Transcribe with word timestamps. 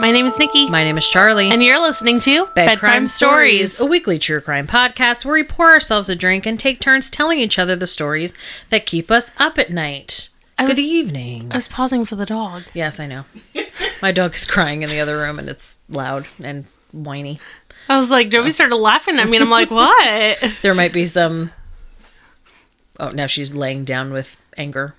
My 0.00 0.12
name 0.12 0.24
is 0.24 0.38
Nikki. 0.38 0.70
My 0.70 0.82
name 0.82 0.96
is 0.96 1.06
Charlie. 1.06 1.50
and 1.50 1.62
you're 1.62 1.78
listening 1.78 2.20
to 2.20 2.46
Bed 2.54 2.78
Crime 2.78 3.06
Stories, 3.06 3.78
a 3.78 3.84
weekly 3.84 4.18
true 4.18 4.40
crime 4.40 4.66
podcast 4.66 5.26
where 5.26 5.34
we 5.34 5.44
pour 5.44 5.66
ourselves 5.66 6.08
a 6.08 6.16
drink 6.16 6.46
and 6.46 6.58
take 6.58 6.80
turns 6.80 7.10
telling 7.10 7.38
each 7.38 7.58
other 7.58 7.76
the 7.76 7.86
stories 7.86 8.32
that 8.70 8.86
keep 8.86 9.10
us 9.10 9.30
up 9.38 9.58
at 9.58 9.68
night. 9.68 10.30
I 10.58 10.62
Good 10.62 10.70
was- 10.70 10.78
evening. 10.78 11.52
I 11.52 11.56
was 11.56 11.68
pausing 11.68 12.06
for 12.06 12.16
the 12.16 12.24
dog. 12.24 12.62
Yes, 12.72 12.98
I 12.98 13.06
know. 13.06 13.26
My 14.00 14.10
dog 14.10 14.34
is 14.34 14.46
crying 14.46 14.82
in 14.82 14.88
the 14.88 15.00
other 15.00 15.18
room 15.18 15.38
and 15.38 15.50
it's 15.50 15.76
loud 15.90 16.26
and 16.42 16.64
whiny. 16.92 17.38
I 17.86 17.98
was 17.98 18.08
like, 18.08 18.30
Joey 18.30 18.46
oh. 18.46 18.50
started 18.52 18.76
laughing 18.76 19.18
at 19.18 19.28
me, 19.28 19.36
and 19.36 19.44
I'm 19.44 19.50
like, 19.50 19.70
what? 19.70 20.54
There 20.62 20.74
might 20.74 20.94
be 20.94 21.04
some. 21.04 21.50
Oh, 22.98 23.10
now 23.10 23.26
she's 23.26 23.54
laying 23.54 23.84
down 23.84 24.14
with 24.14 24.40
anger. 24.56 24.94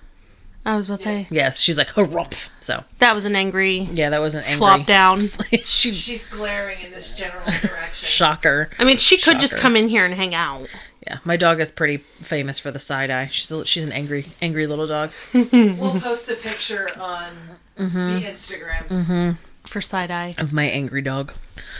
I 0.64 0.76
was 0.76 0.86
about 0.86 1.00
to 1.00 1.22
say, 1.22 1.34
Yes, 1.34 1.60
she's 1.60 1.76
like 1.78 1.88
harumph. 1.88 2.50
So 2.60 2.84
that 2.98 3.14
was 3.14 3.24
an 3.24 3.34
angry 3.34 3.78
yeah, 3.92 4.10
that 4.10 4.20
wasn't 4.20 4.44
angry. 4.46 4.58
flop 4.58 4.86
down. 4.86 5.20
she 5.64 5.92
She's 5.92 6.28
glaring 6.30 6.78
in 6.84 6.90
this 6.92 7.14
general 7.14 7.42
direction. 7.60 8.08
shocker. 8.08 8.70
I 8.78 8.84
mean, 8.84 8.98
she 8.98 9.18
could 9.18 9.40
just 9.40 9.56
come 9.56 9.74
in 9.76 9.88
here 9.88 10.04
and 10.04 10.14
hang 10.14 10.34
out. 10.34 10.68
Yeah, 11.04 11.18
my 11.24 11.36
dog 11.36 11.58
is 11.58 11.68
pretty 11.68 11.96
famous 11.96 12.60
for 12.60 12.70
the 12.70 12.78
side 12.78 13.10
eye. 13.10 13.26
She's 13.26 13.50
a, 13.50 13.64
she's 13.66 13.84
an 13.84 13.90
angry 13.90 14.26
angry 14.40 14.68
little 14.68 14.86
dog. 14.86 15.10
We'll 15.32 16.00
post 16.00 16.30
a 16.30 16.36
picture 16.36 16.88
on 17.00 17.30
Mm-hmm. 17.78 18.06
the 18.06 18.20
Instagram. 18.20 19.36
For 19.64 19.80
side 19.80 20.10
eye. 20.10 20.34
of 20.38 20.52
my 20.52 20.64
angry 20.64 21.00
dog. 21.02 21.32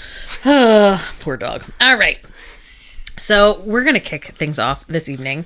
Poor 0.43 1.37
dog. 1.37 1.65
All 1.81 1.97
right. 1.97 2.19
So 3.19 3.61
we're 3.65 3.83
going 3.85 3.95
to 3.95 4.01
kick 4.01 4.25
things 4.25 4.59
off 4.59 4.87
this 4.87 5.09
evening 5.09 5.45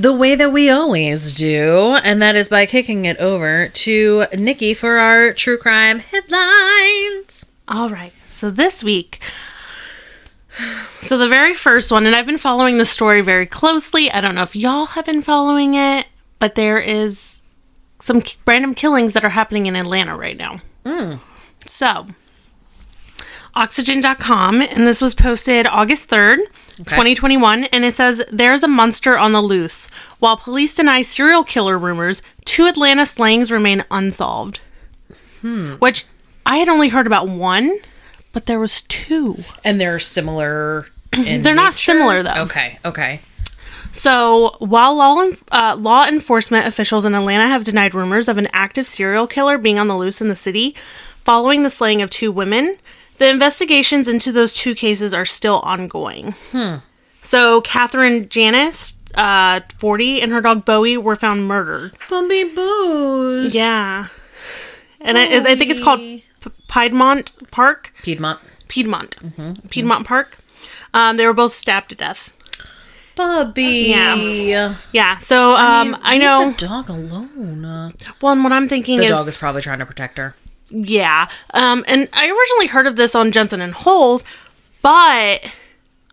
the 0.00 0.14
way 0.14 0.34
that 0.34 0.50
we 0.50 0.70
always 0.70 1.34
do, 1.34 1.98
and 2.02 2.22
that 2.22 2.34
is 2.34 2.48
by 2.48 2.64
kicking 2.64 3.04
it 3.04 3.18
over 3.18 3.68
to 3.68 4.26
Nikki 4.36 4.72
for 4.72 4.96
our 4.96 5.34
true 5.34 5.58
crime 5.58 5.98
headlines. 5.98 7.44
All 7.68 7.90
right. 7.90 8.12
So 8.30 8.50
this 8.50 8.82
week, 8.82 9.20
so 11.00 11.18
the 11.18 11.28
very 11.28 11.54
first 11.54 11.92
one, 11.92 12.06
and 12.06 12.16
I've 12.16 12.24
been 12.24 12.38
following 12.38 12.78
the 12.78 12.86
story 12.86 13.20
very 13.20 13.44
closely. 13.44 14.10
I 14.10 14.22
don't 14.22 14.34
know 14.34 14.42
if 14.42 14.56
y'all 14.56 14.86
have 14.86 15.04
been 15.04 15.20
following 15.20 15.74
it, 15.74 16.06
but 16.38 16.54
there 16.54 16.78
is 16.78 17.38
some 18.00 18.22
k- 18.22 18.38
random 18.46 18.74
killings 18.74 19.12
that 19.12 19.24
are 19.24 19.30
happening 19.30 19.66
in 19.66 19.76
Atlanta 19.76 20.16
right 20.16 20.36
now. 20.36 20.60
Mm. 20.84 21.20
So, 21.66 22.06
Oxygen.com, 23.54 24.62
and 24.62 24.86
this 24.86 25.00
was 25.02 25.14
posted 25.14 25.66
August 25.66 26.08
3rd, 26.08 26.38
2021, 26.76 27.64
and 27.64 27.84
it 27.84 27.94
says 27.94 28.22
there's 28.30 28.62
a 28.62 28.68
monster 28.68 29.18
on 29.18 29.32
the 29.32 29.42
loose. 29.42 29.88
While 30.18 30.36
police 30.36 30.74
deny 30.74 31.02
serial 31.02 31.42
killer 31.42 31.78
rumors, 31.78 32.22
two 32.44 32.66
Atlanta 32.66 33.04
slayings 33.06 33.50
remain 33.50 33.84
unsolved. 33.90 34.60
Which 35.78 36.06
I 36.46 36.56
had 36.58 36.68
only 36.68 36.90
heard 36.90 37.06
about 37.06 37.28
one, 37.28 37.78
but 38.32 38.46
there 38.46 38.60
was 38.60 38.82
two. 38.82 39.42
And 39.64 39.80
they're 39.80 39.98
similar. 39.98 40.86
In 41.16 41.42
They're 41.42 41.54
not 41.54 41.74
similar, 41.74 42.22
though. 42.22 42.42
Okay, 42.42 42.78
okay. 42.84 43.20
So, 43.92 44.54
while 44.60 44.94
law, 44.94 45.30
uh, 45.50 45.76
law 45.76 46.06
enforcement 46.06 46.66
officials 46.66 47.04
in 47.04 47.14
Atlanta 47.14 47.48
have 47.48 47.64
denied 47.64 47.94
rumors 47.94 48.28
of 48.28 48.38
an 48.38 48.46
active 48.52 48.86
serial 48.86 49.26
killer 49.26 49.58
being 49.58 49.78
on 49.80 49.88
the 49.88 49.96
loose 49.96 50.20
in 50.20 50.28
the 50.28 50.36
city 50.36 50.76
following 51.24 51.64
the 51.64 51.70
slaying 51.70 52.00
of 52.00 52.08
two 52.10 52.30
women, 52.30 52.78
the 53.20 53.28
investigations 53.28 54.08
into 54.08 54.32
those 54.32 54.52
two 54.52 54.74
cases 54.74 55.12
are 55.14 55.24
still 55.26 55.60
ongoing. 55.60 56.34
So, 57.22 57.60
Katherine 57.60 58.28
Janness, 58.30 58.94
uh, 59.14 59.60
40, 59.78 60.22
and 60.22 60.32
her 60.32 60.40
dog 60.40 60.64
Bowie 60.64 60.96
were 60.96 61.16
found 61.16 61.46
murdered. 61.46 61.92
Bumby 62.08 62.54
Booze. 62.54 63.54
Yeah. 63.54 64.06
And 65.02 65.18
I, 65.18 65.50
I 65.52 65.54
think 65.54 65.70
it's 65.70 65.84
called 65.84 66.00
P- 66.00 66.24
Piedmont 66.68 67.50
Park. 67.50 67.92
Piedmont. 68.02 68.38
Piedmont. 68.68 69.70
Piedmont 69.70 70.06
Park. 70.06 70.38
Um, 70.94 71.18
they 71.18 71.26
were 71.26 71.34
both 71.34 71.52
stabbed 71.52 71.90
to 71.90 71.94
death. 71.94 72.32
Bubby. 73.16 73.86
Yeah. 73.90 74.76
Yeah. 74.92 75.18
So 75.18 75.56
um, 75.56 75.96
I, 76.02 76.16
know. 76.16 76.46
Leave 76.46 76.56
the 76.56 76.66
dog 76.68 76.88
alone. 76.88 77.64
Uh, 77.66 77.90
Well, 78.22 78.32
and 78.32 78.42
what 78.42 78.52
I'm 78.52 78.66
thinking 78.66 78.94
is 78.94 79.00
the 79.00 79.04
is, 79.06 79.10
dog 79.10 79.28
is 79.28 79.36
probably 79.36 79.60
trying 79.60 79.80
to 79.80 79.86
protect 79.86 80.16
her. 80.16 80.34
Yeah. 80.70 81.28
Um, 81.52 81.84
and 81.88 82.08
I 82.12 82.26
originally 82.28 82.66
heard 82.68 82.86
of 82.86 82.96
this 82.96 83.14
on 83.14 83.32
Jensen 83.32 83.60
and 83.60 83.72
Holes, 83.74 84.24
but 84.82 85.44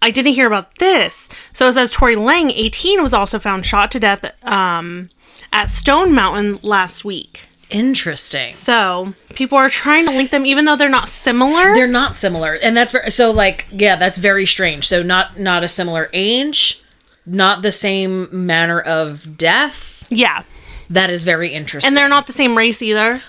I 0.01 0.11
didn't 0.11 0.33
hear 0.33 0.47
about 0.47 0.75
this. 0.79 1.29
So 1.53 1.67
it 1.67 1.73
says 1.73 1.91
Tori 1.91 2.15
Lang, 2.15 2.51
18, 2.51 3.01
was 3.01 3.13
also 3.13 3.39
found 3.39 3.65
shot 3.65 3.91
to 3.91 3.99
death 3.99 4.25
um, 4.45 5.09
at 5.51 5.69
Stone 5.69 6.13
Mountain 6.13 6.59
last 6.61 7.05
week. 7.05 7.43
Interesting. 7.69 8.53
So 8.53 9.13
people 9.33 9.57
are 9.57 9.67
trying 9.69 10.05
to 10.05 10.11
link 10.11 10.31
them, 10.31 10.45
even 10.45 10.65
though 10.65 10.77
they're 10.77 10.87
not 10.87 11.09
similar. 11.09 11.73
They're 11.73 11.85
not 11.85 12.15
similar, 12.15 12.53
and 12.63 12.77
that's 12.77 12.93
ver- 12.93 13.09
so 13.09 13.29
like 13.31 13.67
yeah, 13.71 13.97
that's 13.97 14.17
very 14.19 14.45
strange. 14.45 14.85
So 14.87 15.03
not 15.03 15.37
not 15.37 15.65
a 15.65 15.67
similar 15.67 16.09
age, 16.13 16.81
not 17.25 17.63
the 17.63 17.73
same 17.73 18.29
manner 18.31 18.79
of 18.79 19.35
death. 19.37 20.07
yeah. 20.09 20.43
That 20.89 21.09
is 21.09 21.25
very 21.25 21.49
interesting. 21.49 21.89
And 21.89 21.97
they're 21.97 22.07
not 22.07 22.27
the 22.27 22.31
same 22.33 22.57
race 22.57 22.81
either. 22.81 23.21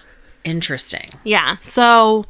Interesting. 0.45 1.09
Yeah. 1.25 1.57
So, 1.61 2.25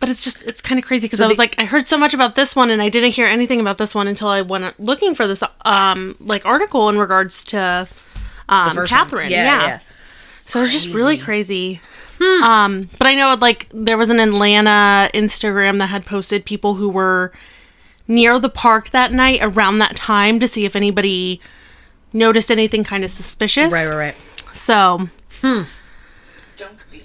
but 0.00 0.08
it's 0.08 0.22
just 0.24 0.42
it's 0.44 0.60
kind 0.60 0.78
of 0.78 0.84
crazy 0.84 1.06
because 1.06 1.18
So 1.18 1.24
I 1.24 1.28
was 1.28 1.36
the- 1.36 1.42
like, 1.42 1.54
I 1.58 1.64
heard 1.64 1.86
so 1.86 1.96
much 1.98 2.14
about 2.14 2.34
this 2.34 2.54
one, 2.56 2.70
and 2.70 2.80
I 2.82 2.88
didn't 2.88 3.12
hear 3.12 3.26
anything 3.26 3.60
about 3.60 3.78
this 3.78 3.94
one 3.94 4.06
until 4.08 4.28
I 4.28 4.42
went 4.42 4.78
looking 4.80 5.14
for 5.14 5.26
this 5.26 5.42
um 5.64 6.16
like 6.20 6.44
article 6.46 6.88
in 6.88 6.98
regards 6.98 7.44
to 7.44 7.88
um 8.48 8.74
First 8.74 8.76
one. 8.76 8.86
Katherine. 9.04 9.30
Yeah. 9.30 9.80
So 10.46 10.58
it 10.58 10.62
was 10.62 10.72
just 10.72 10.88
really 10.88 11.16
crazy. 11.18 11.80
Um, 12.20 12.88
but 12.98 13.06
I 13.08 13.14
know 13.14 13.36
like 13.40 13.68
there 13.72 13.96
was 13.98 14.08
an 14.10 14.20
Atlanta 14.20 15.10
Instagram 15.12 15.78
that 15.78 15.88
had 15.88 16.04
posted 16.06 16.44
people 16.44 16.74
who 16.74 16.88
were 16.88 17.32
near 18.06 18.38
the 18.38 18.48
park 18.48 18.90
that 18.90 19.12
night 19.12 19.40
around 19.42 19.78
that 19.78 19.96
time 19.96 20.38
to 20.38 20.46
see 20.46 20.64
if 20.64 20.76
anybody 20.76 21.40
noticed 22.12 22.50
anything 22.50 22.84
kind 22.84 23.02
of 23.02 23.10
suspicious. 23.10 23.72
Right, 23.72 23.86
right, 23.88 23.96
right. 23.96 24.16
So 24.54 25.08
be 25.42 25.64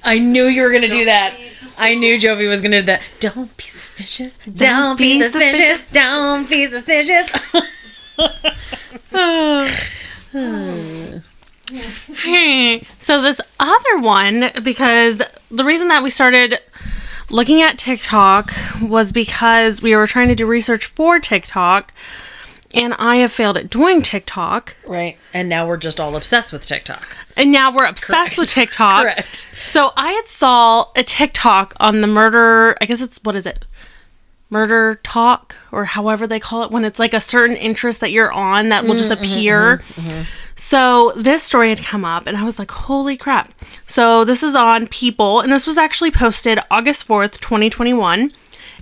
I 0.03 0.19
knew 0.19 0.45
you 0.45 0.63
were 0.63 0.71
gonna 0.71 0.87
do 0.87 1.05
Don't 1.05 1.05
that. 1.05 1.33
I 1.79 1.95
knew 1.95 2.17
Jovi 2.17 2.49
was 2.49 2.61
gonna 2.61 2.79
do 2.79 2.85
that. 2.87 3.01
Don't 3.19 3.55
be 3.57 3.63
suspicious. 3.63 4.37
Don't, 4.37 4.97
be, 4.97 5.19
be 5.19 5.21
suspicious. 5.21 5.91
Don't 5.91 6.49
be 6.49 6.65
suspicious. 6.67 7.31
so 12.99 13.21
this 13.21 13.39
other 13.59 13.99
one 13.99 14.49
because 14.63 15.21
the 15.51 15.63
reason 15.63 15.89
that 15.89 16.01
we 16.01 16.09
started 16.09 16.59
looking 17.29 17.61
at 17.61 17.77
TikTok 17.77 18.51
was 18.81 19.11
because 19.11 19.81
we 19.81 19.95
were 19.95 20.07
trying 20.07 20.29
to 20.29 20.35
do 20.35 20.45
research 20.45 20.85
for 20.85 21.19
TikTok 21.19 21.93
and 22.75 22.93
I 22.95 23.17
have 23.17 23.31
failed 23.31 23.57
at 23.57 23.69
doing 23.69 24.01
TikTok 24.01 24.75
right. 24.85 25.17
And 25.33 25.47
now 25.49 25.67
we're 25.67 25.77
just 25.77 25.99
all 25.99 26.15
obsessed 26.15 26.51
with 26.51 26.65
TikTok. 26.65 27.15
and 27.35 27.51
now 27.51 27.71
we're 27.73 27.85
obsessed 27.85 28.37
with 28.37 28.49
TikTok. 28.49 29.03
Correct. 29.03 29.47
So 29.55 29.91
I 29.95 30.11
had 30.11 30.27
saw 30.27 30.87
a 30.95 31.03
TikTok 31.03 31.73
on 31.79 31.99
the 32.01 32.07
murder, 32.07 32.75
I 32.81 32.85
guess 32.85 33.01
it's 33.01 33.19
what 33.23 33.35
is 33.35 33.45
it? 33.45 33.65
Murder 34.49 34.99
talk 35.03 35.55
or 35.73 35.83
however 35.85 36.25
they 36.25 36.39
call 36.39 36.63
it 36.63 36.71
when 36.71 36.85
it's 36.85 36.99
like 36.99 37.13
a 37.13 37.19
certain 37.19 37.57
interest 37.57 37.99
that 37.99 38.11
you're 38.11 38.31
on 38.31 38.69
that 38.69 38.85
will 38.85 38.93
just 38.95 39.11
mm, 39.11 39.17
mm, 39.17 39.21
mm, 39.21 39.33
appear. 39.35 39.83
So 40.55 41.11
this 41.17 41.43
story 41.43 41.69
had 41.69 41.79
come 41.83 42.05
up 42.05 42.25
and 42.27 42.37
I 42.37 42.43
was 42.45 42.57
like, 42.57 42.71
"Holy 42.71 43.17
crap." 43.17 43.49
So 43.87 44.23
this 44.23 44.41
is 44.43 44.55
on 44.55 44.87
People 44.87 45.41
and 45.41 45.51
this 45.51 45.67
was 45.67 45.77
actually 45.77 46.11
posted 46.11 46.59
August 46.71 47.05
4th, 47.07 47.39
2021. 47.41 48.31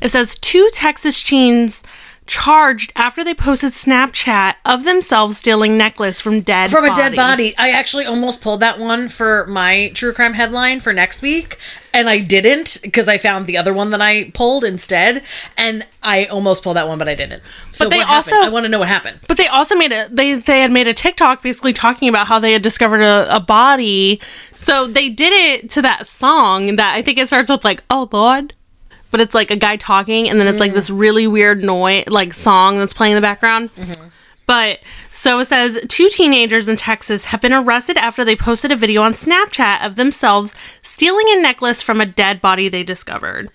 It 0.01 0.09
says 0.09 0.37
two 0.37 0.69
Texas 0.71 1.23
teens 1.23 1.81
charged 2.27 2.91
after 2.95 3.23
they 3.23 3.33
posted 3.33 3.71
Snapchat 3.71 4.55
of 4.65 4.83
themselves 4.83 5.37
stealing 5.37 5.77
necklace 5.77 6.19
from 6.19 6.41
dead 6.41 6.71
From 6.71 6.85
a 6.85 6.95
dead 6.95 7.15
body. 7.15 7.53
I 7.57 7.69
actually 7.69 8.05
almost 8.05 8.41
pulled 8.41 8.61
that 8.61 8.79
one 8.79 9.09
for 9.09 9.45
my 9.47 9.89
true 9.93 10.11
crime 10.11 10.33
headline 10.33 10.79
for 10.79 10.91
next 10.91 11.21
week, 11.21 11.57
and 11.93 12.09
I 12.09 12.19
didn't 12.19 12.79
because 12.81 13.07
I 13.07 13.17
found 13.19 13.45
the 13.45 13.57
other 13.57 13.73
one 13.73 13.91
that 13.91 14.01
I 14.01 14.31
pulled 14.33 14.63
instead, 14.63 15.23
and 15.55 15.85
I 16.01 16.25
almost 16.25 16.63
pulled 16.63 16.77
that 16.77 16.87
one, 16.87 16.97
but 16.97 17.07
I 17.07 17.13
didn't. 17.15 17.43
So 17.71 17.85
But 17.85 17.89
they 17.91 17.97
what 17.99 18.07
happened? 18.07 18.33
also- 18.33 18.45
I 18.45 18.49
want 18.49 18.63
to 18.65 18.69
know 18.69 18.79
what 18.79 18.87
happened. 18.87 19.19
But 19.27 19.37
they 19.37 19.47
also 19.47 19.75
made 19.75 19.91
a 19.91 20.07
they 20.09 20.33
they 20.33 20.61
had 20.61 20.71
made 20.71 20.87
a 20.87 20.93
TikTok 20.93 21.43
basically 21.43 21.73
talking 21.73 22.09
about 22.09 22.25
how 22.27 22.39
they 22.39 22.53
had 22.53 22.63
discovered 22.63 23.01
a, 23.01 23.27
a 23.35 23.39
body. 23.39 24.19
So 24.59 24.87
they 24.87 25.09
did 25.09 25.31
it 25.31 25.69
to 25.71 25.81
that 25.83 26.07
song 26.07 26.77
that 26.77 26.95
I 26.95 27.03
think 27.03 27.19
it 27.19 27.27
starts 27.27 27.49
with 27.49 27.63
like 27.63 27.83
"Oh 27.91 28.09
Lord," 28.11 28.53
but 29.15 29.21
it's 29.21 29.33
like 29.33 29.49
a 29.49 29.55
guy 29.55 29.77
talking, 29.77 30.27
and 30.27 30.41
then 30.41 30.45
it's 30.45 30.59
like 30.59 30.73
this 30.73 30.89
really 30.89 31.25
weird 31.25 31.63
noise 31.63 32.03
like 32.07 32.33
song 32.33 32.79
that's 32.79 32.91
playing 32.91 33.13
in 33.13 33.15
the 33.15 33.21
background. 33.21 33.69
But 34.45 34.79
so 35.13 35.39
it 35.39 35.45
says 35.45 35.79
two 35.87 36.09
teenagers 36.09 36.67
in 36.67 36.75
Texas 36.75 37.23
have 37.25 37.39
been 37.39 37.53
arrested 37.53 37.95
after 37.95 38.25
they 38.25 38.35
posted 38.35 38.73
a 38.73 38.75
video 38.75 39.01
on 39.03 39.13
Snapchat 39.13 39.85
of 39.85 39.95
themselves 39.95 40.53
stealing 40.81 41.27
a 41.29 41.41
necklace 41.41 41.81
from 41.81 42.01
a 42.01 42.05
dead 42.05 42.41
body 42.41 42.67
they 42.67 42.83
discovered. 42.83 43.49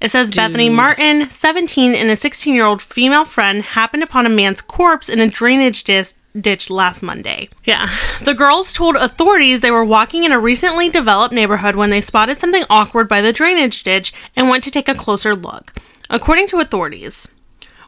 It 0.00 0.10
says 0.10 0.30
Bethany 0.34 0.70
Martin, 0.70 1.28
17, 1.28 1.94
and 1.94 2.08
a 2.08 2.16
16 2.16 2.54
year 2.54 2.64
old 2.64 2.80
female 2.80 3.26
friend 3.26 3.60
happened 3.60 4.02
upon 4.02 4.24
a 4.24 4.30
man's 4.30 4.62
corpse 4.62 5.10
in 5.10 5.20
a 5.20 5.28
drainage 5.28 5.84
dis- 5.84 6.14
ditch 6.38 6.70
last 6.70 7.02
Monday. 7.02 7.48
Yeah. 7.64 7.88
The 8.22 8.34
girls 8.34 8.72
told 8.72 8.96
authorities 8.96 9.60
they 9.60 9.70
were 9.70 9.84
walking 9.84 10.24
in 10.24 10.32
a 10.32 10.38
recently 10.38 10.88
developed 10.88 11.34
neighborhood 11.34 11.76
when 11.76 11.90
they 11.90 12.00
spotted 12.00 12.38
something 12.38 12.64
awkward 12.68 13.08
by 13.08 13.20
the 13.20 13.32
drainage 13.32 13.82
ditch 13.82 14.12
and 14.34 14.48
went 14.48 14.64
to 14.64 14.70
take 14.70 14.88
a 14.88 14.94
closer 14.94 15.34
look. 15.34 15.72
According 16.10 16.48
to 16.48 16.58
authorities, 16.58 17.28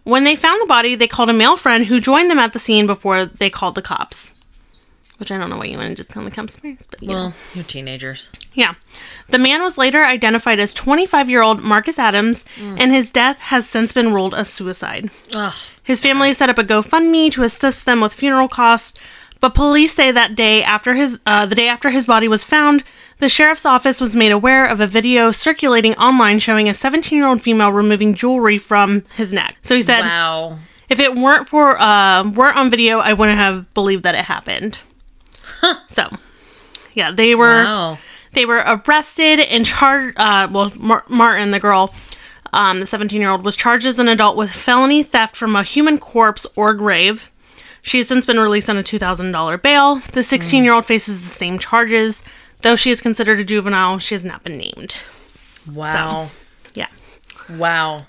when 0.04 0.24
they 0.24 0.36
found 0.36 0.62
the 0.62 0.66
body, 0.66 0.94
they 0.94 1.08
called 1.08 1.30
a 1.30 1.34
male 1.34 1.56
friend 1.56 1.86
who 1.86 2.00
joined 2.00 2.30
them 2.30 2.38
at 2.38 2.52
the 2.52 2.58
scene 2.58 2.86
before 2.86 3.24
they 3.24 3.50
called 3.50 3.74
the 3.74 3.82
cops. 3.82 4.34
Which 5.18 5.32
I 5.32 5.38
don't 5.38 5.48
know 5.48 5.56
why 5.56 5.64
you 5.64 5.78
want 5.78 5.88
to 5.88 5.94
just 5.94 6.10
call 6.10 6.24
the 6.24 6.30
cops 6.30 6.56
first, 6.56 6.90
but 6.90 7.02
you 7.02 7.08
know. 7.08 7.14
Well, 7.14 7.34
you're 7.54 7.64
teenagers. 7.64 8.30
Yeah. 8.52 8.74
The 9.28 9.38
man 9.38 9.62
was 9.62 9.78
later 9.78 10.04
identified 10.04 10.60
as 10.60 10.74
25 10.74 11.30
year 11.30 11.42
old 11.42 11.62
Marcus 11.62 11.98
Adams, 11.98 12.44
mm. 12.56 12.78
and 12.78 12.92
his 12.92 13.10
death 13.10 13.40
has 13.40 13.66
since 13.66 13.92
been 13.92 14.12
ruled 14.12 14.34
a 14.34 14.44
suicide. 14.44 15.10
Ugh. 15.32 15.54
His 15.86 16.00
family 16.00 16.32
set 16.32 16.50
up 16.50 16.58
a 16.58 16.64
GoFundMe 16.64 17.30
to 17.32 17.42
assist 17.44 17.86
them 17.86 18.00
with 18.00 18.12
funeral 18.12 18.48
costs, 18.48 18.98
but 19.40 19.54
police 19.54 19.92
say 19.92 20.10
that 20.10 20.34
day 20.34 20.62
after 20.62 20.94
his 20.94 21.20
uh, 21.24 21.46
the 21.46 21.54
day 21.54 21.68
after 21.68 21.90
his 21.90 22.06
body 22.06 22.26
was 22.28 22.42
found, 22.42 22.82
the 23.18 23.28
sheriff's 23.28 23.64
office 23.64 24.00
was 24.00 24.16
made 24.16 24.32
aware 24.32 24.66
of 24.66 24.80
a 24.80 24.86
video 24.86 25.30
circulating 25.30 25.94
online 25.94 26.38
showing 26.40 26.68
a 26.68 26.74
17 26.74 27.16
year 27.16 27.26
old 27.28 27.40
female 27.40 27.70
removing 27.72 28.14
jewelry 28.14 28.58
from 28.58 29.04
his 29.14 29.32
neck. 29.32 29.56
So 29.62 29.74
he 29.76 29.82
said, 29.82 30.00
Wow. 30.00 30.58
if 30.88 30.98
it 31.00 31.14
weren't 31.14 31.46
for 31.48 31.78
uh, 31.80 32.28
weren't 32.30 32.56
on 32.56 32.68
video, 32.70 32.98
I 32.98 33.12
wouldn't 33.12 33.38
have 33.38 33.72
believed 33.74 34.02
that 34.02 34.14
it 34.16 34.24
happened. 34.24 34.80
So, 35.88 36.08
yeah, 36.94 37.12
they 37.12 37.34
were 37.36 37.62
Wow. 37.64 37.98
they 38.32 38.44
were 38.46 38.62
arrested 38.66 39.40
and 39.40 39.64
charged. 39.64 40.18
Uh, 40.18 40.48
well, 40.50 40.72
Mar- 40.76 41.04
Martin, 41.08 41.52
the 41.52 41.60
girl, 41.60 41.94
um, 42.56 42.80
the 42.80 42.86
17 42.86 43.20
year 43.20 43.30
old, 43.30 43.44
was 43.44 43.56
charged 43.56 43.86
as 43.86 43.98
an 43.98 44.08
adult 44.08 44.36
with 44.36 44.50
felony 44.50 45.02
theft 45.02 45.36
from 45.36 45.54
a 45.54 45.62
human 45.62 45.98
corpse 45.98 46.46
or 46.56 46.74
grave. 46.74 47.30
She 47.82 47.98
has 47.98 48.08
since 48.08 48.26
been 48.26 48.40
released 48.40 48.68
on 48.68 48.76
a 48.78 48.82
$2,000 48.82 49.62
bail. 49.62 49.96
The 50.12 50.22
16 50.24 50.64
year 50.64 50.72
old 50.72 50.86
faces 50.86 51.22
the 51.22 51.28
same 51.30 51.58
charges. 51.58 52.22
Though 52.62 52.74
she 52.74 52.90
is 52.90 53.00
considered 53.00 53.38
a 53.38 53.44
juvenile, 53.44 53.98
she 53.98 54.14
has 54.14 54.24
not 54.24 54.42
been 54.42 54.58
named. 54.58 54.96
Wow. 55.72 56.30
Yeah. 56.74 56.88
Wow. 57.50 58.06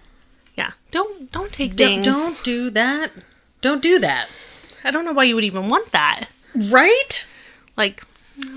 Yeah. 0.56 0.72
Don't 0.92 1.32
don't 1.32 1.52
take 1.52 1.76
Don't, 1.76 2.04
things. 2.04 2.06
don't 2.06 2.44
do 2.44 2.70
that. 2.72 3.12
Don't 3.62 3.84
do 3.84 4.00
that. 4.00 4.30
I 4.84 4.92
don't 4.92 5.06
know 5.06 5.14
why 5.14 5.26
you 5.26 5.36
would 5.36 5.44
even 5.44 5.70
want 5.70 5.92
that. 5.92 6.28
Right? 6.56 7.28
Like, 7.76 8.04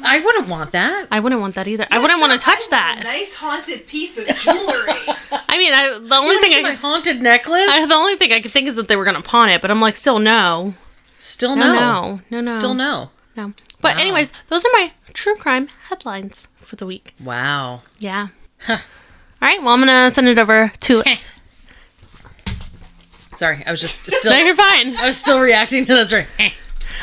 I 0.05 0.21
wouldn't 0.21 0.49
want 0.49 0.73
that. 0.73 1.06
I 1.11 1.21
wouldn't 1.21 1.41
want 1.41 1.55
that 1.55 1.67
either. 1.67 1.87
I 1.91 1.99
wouldn't 1.99 2.21
want 2.21 2.32
to 2.32 2.38
touch 2.38 2.67
A 2.67 2.71
that. 2.71 3.00
nice 3.03 3.35
haunted 3.35 3.87
piece 3.87 4.19
of 4.19 4.27
jewelry. 4.37 4.93
I 5.49 5.56
mean, 5.59 5.73
I, 5.73 5.99
the 6.00 6.15
only 6.17 6.35
You 6.35 6.41
thing 6.43 6.65
I, 6.65 6.69
my 6.71 6.75
haunted 6.75 7.23
necklace? 7.23 7.67
I 7.69 7.87
the 7.87 7.94
only 7.94 8.17
thing 8.17 8.32
I 8.32 8.41
could 8.41 8.50
think 8.50 8.69
is 8.69 8.75
that 8.77 8.88
they 8.88 8.97
were 8.97 9.05
gonna 9.05 9.23
pawn 9.23 9.49
it, 9.49 9.61
but 9.62 9.71
I'm 9.71 9.81
like, 9.81 9.97
still 9.97 10.19
no, 10.19 10.75
Still 11.19 11.56
no, 11.56 11.67
no. 11.73 11.73
no, 11.73 12.21
no, 12.31 12.41
no, 12.43 12.59
Still 12.59 12.75
no. 12.75 13.11
no. 13.37 13.53
But 13.81 13.97
Wow. 13.97 14.00
anyways, 14.03 14.32
those 14.49 14.65
are 14.67 14.71
my 14.73 14.93
true 15.15 15.35
crime 15.37 15.69
headlines 15.88 16.49
for 16.61 16.77
the 16.77 16.85
week. 16.87 17.15
Wow. 17.23 17.81
Yeah. 17.99 18.29
All 18.69 18.77
right. 19.41 19.61
Well, 19.62 19.71
I'm 19.71 19.81
gonna 19.81 20.11
send 20.11 20.29
it 20.29 20.38
over 20.38 20.71
to. 20.81 21.03
Sorry, 23.37 23.62
I 23.67 23.71
was 23.71 23.81
just 23.81 24.05
still. 24.11 24.32
no, 24.32 24.38
you're 24.38 24.55
fine. 24.55 24.97
I 24.99 25.06
was 25.06 25.17
still 25.17 25.41
reacting 25.41 25.85
to 25.87 25.94
that 25.94 26.09
story. 26.09 26.27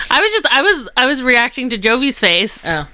I 0.09 0.21
was 0.21 0.31
just, 0.31 0.45
I 0.47 0.61
was, 0.61 0.89
I 0.97 1.05
was 1.05 1.21
reacting 1.21 1.69
to 1.69 1.77
Jovi's 1.77 2.19
face 2.19 2.65
oh, 2.67 2.87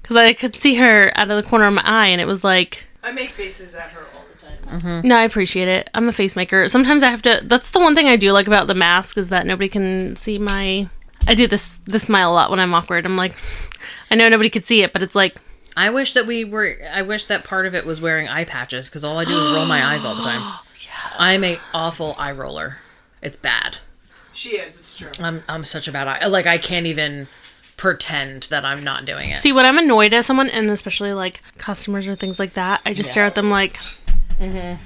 because 0.00 0.16
I 0.16 0.32
could 0.32 0.54
see 0.54 0.76
her 0.76 1.12
out 1.14 1.30
of 1.30 1.42
the 1.42 1.48
corner 1.48 1.66
of 1.66 1.74
my 1.74 1.82
eye, 1.84 2.08
and 2.08 2.20
it 2.20 2.26
was 2.26 2.44
like, 2.44 2.86
I 3.02 3.12
make 3.12 3.30
faces 3.30 3.74
at 3.74 3.90
her 3.90 4.02
all 4.14 4.24
the 4.30 4.46
time. 4.46 4.80
Mm-hmm. 4.80 5.08
no, 5.08 5.16
I 5.16 5.22
appreciate 5.22 5.68
it. 5.68 5.90
I'm 5.94 6.08
a 6.08 6.12
face 6.12 6.36
maker. 6.36 6.68
Sometimes 6.68 7.02
I 7.02 7.10
have 7.10 7.22
to. 7.22 7.40
That's 7.42 7.72
the 7.72 7.80
one 7.80 7.94
thing 7.94 8.08
I 8.08 8.16
do 8.16 8.32
like 8.32 8.46
about 8.46 8.66
the 8.66 8.74
mask 8.74 9.18
is 9.18 9.28
that 9.30 9.46
nobody 9.46 9.68
can 9.68 10.16
see 10.16 10.38
my. 10.38 10.88
I 11.26 11.34
do 11.34 11.46
this 11.46 11.78
this 11.78 12.04
smile 12.04 12.32
a 12.32 12.34
lot 12.34 12.50
when 12.50 12.60
I'm 12.60 12.74
awkward. 12.74 13.04
I'm 13.04 13.16
like, 13.16 13.34
I 14.10 14.14
know 14.14 14.28
nobody 14.28 14.50
could 14.50 14.64
see 14.64 14.82
it, 14.82 14.92
but 14.92 15.02
it's 15.02 15.14
like, 15.14 15.36
I 15.76 15.90
wish 15.90 16.12
that 16.12 16.26
we 16.26 16.44
were. 16.44 16.76
I 16.92 17.02
wish 17.02 17.26
that 17.26 17.44
part 17.44 17.66
of 17.66 17.74
it 17.74 17.84
was 17.84 18.00
wearing 18.00 18.28
eye 18.28 18.44
patches 18.44 18.88
because 18.88 19.04
all 19.04 19.18
I 19.18 19.24
do 19.24 19.36
is 19.36 19.52
roll 19.52 19.66
my 19.66 19.84
eyes 19.84 20.04
all 20.04 20.14
the 20.14 20.22
time. 20.22 20.58
I'm 21.18 21.44
a 21.44 21.58
awful 21.74 22.14
eye 22.18 22.32
roller. 22.32 22.78
It's 23.20 23.36
bad. 23.36 23.78
She 24.32 24.50
is, 24.56 24.78
it's 24.78 24.96
true. 24.98 25.10
I'm 25.20 25.42
I'm 25.48 25.64
such 25.64 25.88
a 25.88 25.92
bad 25.92 26.08
eye. 26.08 26.26
Like 26.26 26.46
I 26.46 26.58
can't 26.58 26.86
even 26.86 27.28
pretend 27.76 28.44
that 28.44 28.64
I'm 28.64 28.82
not 28.84 29.04
doing 29.04 29.30
it. 29.30 29.36
See, 29.38 29.52
when 29.52 29.66
I'm 29.66 29.78
annoyed 29.78 30.12
at 30.14 30.24
someone, 30.24 30.48
and 30.48 30.70
especially 30.70 31.12
like 31.12 31.42
customers 31.58 32.06
or 32.08 32.14
things 32.14 32.38
like 32.38 32.54
that, 32.54 32.80
I 32.86 32.94
just 32.94 33.10
stare 33.10 33.24
at 33.24 33.34
them 33.34 33.50
like, 33.50 33.74
mm-hmm, 34.38 34.80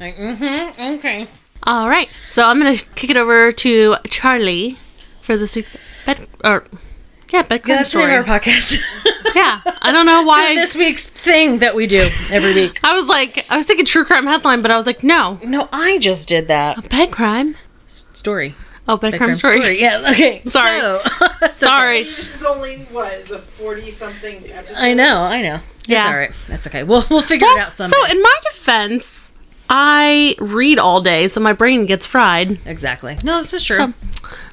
Like, 0.00 0.16
mm-hmm, 0.16 0.80
okay. 0.98 1.26
all 1.64 1.88
right. 1.88 2.08
So 2.30 2.46
I'm 2.46 2.58
gonna 2.58 2.76
kick 2.94 3.10
it 3.10 3.16
over 3.16 3.52
to 3.52 3.96
Charlie 4.08 4.78
for 5.20 5.36
this 5.36 5.56
week's 5.56 5.76
bed 6.06 6.26
or 6.44 6.64
yeah 7.32 7.42
bedtime 7.42 7.76
That's 7.76 7.90
story. 7.90 8.06
name 8.06 8.18
our 8.18 8.24
podcast. 8.24 8.78
yeah, 9.34 9.60
I 9.82 9.90
don't 9.90 10.06
know 10.06 10.22
why. 10.22 10.54
this 10.54 10.74
week's 10.76 11.08
thing 11.08 11.58
that 11.58 11.74
we 11.74 11.86
do 11.86 12.06
every 12.30 12.54
week. 12.54 12.78
I 12.84 12.98
was 12.98 13.08
like, 13.08 13.44
I 13.50 13.56
was 13.56 13.64
thinking 13.66 13.86
true 13.86 14.04
crime 14.04 14.26
headline, 14.26 14.62
but 14.62 14.70
I 14.70 14.76
was 14.76 14.86
like, 14.86 15.02
no, 15.02 15.40
No, 15.42 15.68
I 15.72 15.98
just 15.98 16.28
did 16.28 16.46
that 16.48 16.88
bed 16.90 17.10
crime. 17.10 17.56
Story. 17.94 18.54
Oh, 18.86 18.96
bed, 18.98 19.12
Bed 19.12 19.18
crime, 19.18 19.28
crime 19.30 19.36
story. 19.38 19.60
story. 19.60 19.80
Yeah. 19.80 20.00
Okay. 20.10 20.42
Sorry. 20.44 20.80
So, 20.80 21.00
it's 21.42 21.60
Sorry. 21.60 22.02
This 22.02 22.34
is 22.36 22.44
only, 22.44 22.76
what, 22.92 23.26
the 23.26 23.38
40 23.38 23.90
something 23.90 24.36
episode? 24.50 24.76
I 24.76 24.92
know. 24.94 25.22
I 25.22 25.40
know. 25.42 25.60
Yeah. 25.86 25.98
It's 26.00 26.06
all 26.06 26.16
right. 26.16 26.30
That's 26.48 26.66
okay. 26.66 26.82
We'll 26.82 27.04
we'll 27.10 27.22
figure 27.22 27.46
Well, 27.46 27.56
it 27.58 27.62
out 27.62 27.72
someday. 27.72 27.90
so 27.96 28.14
in 28.14 28.20
my 28.22 28.34
defense, 28.50 29.32
I 29.70 30.34
read 30.38 30.78
all 30.78 31.00
day, 31.00 31.28
so 31.28 31.40
my 31.40 31.52
brain 31.54 31.86
gets 31.86 32.06
fried. 32.06 32.58
exactly. 32.66 33.16
No, 33.24 33.38
this 33.38 33.54
is 33.54 33.64
true. 33.64 33.76
So, 33.76 33.92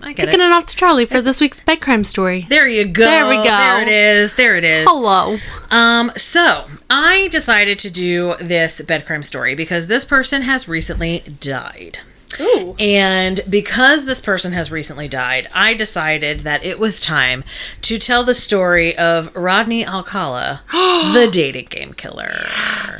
I 0.04 0.14
get 0.14 0.26
Kicking 0.28 0.40
it. 0.42 0.46
it 0.46 0.52
off 0.52 0.66
to 0.68 0.76
Charlie 0.76 1.06
for 1.06 1.20
this 1.22 1.40
week's 1.42 1.60
bed 1.62 1.80
crime 1.82 2.04
story. 2.06 2.46
There 2.50 2.68
you 2.68 2.86
go. 2.86 3.04
There 3.06 3.28
we 3.28 3.36
go. 3.36 3.44
There 3.44 3.82
it 3.82 3.88
is. 3.90 4.34
There 4.36 4.56
it 4.58 4.64
is. 4.64 4.86
Hello. 4.88 5.38
Um, 5.70 6.12
so 6.18 6.66
I 6.90 7.28
decided 7.30 7.80
to 7.80 7.92
do 7.92 8.36
this 8.40 8.82
bed 8.82 9.06
crime 9.06 9.24
story 9.24 9.56
because 9.56 9.88
this 9.88 10.04
person 10.06 10.42
has 10.44 10.68
recently 10.68 11.20
died. 11.40 12.00
Ooh. 12.40 12.76
And 12.80 13.42
because 13.50 14.06
this 14.06 14.22
person 14.22 14.54
has 14.54 14.72
recently 14.72 15.08
died, 15.08 15.48
I 15.54 15.74
decided 15.74 16.42
that 16.42 16.64
it 16.64 16.80
was 16.80 17.02
time 17.02 17.44
to 17.82 17.98
tell 17.98 18.24
the 18.24 18.34
story 18.34 18.98
of 18.98 19.36
Rodney 19.36 19.86
Alcala, 19.86 20.62
the 20.72 21.30
dating 21.32 21.66
game 21.66 21.94
killer. 21.94 22.32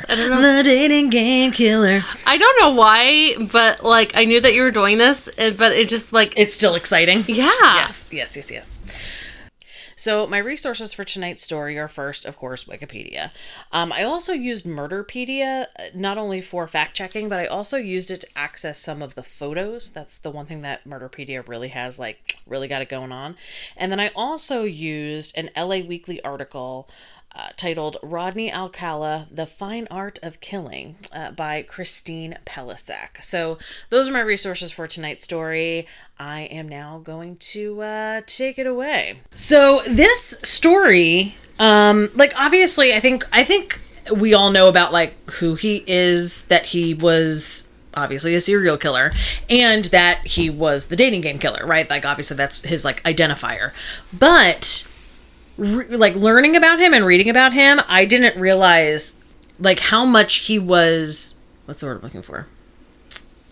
Know. 0.08 0.42
The 0.42 0.62
dating 0.64 1.10
game 1.10 1.52
killer. 1.52 2.02
I 2.26 2.36
don't 2.36 2.60
know 2.60 2.74
why, 2.74 3.34
but 3.50 3.82
like 3.82 4.14
I 4.14 4.24
knew 4.24 4.40
that 4.40 4.54
you 4.54 4.62
were 4.62 4.70
doing 4.70 4.98
this, 4.98 5.28
but 5.36 5.72
it 5.72 5.88
just 5.88 6.12
like 6.12 6.34
It's 6.36 6.52
still 6.54 6.74
exciting. 6.74 7.24
yeah. 7.28 7.48
Yes, 7.62 8.12
yes, 8.12 8.36
yes, 8.36 8.50
yes. 8.50 8.80
So 9.96 10.26
my 10.26 10.38
resources 10.38 10.92
for 10.92 11.04
tonight's 11.04 11.42
story 11.42 11.78
are 11.78 11.88
first, 11.88 12.24
of 12.24 12.36
course, 12.36 12.64
Wikipedia. 12.64 13.30
Um, 13.70 13.92
I 13.92 14.02
also 14.02 14.32
used 14.32 14.64
Murderpedia 14.64 15.66
uh, 15.78 15.84
not 15.94 16.18
only 16.18 16.40
for 16.40 16.66
fact 16.66 16.96
checking, 16.96 17.28
but 17.28 17.38
I 17.38 17.46
also 17.46 17.76
used 17.76 18.10
it 18.10 18.22
to 18.22 18.28
access 18.36 18.78
some 18.78 19.02
of 19.02 19.14
the 19.14 19.22
photos. 19.22 19.90
That's 19.90 20.18
the 20.18 20.30
one 20.30 20.46
thing 20.46 20.62
that 20.62 20.86
Murderpedia 20.86 21.46
really 21.46 21.68
has, 21.68 21.98
like, 21.98 22.38
really 22.46 22.68
got 22.68 22.82
it 22.82 22.88
going 22.88 23.12
on. 23.12 23.36
And 23.76 23.92
then 23.92 24.00
I 24.00 24.10
also 24.14 24.64
used 24.64 25.36
an 25.36 25.50
LA 25.56 25.78
Weekly 25.78 26.22
article 26.22 26.88
uh, 27.34 27.48
titled 27.56 27.96
Rodney 28.02 28.52
Alcala, 28.52 29.26
The 29.30 29.46
Fine 29.46 29.88
Art 29.90 30.18
of 30.22 30.40
Killing 30.40 30.96
uh, 31.12 31.30
by 31.30 31.62
Christine 31.62 32.38
Pelisek. 32.44 33.22
So 33.22 33.58
those 33.88 34.08
are 34.08 34.12
my 34.12 34.20
resources 34.20 34.70
for 34.70 34.86
tonight's 34.86 35.24
story. 35.24 35.86
I 36.18 36.42
am 36.42 36.68
now 36.68 37.00
going 37.02 37.36
to 37.36 37.80
uh, 37.82 38.20
take 38.26 38.58
it 38.58 38.66
away. 38.66 39.20
So 39.34 39.82
this 39.86 40.38
story, 40.42 41.36
um, 41.58 42.10
like 42.14 42.32
obviously, 42.36 42.94
I 42.94 43.00
think 43.00 43.24
I 43.32 43.44
think 43.44 43.80
we 44.14 44.34
all 44.34 44.50
know 44.50 44.68
about 44.68 44.92
like 44.92 45.30
who 45.32 45.54
he 45.54 45.84
is, 45.86 46.44
that 46.46 46.66
he 46.66 46.94
was 46.94 47.68
obviously 47.94 48.34
a 48.34 48.40
serial 48.40 48.76
killer 48.76 49.12
and 49.50 49.86
that 49.86 50.26
he 50.26 50.48
was 50.48 50.86
the 50.86 50.96
dating 50.96 51.20
game 51.20 51.38
killer 51.38 51.66
right 51.66 51.90
like 51.90 52.06
obviously 52.06 52.34
that's 52.34 52.62
his 52.62 52.86
like 52.86 53.02
identifier 53.02 53.72
but 54.18 54.90
re- 55.56 55.96
like 55.96 56.14
learning 56.14 56.56
about 56.56 56.78
him 56.80 56.94
and 56.94 57.04
reading 57.04 57.28
about 57.28 57.52
him, 57.52 57.80
I 57.88 58.04
didn't 58.04 58.40
realize 58.40 59.18
like 59.58 59.80
how 59.80 60.04
much 60.04 60.34
he 60.46 60.58
was 60.58 61.38
what's 61.66 61.80
the 61.80 61.86
word 61.86 61.96
I'm 61.98 62.02
looking 62.02 62.22
for? 62.22 62.46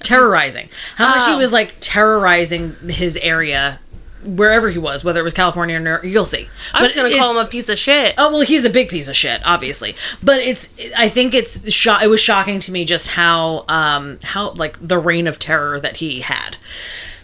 Terrorizing. 0.02 0.68
How 0.96 1.08
much 1.10 1.26
he 1.26 1.32
Oh. 1.32 1.38
was 1.38 1.52
like 1.52 1.74
terrorizing 1.80 2.74
his 2.88 3.16
area 3.18 3.80
wherever 4.24 4.68
he 4.70 4.78
was, 4.78 5.02
whether 5.04 5.20
it 5.20 5.22
was 5.22 5.34
California 5.34 5.76
or 5.76 5.80
New- 5.80 6.08
you'll 6.08 6.24
see. 6.24 6.48
I 6.74 6.82
was 6.82 6.94
gonna 6.94 7.14
call 7.16 7.38
him 7.38 7.44
a 7.44 7.48
piece 7.48 7.68
of 7.68 7.78
shit. 7.78 8.14
Oh 8.18 8.32
well, 8.32 8.40
he's 8.42 8.64
a 8.64 8.70
big 8.70 8.88
piece 8.88 9.08
of 9.08 9.16
shit, 9.16 9.40
obviously. 9.44 9.94
But 10.22 10.40
it's 10.40 10.70
I 10.96 11.08
think 11.10 11.34
it's 11.34 11.70
sho- 11.72 11.98
it 12.02 12.08
was 12.08 12.20
shocking 12.20 12.60
to 12.60 12.72
me 12.72 12.84
just 12.84 13.08
how 13.08 13.64
um 13.68 14.18
how 14.24 14.52
like 14.52 14.76
the 14.86 14.98
reign 14.98 15.26
of 15.26 15.38
terror 15.38 15.78
that 15.80 15.98
he 15.98 16.20
had. 16.22 16.56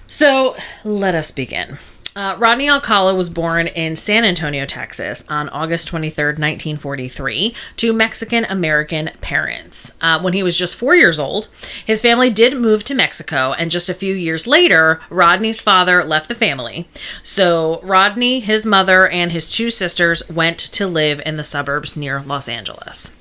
So 0.07 0.57
let 0.85 1.15
us 1.15 1.33
begin. 1.33 1.79
Uh, 2.17 2.35
Rodney 2.39 2.67
Alcala 2.71 3.15
was 3.15 3.29
born 3.29 3.67
in 3.67 3.95
San 3.95 4.25
Antonio, 4.25 4.65
Texas 4.65 5.23
on 5.29 5.51
August 5.51 5.87
23rd, 5.93 6.39
1943, 6.39 7.55
to 7.77 7.93
Mexican 7.93 8.47
American 8.47 9.11
parents. 9.21 9.95
Uh, 10.01 10.19
when 10.19 10.33
he 10.33 10.43
was 10.43 10.57
just 10.57 10.77
four 10.77 10.97
years 10.97 11.19
old, 11.19 11.49
his 11.85 12.01
family 12.01 12.31
did 12.31 12.57
move 12.57 12.85
to 12.85 12.95
Mexico, 12.95 13.53
and 13.53 13.71
just 13.71 13.91
a 13.91 13.95
few 13.95 14.15
years 14.15 14.47
later, 14.47 14.99
Rodney's 15.11 15.61
father 15.61 16.03
left 16.03 16.31
the 16.31 16.35
family. 16.35 16.89
So 17.23 17.81
Rodney, 17.83 18.41
his 18.41 18.65
mother, 18.65 19.07
and 19.07 19.31
his 19.31 19.53
two 19.53 19.71
sisters 19.71 20.27
went 20.31 20.59
to 20.59 20.87
live 20.87 21.21
in 21.27 21.37
the 21.37 21.45
suburbs 21.45 21.99
near 21.99 22.23
Los 22.23 22.49
Angeles. 22.49 23.15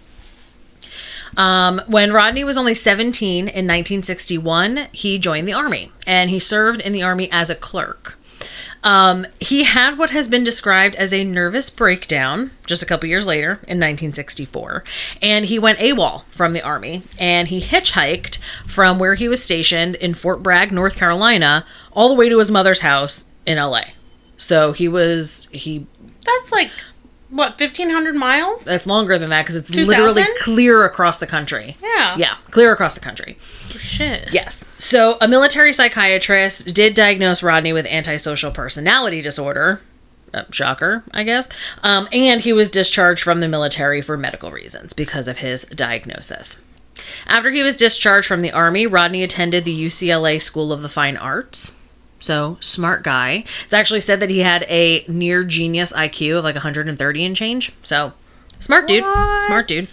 Um, 1.35 1.81
when 1.87 2.13
Rodney 2.13 2.45
was 2.45 2.57
only 2.57 2.73
17 2.73 3.39
in 3.39 3.45
1961, 3.45 4.87
he 4.93 5.19
joined 5.19 5.49
the 5.49 5.53
Army 5.53 5.91
and 6.07 6.29
he 6.29 6.39
served 6.39 6.79
in 6.79 6.93
the 6.93 7.03
Army 7.03 7.29
as 7.29 7.49
a 7.49 7.55
clerk. 7.55 8.17
Um, 8.83 9.25
he 9.39 9.63
had 9.63 9.97
what 9.97 10.11
has 10.11 10.27
been 10.27 10.43
described 10.43 10.95
as 10.95 11.13
a 11.13 11.23
nervous 11.23 11.69
breakdown 11.69 12.51
just 12.67 12.83
a 12.83 12.85
couple 12.85 13.07
years 13.09 13.25
later 13.27 13.51
in 13.67 13.79
1964, 13.79 14.83
and 15.21 15.45
he 15.45 15.57
went 15.59 15.79
AWOL 15.79 16.23
from 16.25 16.53
the 16.53 16.61
Army 16.61 17.03
and 17.19 17.47
he 17.47 17.61
hitchhiked 17.61 18.39
from 18.65 18.99
where 18.99 19.15
he 19.15 19.27
was 19.27 19.43
stationed 19.43 19.95
in 19.95 20.13
Fort 20.13 20.41
Bragg, 20.43 20.71
North 20.71 20.95
Carolina, 20.97 21.65
all 21.93 22.07
the 22.09 22.15
way 22.15 22.29
to 22.29 22.39
his 22.39 22.51
mother's 22.51 22.81
house 22.81 23.25
in 23.45 23.57
LA. 23.57 23.81
So 24.37 24.71
he 24.73 24.87
was, 24.87 25.47
he 25.51 25.85
That's 26.25 26.51
like 26.51 26.69
what, 27.29 27.57
fifteen 27.57 27.89
hundred 27.89 28.15
miles? 28.15 28.63
that's 28.63 28.85
longer 28.87 29.17
than 29.17 29.29
that 29.31 29.41
because 29.43 29.55
it's 29.55 29.69
2000? 29.69 29.87
literally 29.87 30.23
clear 30.41 30.85
across 30.85 31.17
the 31.17 31.27
country. 31.27 31.75
Yeah. 31.81 32.15
Yeah, 32.17 32.35
clear 32.51 32.71
across 32.71 32.93
the 32.95 33.01
country. 33.01 33.37
Shit. 33.39 34.29
Yes. 34.31 34.63
So, 34.85 35.17
a 35.19 35.27
military 35.27 35.73
psychiatrist 35.73 36.75
did 36.75 36.93
diagnose 36.93 37.41
Rodney 37.41 37.73
with 37.73 37.87
antisocial 37.87 38.51
personality 38.51 39.19
disorder. 39.19 39.81
Uh, 40.31 40.43
shocker, 40.51 41.03
I 41.11 41.23
guess. 41.23 41.49
Um, 41.81 42.07
and 42.11 42.41
he 42.41 42.53
was 42.53 42.69
discharged 42.69 43.23
from 43.23 43.39
the 43.39 43.47
military 43.47 44.03
for 44.03 44.15
medical 44.15 44.51
reasons 44.51 44.93
because 44.93 45.27
of 45.27 45.39
his 45.39 45.63
diagnosis. 45.63 46.63
After 47.25 47.49
he 47.49 47.63
was 47.63 47.75
discharged 47.75 48.27
from 48.27 48.41
the 48.41 48.51
Army, 48.51 48.85
Rodney 48.85 49.23
attended 49.23 49.65
the 49.65 49.85
UCLA 49.85 50.39
School 50.39 50.71
of 50.71 50.83
the 50.83 50.89
Fine 50.89 51.17
Arts. 51.17 51.75
So, 52.19 52.57
smart 52.59 53.01
guy. 53.01 53.43
It's 53.63 53.73
actually 53.73 54.01
said 54.01 54.19
that 54.19 54.29
he 54.29 54.41
had 54.41 54.67
a 54.69 55.03
near 55.07 55.43
genius 55.43 55.93
IQ 55.93 56.37
of 56.37 56.43
like 56.43 56.53
130 56.53 57.25
and 57.25 57.35
change. 57.35 57.71
So, 57.81 58.13
smart 58.65 58.87
dude. 58.87 59.03
Smart 59.45 59.67
dude. 59.67 59.87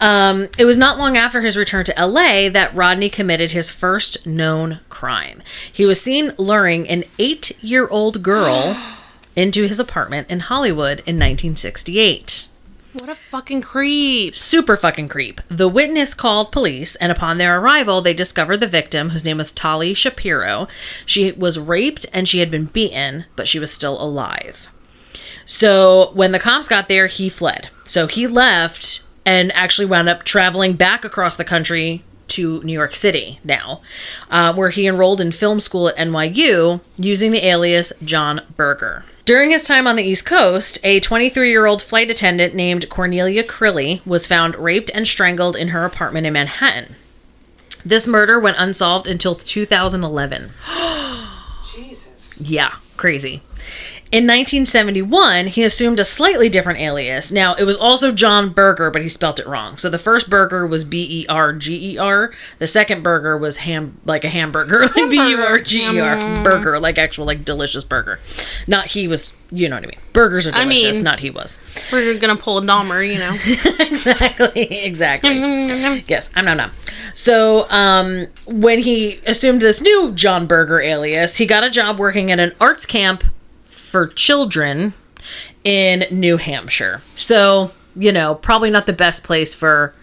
Um, 0.00 0.48
it 0.58 0.64
was 0.64 0.76
not 0.76 0.98
long 0.98 1.16
after 1.16 1.40
his 1.40 1.56
return 1.56 1.84
to 1.84 1.94
LA 1.98 2.48
that 2.48 2.74
Rodney 2.74 3.08
committed 3.08 3.52
his 3.52 3.70
first 3.70 4.26
known 4.26 4.80
crime. 4.88 5.42
He 5.72 5.86
was 5.86 6.00
seen 6.00 6.32
luring 6.36 6.88
an 6.88 7.04
eight 7.18 7.56
year 7.62 7.88
old 7.88 8.22
girl 8.22 8.76
into 9.36 9.66
his 9.66 9.78
apartment 9.78 10.28
in 10.28 10.40
Hollywood 10.40 10.98
in 11.00 11.16
1968. 11.16 12.48
What 12.92 13.08
a 13.08 13.14
fucking 13.14 13.62
creep. 13.62 14.34
Super 14.34 14.76
fucking 14.76 15.06
creep. 15.06 15.40
The 15.48 15.68
witness 15.68 16.12
called 16.12 16.50
police, 16.50 16.96
and 16.96 17.12
upon 17.12 17.38
their 17.38 17.60
arrival, 17.60 18.00
they 18.00 18.12
discovered 18.12 18.56
the 18.56 18.66
victim, 18.66 19.10
whose 19.10 19.24
name 19.24 19.38
was 19.38 19.52
Tali 19.52 19.94
Shapiro. 19.94 20.66
She 21.06 21.30
was 21.30 21.60
raped 21.60 22.06
and 22.12 22.28
she 22.28 22.40
had 22.40 22.50
been 22.50 22.64
beaten, 22.64 23.26
but 23.36 23.46
she 23.46 23.60
was 23.60 23.72
still 23.72 24.00
alive. 24.02 24.68
So 25.50 26.12
when 26.14 26.30
the 26.30 26.38
cops 26.38 26.68
got 26.68 26.86
there, 26.86 27.08
he 27.08 27.28
fled. 27.28 27.70
So 27.82 28.06
he 28.06 28.28
left 28.28 29.02
and 29.26 29.50
actually 29.50 29.86
wound 29.86 30.08
up 30.08 30.22
traveling 30.22 30.74
back 30.74 31.04
across 31.04 31.36
the 31.36 31.44
country 31.44 32.04
to 32.28 32.62
New 32.62 32.72
York 32.72 32.94
City 32.94 33.40
now, 33.42 33.80
uh, 34.30 34.54
where 34.54 34.70
he 34.70 34.86
enrolled 34.86 35.20
in 35.20 35.32
film 35.32 35.58
school 35.58 35.88
at 35.88 35.96
NYU 35.96 36.80
using 36.96 37.32
the 37.32 37.44
alias 37.44 37.92
John 38.04 38.42
Berger. 38.56 39.04
During 39.24 39.50
his 39.50 39.66
time 39.66 39.88
on 39.88 39.96
the 39.96 40.04
East 40.04 40.24
Coast, 40.24 40.78
a 40.84 41.00
23 41.00 41.50
year 41.50 41.66
old 41.66 41.82
flight 41.82 42.12
attendant 42.12 42.54
named 42.54 42.88
Cornelia 42.88 43.42
Crilley 43.42 44.06
was 44.06 44.28
found 44.28 44.54
raped 44.54 44.92
and 44.94 45.06
strangled 45.06 45.56
in 45.56 45.68
her 45.68 45.84
apartment 45.84 46.28
in 46.28 46.32
Manhattan. 46.34 46.94
This 47.84 48.06
murder 48.06 48.38
went 48.38 48.56
unsolved 48.60 49.08
until 49.08 49.34
2011. 49.34 50.52
Jesus. 51.74 52.40
Yeah, 52.40 52.76
crazy. 52.96 53.42
In 54.12 54.24
1971, 54.24 55.46
he 55.46 55.62
assumed 55.62 56.00
a 56.00 56.04
slightly 56.04 56.48
different 56.48 56.80
alias. 56.80 57.30
Now, 57.30 57.54
it 57.54 57.62
was 57.62 57.76
also 57.76 58.10
John 58.10 58.48
Berger, 58.48 58.90
but 58.90 59.02
he 59.02 59.08
spelt 59.08 59.38
it 59.38 59.46
wrong. 59.46 59.76
So 59.76 59.88
the 59.88 59.98
first 59.98 60.28
burger 60.28 60.66
was 60.66 60.84
B 60.84 61.06
E 61.22 61.26
R 61.28 61.52
G 61.52 61.92
E 61.94 61.96
R. 61.98 62.32
The 62.58 62.66
second 62.66 63.04
burger 63.04 63.38
was 63.38 63.58
ham, 63.58 64.00
like 64.04 64.24
a 64.24 64.28
hamburger, 64.28 64.80
like 64.96 65.10
B 65.10 65.14
U 65.30 65.38
R 65.40 65.60
G 65.60 65.82
E 65.84 66.00
R, 66.00 66.18
burger, 66.42 66.80
like 66.80 66.98
actual, 66.98 67.24
like 67.24 67.44
delicious 67.44 67.84
burger. 67.84 68.18
Not 68.66 68.86
he 68.86 69.06
was, 69.06 69.32
you 69.52 69.68
know 69.68 69.76
what 69.76 69.84
I 69.84 69.86
mean. 69.86 69.98
Burgers 70.12 70.48
are 70.48 70.56
I 70.56 70.64
delicious, 70.64 70.96
mean- 70.98 71.04
not 71.04 71.20
he 71.20 71.30
was. 71.30 71.60
We're 71.92 72.18
gonna 72.18 72.34
pull 72.34 72.58
a 72.58 72.62
Dahmer, 72.62 73.06
you 73.06 73.20
know. 73.20 73.32
exactly, 73.86 74.80
exactly. 74.82 75.38
Yes, 76.08 76.30
I'm 76.34 76.46
not 76.46 76.56
numb. 76.56 76.72
So, 77.14 77.70
um, 77.70 78.26
when 78.46 78.80
he 78.80 79.20
assumed 79.24 79.60
this 79.62 79.80
new 79.80 80.10
John 80.12 80.46
Berger 80.48 80.80
alias, 80.80 81.36
he 81.36 81.46
got 81.46 81.62
a 81.62 81.70
job 81.70 81.98
working 82.00 82.32
at 82.32 82.40
an 82.40 82.52
arts 82.60 82.86
camp 82.86 83.22
for 83.90 84.06
children 84.06 84.94
in 85.64 86.04
New 86.10 86.36
Hampshire. 86.36 87.02
So, 87.14 87.72
you 87.94 88.12
know, 88.12 88.34
probably 88.34 88.70
not 88.70 88.86
the 88.86 88.92
best 88.92 89.24
place 89.24 89.54
for 89.54 89.94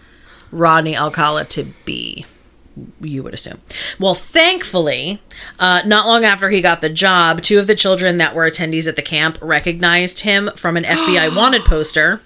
Rodney 0.52 0.96
Alcala 0.96 1.44
to 1.46 1.64
be. 1.84 2.26
You 3.00 3.24
would 3.24 3.34
assume. 3.34 3.60
Well, 3.98 4.14
thankfully, 4.14 5.20
uh, 5.58 5.82
not 5.84 6.06
long 6.06 6.24
after 6.24 6.48
he 6.48 6.60
got 6.60 6.80
the 6.80 6.88
job, 6.88 7.42
two 7.42 7.58
of 7.58 7.66
the 7.66 7.74
children 7.74 8.18
that 8.18 8.36
were 8.36 8.48
attendees 8.48 8.86
at 8.86 8.94
the 8.94 9.02
camp 9.02 9.36
recognized 9.42 10.20
him 10.20 10.50
from 10.54 10.76
an 10.76 10.84
FBI 10.84 11.34
wanted 11.36 11.64
poster 11.64 12.20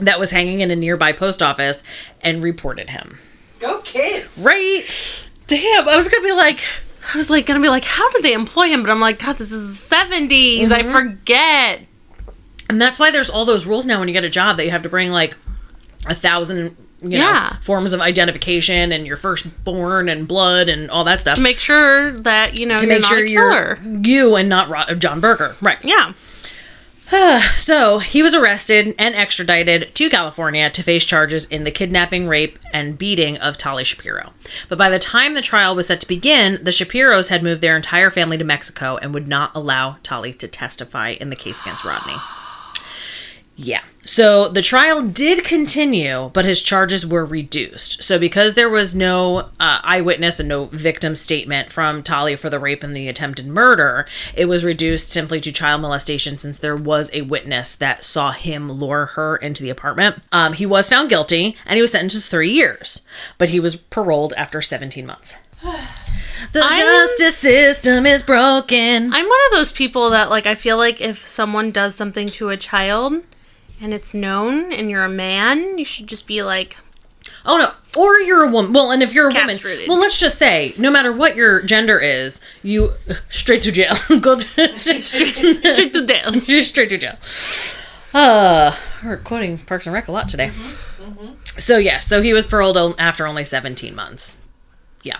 that 0.00 0.18
was 0.18 0.30
hanging 0.30 0.60
in 0.60 0.70
a 0.70 0.76
nearby 0.76 1.12
post 1.12 1.42
office 1.42 1.82
and 2.22 2.42
reported 2.42 2.90
him. 2.90 3.18
Go 3.58 3.80
kids. 3.82 4.42
Right? 4.44 4.84
Damn, 5.46 5.88
I 5.88 5.96
was 5.96 6.08
gonna 6.08 6.26
be 6.26 6.32
like, 6.32 6.60
I 7.12 7.16
was 7.16 7.30
like 7.30 7.46
gonna 7.46 7.60
be 7.60 7.68
like, 7.68 7.84
how 7.84 8.10
did 8.10 8.22
they 8.22 8.32
employ 8.32 8.68
him? 8.68 8.82
But 8.82 8.90
I'm 8.90 9.00
like, 9.00 9.18
God, 9.18 9.36
this 9.36 9.52
is 9.52 9.88
the 9.88 9.96
70s. 9.96 10.70
I 10.72 10.82
mm-hmm. 10.82 10.92
forget. 10.92 11.82
And 12.68 12.80
that's 12.80 12.98
why 12.98 13.10
there's 13.10 13.30
all 13.30 13.44
those 13.44 13.66
rules 13.66 13.86
now 13.86 13.98
when 13.98 14.08
you 14.08 14.14
get 14.14 14.24
a 14.24 14.30
job 14.30 14.56
that 14.56 14.64
you 14.64 14.70
have 14.72 14.82
to 14.82 14.88
bring 14.88 15.12
like 15.12 15.36
a 16.08 16.14
thousand, 16.14 16.76
you 17.00 17.10
know, 17.10 17.24
Yeah. 17.24 17.56
forms 17.60 17.92
of 17.92 18.00
identification 18.00 18.90
and 18.92 19.06
your 19.06 19.16
firstborn 19.16 20.08
and 20.08 20.26
blood 20.26 20.68
and 20.68 20.90
all 20.90 21.04
that 21.04 21.20
stuff 21.20 21.36
To 21.36 21.40
make 21.40 21.60
sure 21.60 22.10
that 22.10 22.58
you 22.58 22.66
know 22.66 22.78
to 22.78 22.86
make 22.86 23.02
not 23.02 23.08
sure 23.08 23.24
you're 23.24 23.78
you 23.82 24.34
and 24.34 24.48
not 24.48 24.98
John 24.98 25.20
Berger. 25.20 25.54
Right. 25.60 25.78
Yeah. 25.84 26.12
So 27.56 27.98
he 27.98 28.22
was 28.22 28.34
arrested 28.34 28.94
and 28.98 29.14
extradited 29.14 29.94
to 29.94 30.10
California 30.10 30.70
to 30.70 30.82
face 30.82 31.04
charges 31.04 31.46
in 31.46 31.64
the 31.64 31.70
kidnapping, 31.70 32.28
rape, 32.28 32.58
and 32.72 32.98
beating 32.98 33.36
of 33.38 33.56
Tali 33.56 33.84
Shapiro. 33.84 34.32
But 34.68 34.78
by 34.78 34.90
the 34.90 34.98
time 34.98 35.34
the 35.34 35.42
trial 35.42 35.74
was 35.74 35.88
set 35.88 36.00
to 36.00 36.08
begin, 36.08 36.62
the 36.62 36.70
Shapiros 36.70 37.28
had 37.28 37.42
moved 37.42 37.62
their 37.62 37.76
entire 37.76 38.10
family 38.10 38.38
to 38.38 38.44
Mexico 38.44 38.96
and 38.98 39.14
would 39.14 39.28
not 39.28 39.52
allow 39.54 39.96
Tali 40.02 40.32
to 40.34 40.48
testify 40.48 41.10
in 41.10 41.30
the 41.30 41.36
case 41.36 41.60
against 41.60 41.84
Rodney. 41.84 42.16
Yeah. 43.56 43.82
So 44.04 44.48
the 44.48 44.62
trial 44.62 45.02
did 45.02 45.42
continue, 45.42 46.30
but 46.34 46.44
his 46.44 46.62
charges 46.62 47.06
were 47.06 47.24
reduced. 47.24 48.02
So 48.02 48.18
because 48.18 48.54
there 48.54 48.68
was 48.68 48.94
no 48.94 49.48
uh, 49.58 49.80
eyewitness 49.82 50.38
and 50.38 50.48
no 50.48 50.66
victim 50.66 51.16
statement 51.16 51.72
from 51.72 52.02
Tali 52.02 52.36
for 52.36 52.50
the 52.50 52.58
rape 52.58 52.82
and 52.82 52.94
the 52.94 53.08
attempted 53.08 53.46
murder, 53.46 54.06
it 54.34 54.44
was 54.44 54.64
reduced 54.64 55.08
simply 55.08 55.40
to 55.40 55.52
child 55.52 55.80
molestation 55.80 56.36
since 56.38 56.58
there 56.58 56.76
was 56.76 57.10
a 57.14 57.22
witness 57.22 57.74
that 57.76 58.04
saw 58.04 58.30
him 58.30 58.70
lure 58.70 59.06
her 59.06 59.36
into 59.36 59.62
the 59.62 59.70
apartment. 59.70 60.22
Um, 60.30 60.52
he 60.52 60.66
was 60.66 60.90
found 60.90 61.08
guilty 61.08 61.56
and 61.66 61.76
he 61.76 61.82
was 61.82 61.92
sentenced 61.92 62.16
to 62.26 62.30
three 62.30 62.50
years, 62.50 63.02
but 63.38 63.50
he 63.50 63.58
was 63.58 63.74
paroled 63.74 64.34
after 64.34 64.60
17 64.60 65.06
months. 65.06 65.34
The 66.52 66.60
I'm- 66.62 66.80
justice 66.80 67.38
system 67.38 68.04
is 68.06 68.22
broken. 68.22 69.12
I'm 69.12 69.26
one 69.26 69.40
of 69.50 69.52
those 69.52 69.72
people 69.72 70.10
that 70.10 70.28
like 70.30 70.46
I 70.46 70.54
feel 70.54 70.76
like 70.76 71.00
if 71.00 71.26
someone 71.26 71.70
does 71.70 71.94
something 71.94 72.28
to 72.32 72.50
a 72.50 72.56
child 72.58 73.24
and 73.80 73.92
it's 73.94 74.14
known 74.14 74.72
and 74.72 74.90
you're 74.90 75.04
a 75.04 75.08
man, 75.08 75.78
you 75.78 75.84
should 75.84 76.06
just 76.06 76.26
be 76.26 76.42
like 76.42 76.76
Oh 77.44 77.58
no. 77.58 77.72
Or 78.00 78.18
you're 78.18 78.44
a 78.44 78.48
woman. 78.50 78.72
Well, 78.72 78.90
and 78.90 79.02
if 79.02 79.14
you're 79.14 79.28
a 79.28 79.32
Castrated. 79.32 79.88
woman, 79.88 79.88
well, 79.88 80.00
let's 80.00 80.18
just 80.18 80.36
say, 80.38 80.74
no 80.76 80.90
matter 80.90 81.12
what 81.12 81.34
your 81.36 81.62
gender 81.62 81.98
is, 81.98 82.40
you 82.62 82.92
straight 83.28 83.62
to 83.62 83.72
jail. 83.72 83.94
Go 84.20 84.36
to, 84.36 84.76
straight 84.76 85.02
to 85.92 86.06
jail. 86.06 86.62
straight 86.62 86.90
to 86.90 86.98
jail. 86.98 87.16
Uh, 88.12 88.76
we're 89.04 89.16
quoting 89.16 89.58
Parks 89.58 89.86
and 89.86 89.94
Rec 89.94 90.08
a 90.08 90.12
lot 90.12 90.28
today. 90.28 90.50
So 91.58 91.78
yeah, 91.78 91.98
so 91.98 92.20
he 92.22 92.32
was 92.32 92.46
paroled 92.46 92.76
after 92.98 93.26
only 93.26 93.44
17 93.44 93.94
months. 93.94 94.38
Yeah. 95.02 95.18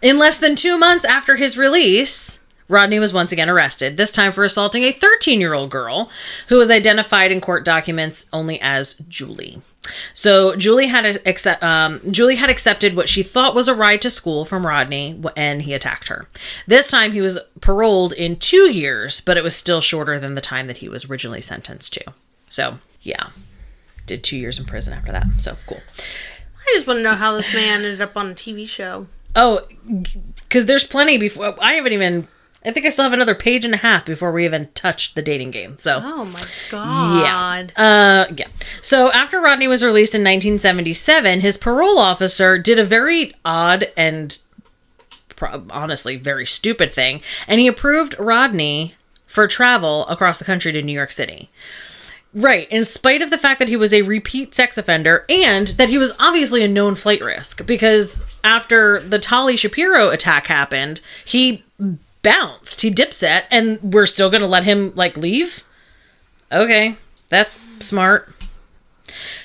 In 0.00 0.18
less 0.18 0.38
than 0.38 0.54
two 0.56 0.78
months 0.78 1.04
after 1.04 1.36
his 1.36 1.58
release, 1.58 2.40
Rodney 2.68 2.98
was 2.98 3.12
once 3.12 3.32
again 3.32 3.48
arrested, 3.48 3.96
this 3.96 4.12
time 4.12 4.32
for 4.32 4.44
assaulting 4.44 4.82
a 4.82 4.92
13 4.92 5.40
year 5.40 5.54
old 5.54 5.70
girl 5.70 6.10
who 6.48 6.56
was 6.56 6.70
identified 6.70 7.32
in 7.32 7.40
court 7.40 7.64
documents 7.64 8.26
only 8.32 8.60
as 8.60 8.94
Julie. 9.08 9.62
So 10.14 10.56
Julie 10.56 10.88
had 10.88 11.04
accept, 11.26 11.62
um, 11.62 12.00
Julie 12.10 12.36
had 12.36 12.50
accepted 12.50 12.96
what 12.96 13.08
she 13.08 13.22
thought 13.22 13.54
was 13.54 13.68
a 13.68 13.74
ride 13.74 14.02
to 14.02 14.10
school 14.10 14.44
from 14.44 14.66
Rodney, 14.66 15.20
and 15.36 15.62
he 15.62 15.74
attacked 15.74 16.08
her. 16.08 16.26
This 16.66 16.90
time 16.90 17.12
he 17.12 17.20
was 17.20 17.38
paroled 17.60 18.12
in 18.12 18.36
two 18.36 18.72
years, 18.72 19.20
but 19.20 19.36
it 19.36 19.44
was 19.44 19.54
still 19.54 19.80
shorter 19.80 20.18
than 20.18 20.34
the 20.34 20.40
time 20.40 20.66
that 20.66 20.78
he 20.78 20.88
was 20.88 21.08
originally 21.08 21.40
sentenced 21.40 21.92
to. 21.94 22.12
So 22.48 22.78
yeah, 23.02 23.28
did 24.06 24.24
two 24.24 24.36
years 24.36 24.58
in 24.58 24.64
prison 24.64 24.94
after 24.94 25.12
that. 25.12 25.26
So 25.38 25.56
cool. 25.66 25.80
I 25.98 26.72
just 26.74 26.86
want 26.86 26.98
to 26.98 27.02
know 27.02 27.14
how 27.14 27.36
this 27.36 27.54
man 27.54 27.84
ended 27.84 28.00
up 28.00 28.16
on 28.16 28.30
a 28.30 28.34
TV 28.34 28.68
show. 28.68 29.06
Oh, 29.36 29.60
because 30.40 30.66
there's 30.66 30.84
plenty 30.84 31.18
before. 31.18 31.54
I 31.62 31.74
haven't 31.74 31.92
even. 31.92 32.26
I 32.66 32.72
think 32.72 32.84
I 32.84 32.88
still 32.88 33.04
have 33.04 33.12
another 33.12 33.34
page 33.34 33.64
and 33.64 33.74
a 33.74 33.78
half 33.78 34.04
before 34.04 34.32
we 34.32 34.44
even 34.44 34.68
touched 34.74 35.14
the 35.14 35.22
dating 35.22 35.52
game. 35.52 35.78
So 35.78 36.00
Oh 36.02 36.24
my 36.24 36.42
god. 36.70 37.72
Uh, 37.76 38.26
yeah. 38.36 38.48
So 38.82 39.12
after 39.12 39.40
Rodney 39.40 39.68
was 39.68 39.84
released 39.84 40.14
in 40.14 40.22
1977, 40.22 41.40
his 41.40 41.56
parole 41.56 41.98
officer 41.98 42.58
did 42.58 42.78
a 42.78 42.84
very 42.84 43.34
odd 43.44 43.92
and 43.96 44.38
pro- 45.36 45.64
honestly 45.70 46.16
very 46.16 46.46
stupid 46.46 46.92
thing, 46.92 47.20
and 47.46 47.60
he 47.60 47.66
approved 47.68 48.16
Rodney 48.18 48.94
for 49.26 49.46
travel 49.46 50.06
across 50.06 50.38
the 50.38 50.44
country 50.44 50.72
to 50.72 50.82
New 50.82 50.92
York 50.92 51.12
City. 51.12 51.50
Right, 52.34 52.70
in 52.70 52.84
spite 52.84 53.22
of 53.22 53.30
the 53.30 53.38
fact 53.38 53.60
that 53.60 53.68
he 53.68 53.76
was 53.76 53.94
a 53.94 54.02
repeat 54.02 54.54
sex 54.54 54.76
offender 54.76 55.24
and 55.28 55.68
that 55.68 55.88
he 55.88 55.96
was 55.96 56.12
obviously 56.18 56.62
a 56.62 56.68
known 56.68 56.94
flight 56.94 57.22
risk 57.22 57.64
because 57.66 58.24
after 58.44 59.00
the 59.00 59.18
Tali 59.18 59.56
Shapiro 59.56 60.10
attack 60.10 60.48
happened, 60.48 61.00
he 61.24 61.64
bounced, 62.26 62.82
he 62.82 62.90
dipset, 62.90 63.44
and 63.52 63.78
we're 63.80 64.04
still 64.04 64.28
to 64.40 64.48
let 64.48 64.64
him 64.64 64.92
like 64.96 65.16
leave? 65.16 65.62
Okay, 66.50 66.96
that's 67.28 67.60
smart. 67.78 68.34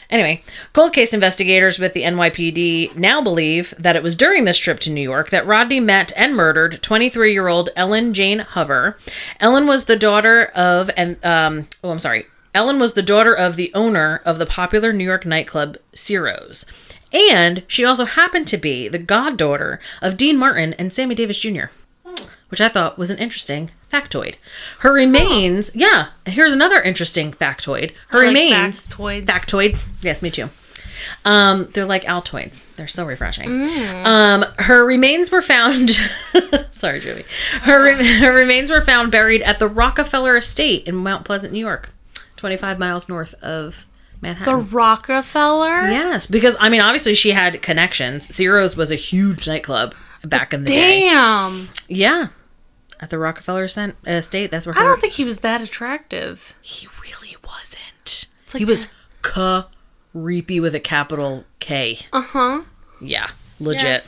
Anyway, 0.09 0.41
cold 0.73 0.91
case 0.91 1.13
investigators 1.13 1.77
with 1.77 1.93
the 1.93 2.01
NYPD 2.01 2.95
now 2.95 3.21
believe 3.21 3.75
that 3.77 3.95
it 3.95 4.01
was 4.01 4.17
during 4.17 4.45
this 4.45 4.57
trip 4.57 4.79
to 4.79 4.89
New 4.89 5.01
York 5.01 5.29
that 5.29 5.45
Rodney 5.45 5.79
met 5.79 6.11
and 6.17 6.35
murdered 6.35 6.81
23 6.81 7.31
year 7.31 7.47
old 7.47 7.69
Ellen 7.75 8.15
Jane 8.15 8.39
Hover. 8.39 8.97
Ellen 9.39 9.67
was 9.67 9.85
the 9.85 9.95
daughter 9.95 10.45
of, 10.55 10.89
and, 10.97 11.23
um, 11.23 11.67
oh, 11.83 11.91
I'm 11.91 11.99
sorry. 11.99 12.25
Ellen 12.55 12.79
was 12.79 12.93
the 12.93 13.03
daughter 13.03 13.33
of 13.33 13.57
the 13.57 13.71
owner 13.75 14.21
of 14.25 14.39
the 14.39 14.47
popular 14.47 14.91
New 14.91 15.05
York 15.05 15.23
nightclub 15.23 15.77
Ciro's. 15.93 16.65
And 17.13 17.63
she 17.67 17.85
also 17.85 18.05
happened 18.05 18.47
to 18.47 18.57
be 18.57 18.87
the 18.87 18.97
goddaughter 18.97 19.79
of 20.01 20.17
Dean 20.17 20.35
Martin 20.35 20.73
and 20.73 20.91
Sammy 20.91 21.13
Davis 21.13 21.37
Jr 21.37 21.67
which 22.51 22.61
I 22.61 22.69
thought 22.69 22.97
was 22.97 23.09
an 23.09 23.17
interesting 23.17 23.71
factoid. 23.91 24.35
Her 24.79 24.91
remains, 24.91 25.75
yeah, 25.75 26.09
here's 26.25 26.53
another 26.53 26.81
interesting 26.81 27.31
factoid. 27.31 27.93
Her 28.09 28.19
like 28.19 28.27
remains, 28.27 28.85
factoids. 28.87 29.25
factoids, 29.25 29.87
yes, 30.01 30.21
me 30.21 30.29
too. 30.29 30.49
Um, 31.25 31.69
they're 31.73 31.85
like 31.85 32.03
Altoids. 32.03 32.61
They're 32.75 32.87
so 32.87 33.05
refreshing. 33.05 33.49
Mm. 33.49 34.05
Um, 34.05 34.45
her 34.59 34.85
remains 34.85 35.31
were 35.31 35.41
found. 35.41 35.91
sorry, 36.71 36.99
Julie. 36.99 37.25
Her, 37.61 37.83
re- 37.83 38.19
her 38.19 38.33
remains 38.33 38.69
were 38.69 38.81
found 38.81 39.11
buried 39.11 39.41
at 39.41 39.59
the 39.59 39.67
Rockefeller 39.67 40.37
Estate 40.37 40.87
in 40.87 40.95
Mount 40.95 41.25
Pleasant, 41.25 41.53
New 41.53 41.59
York, 41.59 41.91
25 42.35 42.77
miles 42.79 43.09
north 43.09 43.33
of 43.35 43.87
Manhattan. 44.21 44.53
The 44.53 44.63
Rockefeller? 44.63 45.89
yes, 45.89 46.27
because 46.27 46.55
I 46.59 46.69
mean, 46.69 46.81
obviously 46.81 47.13
she 47.13 47.31
had 47.31 47.61
connections. 47.61 48.33
Ciro's 48.35 48.75
was 48.75 48.91
a 48.91 48.95
huge 48.95 49.47
nightclub 49.47 49.95
back 50.23 50.53
in 50.53 50.63
the 50.63 50.73
day. 50.73 51.01
Damn. 51.01 51.69
Yeah. 51.87 52.27
At 53.01 53.09
the 53.09 53.17
Rockefeller 53.17 53.67
Cent- 53.67 53.95
Estate, 54.05 54.51
that's 54.51 54.67
where 54.67 54.77
I 54.77 54.83
don't 54.83 55.01
think 55.01 55.13
he 55.13 55.23
was 55.23 55.39
that 55.39 55.59
attractive. 55.61 56.55
he 56.61 56.87
really 57.01 57.35
wasn't. 57.43 58.27
like 58.53 58.59
he 58.59 58.65
was 58.65 58.87
creepy 59.23 60.59
with 60.59 60.75
a 60.75 60.79
capital 60.79 61.45
K. 61.59 61.97
Uh 62.13 62.21
huh. 62.21 62.61
Yeah, 63.01 63.31
legit. 63.59 64.05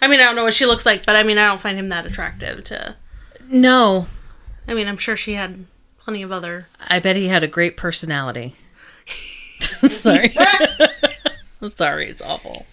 I 0.00 0.06
mean, 0.06 0.20
I 0.20 0.24
don't 0.24 0.36
know 0.36 0.44
what 0.44 0.54
she 0.54 0.66
looks 0.66 0.86
like, 0.86 1.04
but 1.04 1.16
I 1.16 1.24
mean, 1.24 1.38
I 1.38 1.46
don't 1.46 1.60
find 1.60 1.76
him 1.78 1.88
that 1.88 2.06
attractive 2.06 2.62
to. 2.64 2.94
No, 3.50 4.06
I 4.68 4.74
mean, 4.74 4.86
I'm 4.86 4.98
sure 4.98 5.16
she 5.16 5.32
had 5.34 5.64
plenty 5.98 6.22
of 6.22 6.30
other. 6.30 6.68
I 6.88 7.00
bet 7.00 7.16
he 7.16 7.28
had 7.28 7.42
a 7.42 7.48
great 7.48 7.76
personality. 7.76 8.54
sorry. 9.06 10.36
I'm 11.60 11.70
sorry, 11.70 12.08
it's 12.08 12.22
awful. 12.22 12.66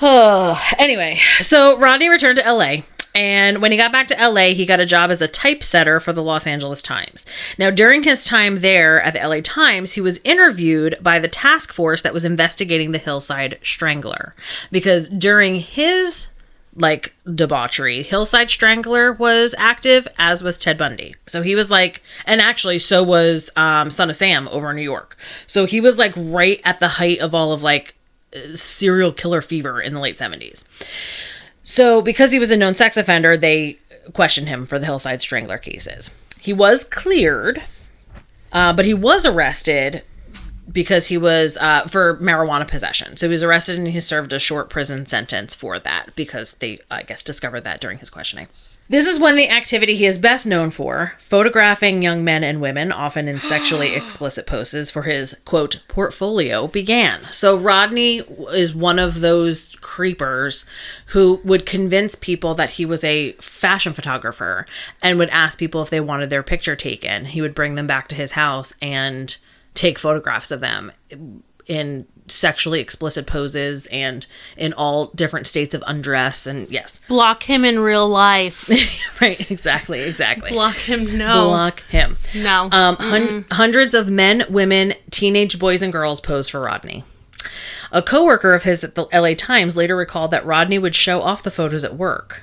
anyway, 0.78 1.16
so 1.40 1.78
Rodney 1.78 2.08
returned 2.08 2.38
to 2.38 2.52
LA. 2.52 2.78
And 3.16 3.62
when 3.62 3.72
he 3.72 3.78
got 3.78 3.92
back 3.92 4.08
to 4.08 4.28
LA, 4.28 4.48
he 4.48 4.66
got 4.66 4.78
a 4.78 4.84
job 4.84 5.10
as 5.10 5.22
a 5.22 5.26
typesetter 5.26 6.00
for 6.00 6.12
the 6.12 6.22
Los 6.22 6.46
Angeles 6.46 6.82
Times. 6.82 7.24
Now, 7.56 7.70
during 7.70 8.02
his 8.02 8.26
time 8.26 8.56
there 8.60 9.00
at 9.00 9.14
the 9.14 9.26
LA 9.26 9.40
Times, 9.42 9.94
he 9.94 10.02
was 10.02 10.20
interviewed 10.22 10.98
by 11.00 11.18
the 11.18 11.26
task 11.26 11.72
force 11.72 12.02
that 12.02 12.12
was 12.12 12.26
investigating 12.26 12.92
the 12.92 12.98
Hillside 12.98 13.58
Strangler. 13.62 14.34
Because 14.70 15.08
during 15.08 15.56
his 15.56 16.28
like 16.78 17.16
debauchery. 17.34 18.02
Hillside 18.02 18.50
Strangler 18.50 19.10
was 19.10 19.54
active, 19.56 20.06
as 20.18 20.42
was 20.42 20.58
Ted 20.58 20.76
Bundy. 20.76 21.14
So 21.26 21.40
he 21.40 21.54
was 21.54 21.70
like, 21.70 22.02
and 22.26 22.38
actually, 22.38 22.78
so 22.78 23.02
was 23.02 23.50
um, 23.56 23.90
Son 23.90 24.10
of 24.10 24.16
Sam 24.16 24.46
over 24.48 24.68
in 24.68 24.76
New 24.76 24.82
York. 24.82 25.16
So 25.46 25.64
he 25.64 25.80
was 25.80 25.96
like 25.96 26.12
right 26.14 26.60
at 26.66 26.78
the 26.78 26.88
height 26.88 27.20
of 27.20 27.34
all 27.34 27.52
of 27.52 27.62
like 27.62 27.94
serial 28.52 29.10
killer 29.12 29.40
fever 29.40 29.80
in 29.80 29.94
the 29.94 30.00
late 30.00 30.18
70s. 30.18 30.64
So 31.66 32.00
because 32.00 32.30
he 32.30 32.38
was 32.38 32.52
a 32.52 32.56
known 32.56 32.74
sex 32.74 32.96
offender, 32.96 33.36
they 33.36 33.78
questioned 34.12 34.48
him 34.48 34.66
for 34.66 34.78
the 34.78 34.86
Hillside 34.86 35.20
Strangler 35.20 35.58
cases. 35.58 36.14
He 36.40 36.52
was 36.52 36.84
cleared, 36.84 37.60
uh, 38.52 38.72
but 38.72 38.84
he 38.84 38.94
was 38.94 39.26
arrested 39.26 40.04
because 40.70 41.08
he 41.08 41.18
was 41.18 41.56
uh, 41.56 41.82
for 41.88 42.16
marijuana 42.18 42.68
possession. 42.68 43.16
So 43.16 43.26
he 43.26 43.32
was 43.32 43.42
arrested 43.42 43.78
and 43.78 43.88
he 43.88 43.98
served 43.98 44.32
a 44.32 44.38
short 44.38 44.70
prison 44.70 45.06
sentence 45.06 45.56
for 45.56 45.80
that 45.80 46.12
because 46.14 46.54
they, 46.54 46.78
I 46.88 47.02
guess, 47.02 47.24
discovered 47.24 47.62
that 47.62 47.80
during 47.80 47.98
his 47.98 48.10
questioning. 48.10 48.46
This 48.88 49.06
is 49.06 49.18
when 49.18 49.34
the 49.34 49.50
activity 49.50 49.96
he 49.96 50.06
is 50.06 50.16
best 50.16 50.46
known 50.46 50.70
for, 50.70 51.14
photographing 51.18 52.02
young 52.02 52.22
men 52.22 52.44
and 52.44 52.60
women, 52.60 52.92
often 52.92 53.26
in 53.26 53.40
sexually 53.40 53.94
explicit 53.96 54.46
poses, 54.46 54.90
for 54.90 55.02
his 55.02 55.40
quote 55.44 55.82
portfolio 55.88 56.68
began. 56.68 57.20
So 57.32 57.56
Rodney 57.56 58.18
is 58.52 58.74
one 58.74 59.00
of 59.00 59.20
those 59.20 59.74
creepers 59.80 60.66
who 61.06 61.40
would 61.42 61.66
convince 61.66 62.14
people 62.14 62.54
that 62.54 62.72
he 62.72 62.86
was 62.86 63.02
a 63.02 63.32
fashion 63.32 63.92
photographer 63.92 64.66
and 65.02 65.18
would 65.18 65.30
ask 65.30 65.58
people 65.58 65.82
if 65.82 65.90
they 65.90 66.00
wanted 66.00 66.30
their 66.30 66.44
picture 66.44 66.76
taken. 66.76 67.26
He 67.26 67.40
would 67.40 67.54
bring 67.54 67.74
them 67.74 67.88
back 67.88 68.06
to 68.08 68.16
his 68.16 68.32
house 68.32 68.72
and 68.80 69.36
take 69.74 69.98
photographs 69.98 70.50
of 70.52 70.60
them 70.60 70.92
in 71.66 72.06
sexually 72.28 72.80
explicit 72.80 73.26
poses 73.26 73.86
and 73.86 74.26
in 74.56 74.72
all 74.72 75.06
different 75.14 75.46
states 75.46 75.74
of 75.74 75.84
undress 75.86 76.46
and 76.46 76.68
yes 76.70 77.00
Block 77.08 77.44
him 77.44 77.64
in 77.64 77.78
real 77.78 78.08
life. 78.08 78.68
right 79.20 79.50
exactly 79.50 80.00
exactly 80.00 80.50
Block 80.50 80.74
him. 80.76 81.16
No. 81.16 81.44
block 81.48 81.80
him 81.88 82.16
No. 82.34 82.68
um 82.72 82.96
hun- 82.96 83.44
hundreds 83.52 83.94
of 83.94 84.10
men 84.10 84.44
women 84.48 84.94
teenage 85.10 85.58
boys 85.58 85.82
and 85.82 85.92
girls 85.92 86.20
pose 86.20 86.48
for 86.48 86.60
rodney 86.60 87.04
a 87.92 88.02
coworker 88.02 88.54
of 88.54 88.64
his 88.64 88.82
at 88.82 88.94
the 88.96 89.04
la 89.12 89.32
times 89.36 89.76
later 89.76 89.94
recalled 89.96 90.30
that 90.32 90.44
rodney 90.44 90.78
would 90.78 90.94
show 90.94 91.22
off 91.22 91.42
the 91.42 91.50
photos 91.50 91.84
at 91.84 91.94
work 91.96 92.42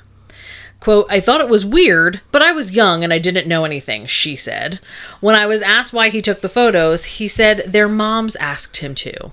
Quote, 0.80 1.08
I 1.10 1.22
thought 1.22 1.40
it 1.40 1.48
was 1.48 1.66
weird, 1.66 2.20
but 2.30 2.42
I 2.42 2.52
was 2.52 2.76
young 2.76 3.06
and 3.06 3.14
I 3.14 3.18
didn't 3.18 3.48
know 3.48 3.64
anything, 3.64 4.06
she 4.06 4.36
said. 4.36 4.82
When 5.22 5.34
I 5.34 5.46
was 5.46 5.62
asked 5.62 5.94
why 5.94 6.10
he 6.10 6.20
took 6.20 6.42
the 6.42 6.50
photos, 6.50 7.06
he 7.06 7.30
said 7.30 7.60
their 7.66 7.88
moms 7.88 8.36
asked 8.36 8.76
him 8.78 8.94
to. 8.96 9.32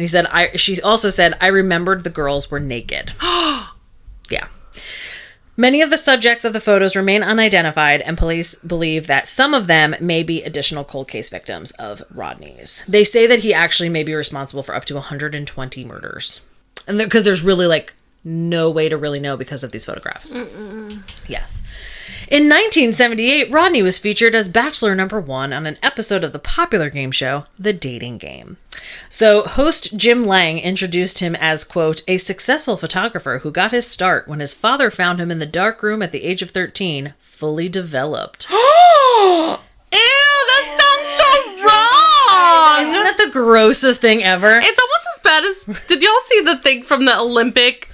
And 0.00 0.04
he 0.04 0.08
said, 0.08 0.24
I 0.28 0.56
she 0.56 0.80
also 0.80 1.10
said, 1.10 1.36
I 1.42 1.48
remembered 1.48 2.04
the 2.04 2.08
girls 2.08 2.50
were 2.50 2.58
naked. 2.58 3.12
yeah. 3.22 4.48
Many 5.58 5.82
of 5.82 5.90
the 5.90 5.98
subjects 5.98 6.42
of 6.46 6.54
the 6.54 6.58
photos 6.58 6.96
remain 6.96 7.22
unidentified, 7.22 8.00
and 8.00 8.16
police 8.16 8.54
believe 8.54 9.08
that 9.08 9.28
some 9.28 9.52
of 9.52 9.66
them 9.66 9.94
may 10.00 10.22
be 10.22 10.42
additional 10.42 10.84
cold 10.84 11.06
case 11.06 11.28
victims 11.28 11.72
of 11.72 12.02
Rodney's. 12.10 12.82
They 12.88 13.04
say 13.04 13.26
that 13.26 13.40
he 13.40 13.52
actually 13.52 13.90
may 13.90 14.02
be 14.02 14.14
responsible 14.14 14.62
for 14.62 14.74
up 14.74 14.86
to 14.86 14.94
120 14.94 15.84
murders. 15.84 16.40
And 16.88 16.96
because 16.96 17.24
there's 17.24 17.42
really 17.42 17.66
like 17.66 17.92
no 18.24 18.70
way 18.70 18.88
to 18.88 18.96
really 18.96 19.20
know 19.20 19.36
because 19.36 19.62
of 19.62 19.70
these 19.70 19.84
photographs. 19.84 20.32
Yes. 21.28 21.62
In 22.28 22.44
1978, 22.44 23.50
Rodney 23.50 23.82
was 23.82 23.98
featured 23.98 24.34
as 24.34 24.48
Bachelor 24.48 24.94
number 24.94 25.20
one 25.20 25.52
on 25.52 25.66
an 25.66 25.76
episode 25.82 26.24
of 26.24 26.32
the 26.32 26.38
popular 26.38 26.88
game 26.88 27.10
show, 27.10 27.44
The 27.58 27.74
Dating 27.74 28.16
Game. 28.16 28.56
So, 29.08 29.42
host 29.42 29.96
Jim 29.96 30.24
Lange 30.24 30.58
introduced 30.58 31.18
him 31.20 31.34
as, 31.36 31.64
quote, 31.64 32.02
a 32.06 32.16
successful 32.18 32.76
photographer 32.76 33.38
who 33.38 33.50
got 33.50 33.72
his 33.72 33.86
start 33.86 34.28
when 34.28 34.40
his 34.40 34.54
father 34.54 34.90
found 34.90 35.20
him 35.20 35.30
in 35.30 35.38
the 35.38 35.46
dark 35.46 35.82
room 35.82 36.02
at 36.02 36.12
the 36.12 36.24
age 36.24 36.42
of 36.42 36.50
13, 36.50 37.14
fully 37.18 37.68
developed. 37.68 38.48
Ew, 38.50 39.58
that 39.92 40.64
sounds 40.78 41.08
so 41.18 41.30
wrong. 41.64 42.90
Isn't 42.90 43.04
that 43.04 43.18
the 43.18 43.32
grossest 43.32 44.00
thing 44.00 44.22
ever? 44.22 44.58
It's 44.62 44.80
almost 44.80 45.08
as 45.14 45.20
bad 45.22 45.44
as. 45.44 45.86
Did 45.86 46.02
y'all 46.02 46.12
see 46.24 46.40
the 46.42 46.56
thing 46.56 46.82
from 46.82 47.04
the 47.04 47.18
Olympic, 47.18 47.88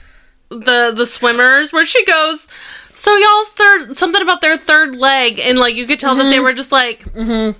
the 0.49 0.93
the 0.95 1.07
swimmers, 1.07 1.73
where 1.73 1.87
she 1.87 2.05
goes? 2.05 2.49
So 2.95 3.15
y'all's 3.17 3.49
third 3.51 3.97
something 3.97 4.23
about 4.23 4.41
their 4.41 4.57
third 4.57 4.97
leg, 4.97 5.39
and 5.39 5.59
like 5.59 5.75
you 5.77 5.87
could 5.87 6.01
tell 6.01 6.15
that 6.17 6.25
they 6.25 6.37
mm-hmm. 6.37 6.45
were 6.45 6.53
just 6.55 6.73
like 6.73 7.05
mm-hmm. 7.05 7.59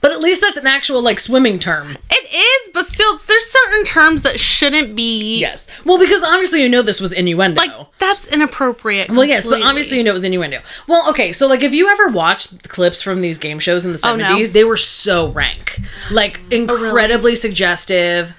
But 0.00 0.12
at 0.12 0.20
least 0.20 0.40
that's 0.40 0.56
an 0.56 0.66
actual 0.66 1.02
like 1.02 1.20
swimming 1.20 1.58
term. 1.58 1.96
It 2.10 2.34
is, 2.34 2.70
but 2.72 2.86
still, 2.86 3.16
there's 3.18 3.44
certain 3.46 3.84
terms 3.84 4.22
that 4.22 4.38
shouldn't 4.40 4.94
be. 4.94 5.38
Yes. 5.38 5.66
Well, 5.84 5.98
because 5.98 6.22
obviously 6.22 6.62
you 6.62 6.68
know 6.68 6.82
this 6.82 7.00
was 7.00 7.12
innuendo. 7.12 7.60
Like, 7.60 7.72
that's 7.98 8.26
inappropriate. 8.32 9.10
well, 9.10 9.24
yes, 9.24 9.46
but 9.46 9.62
obviously 9.62 9.98
you 9.98 10.04
know 10.04 10.10
it 10.10 10.14
was 10.14 10.24
innuendo. 10.24 10.60
Well, 10.86 11.08
okay, 11.10 11.32
so 11.32 11.46
like, 11.46 11.62
if 11.62 11.72
you 11.72 11.88
ever 11.88 12.08
watched 12.08 12.68
clips 12.68 13.00
from 13.02 13.20
these 13.20 13.38
game 13.38 13.58
shows 13.58 13.84
in 13.84 13.92
the 13.92 14.00
Oh, 14.04 14.16
no. 14.16 14.42
they 14.44 14.64
were 14.64 14.76
so 14.76 15.28
rank, 15.30 15.80
like 16.10 16.40
oh, 16.52 16.56
incredibly 16.56 17.34
suggestive, 17.34 18.34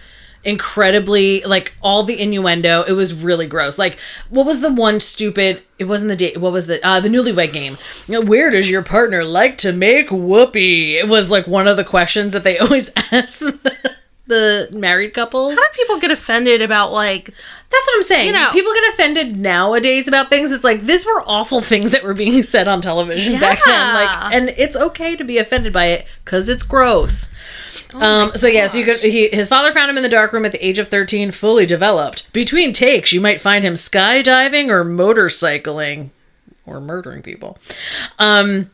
incredibly 0.46 1.42
like 1.42 1.76
all 1.82 2.04
the 2.04 2.22
innuendo. 2.22 2.84
It 2.84 2.94
was 2.94 3.14
really 3.14 3.48
gross. 3.48 3.78
Like, 3.78 4.00
what 4.30 4.46
was 4.46 4.62
the 4.62 4.72
one 4.72 5.00
stupid? 5.00 5.64
It 5.78 5.86
wasn't 5.86 6.10
the 6.10 6.16
date. 6.16 6.38
What 6.38 6.54
was 6.54 6.68
the 6.68 6.86
uh, 6.86 7.00
the 7.00 7.10
Newlywed 7.10 7.52
Game? 7.52 7.78
You 8.08 8.14
know, 8.14 8.22
where 8.22 8.52
does 8.52 8.70
your 8.70 8.84
partner 8.84 9.24
like 9.24 9.58
to 9.60 9.74
make 9.74 10.12
whoopee? 10.12 10.98
It 10.98 11.10
was 11.10 11.32
like 11.32 11.48
one 11.48 11.68
of 11.68 11.76
the 11.76 11.84
questions 11.84 12.34
that 12.34 12.44
they 12.44 12.58
always 12.60 12.92
asked 13.12 13.44
the, 14.28 14.70
married 14.72 15.14
couples. 15.14 15.56
How 15.58 15.64
do 15.64 15.70
people 15.76 16.00
get 16.00 16.12
offended 16.12 16.62
about, 16.62 16.92
like, 16.92 17.26
That's 17.26 17.88
what 17.88 17.98
I'm 17.98 18.04
saying. 18.04 18.28
You 18.28 18.34
know- 18.34 18.50
People 18.52 18.74
get 18.74 18.94
offended 18.94 19.38
nowadays 19.38 20.08
about 20.08 20.30
things. 20.30 20.52
It's 20.52 20.64
like 20.64 20.82
these 20.82 21.06
were 21.06 21.24
awful 21.28 21.62
things 21.62 21.92
that 21.92 22.04
were 22.04 22.14
being 22.14 22.42
said 22.44 22.68
on 22.68 22.82
television 22.82 23.40
back 23.40 23.60
then. 23.66 23.94
Like, 23.94 24.34
and 24.34 24.50
it's 24.50 24.76
okay 24.76 25.16
to 25.16 25.24
be 25.24 25.38
offended 25.38 25.74
by 25.74 25.86
it 25.88 26.08
because 26.24 26.50
it's 26.50 26.64
gross. 26.64 27.34
Oh 27.94 28.02
um, 28.02 28.32
so 28.36 28.48
yeah, 28.48 28.68
so 28.68 28.78
you 28.78 28.86
could. 28.86 29.00
He, 29.00 29.30
his 29.30 29.48
father 29.48 29.72
found 29.72 29.90
him 29.90 29.98
in 29.98 30.04
the 30.04 30.10
dark 30.10 30.34
room 30.34 30.46
at 30.46 30.52
the 30.52 30.66
age 30.66 30.80
of 30.80 30.88
thirteen, 30.90 31.32
fully 31.32 31.66
developed. 31.66 32.32
Between 32.34 32.74
takes, 32.74 33.14
you 33.14 33.22
might 33.22 33.40
find 33.40 33.64
him 33.64 33.76
skydiving 33.76 34.70
or 34.70 34.84
motorcycling, 34.84 36.10
or 36.66 36.82
murdering 36.82 37.22
people. 37.22 37.58
Um, 38.20 38.70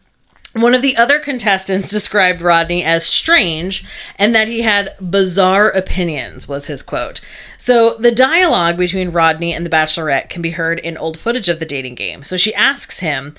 one 0.54 0.76
of 0.76 0.82
the 0.82 0.98
other 0.98 1.20
contestants 1.20 1.90
described 1.90 2.42
Rodney 2.42 2.84
as 2.84 3.06
strange 3.06 3.86
and 4.18 4.36
that 4.36 4.50
he 4.50 4.62
had 4.62 4.96
bizarre 5.00 5.70
opinions, 5.70 6.48
was 6.48 6.68
his 6.68 6.84
quote. 6.84 7.22
So, 7.58 7.96
the 7.98 8.12
dialogue 8.12 8.78
between 8.78 9.12
Rodney 9.12 9.54
and 9.54 9.66
the 9.66 9.70
Bachelorette 9.70 10.30
can 10.30 10.42
be 10.42 10.52
heard 10.52 10.80
in 10.80 10.98
old 10.98 11.18
footage 11.18 11.48
of 11.48 11.60
the 11.60 11.66
dating 11.66 11.96
game. 11.96 12.24
So, 12.24 12.36
she 12.36 12.54
asks 12.54 13.00
him, 13.00 13.36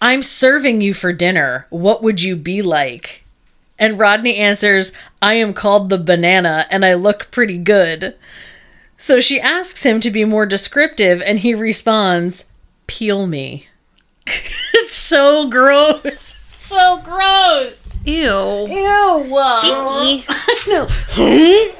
I'm 0.00 0.22
serving 0.22 0.80
you 0.80 0.94
for 0.94 1.12
dinner. 1.12 1.66
What 1.68 2.02
would 2.02 2.22
you 2.22 2.36
be 2.36 2.62
like? 2.62 3.24
And 3.78 3.98
Rodney 3.98 4.36
answers, 4.36 4.92
I 5.20 5.34
am 5.34 5.52
called 5.52 5.90
the 5.90 5.98
banana 5.98 6.66
and 6.70 6.84
I 6.84 6.94
look 6.94 7.30
pretty 7.30 7.58
good. 7.58 8.14
So, 8.96 9.20
she 9.20 9.38
asks 9.38 9.84
him 9.84 10.00
to 10.00 10.10
be 10.10 10.24
more 10.24 10.46
descriptive 10.46 11.20
and 11.20 11.40
he 11.40 11.54
responds, 11.54 12.46
Peel 12.86 13.26
me. 13.26 13.68
it's 14.26 14.94
so 14.94 15.50
gross. 15.50 16.40
So 16.68 17.00
gross. 17.04 17.84
ew. 18.04 18.66
Ew. 18.68 20.24
Icky. 21.16 21.72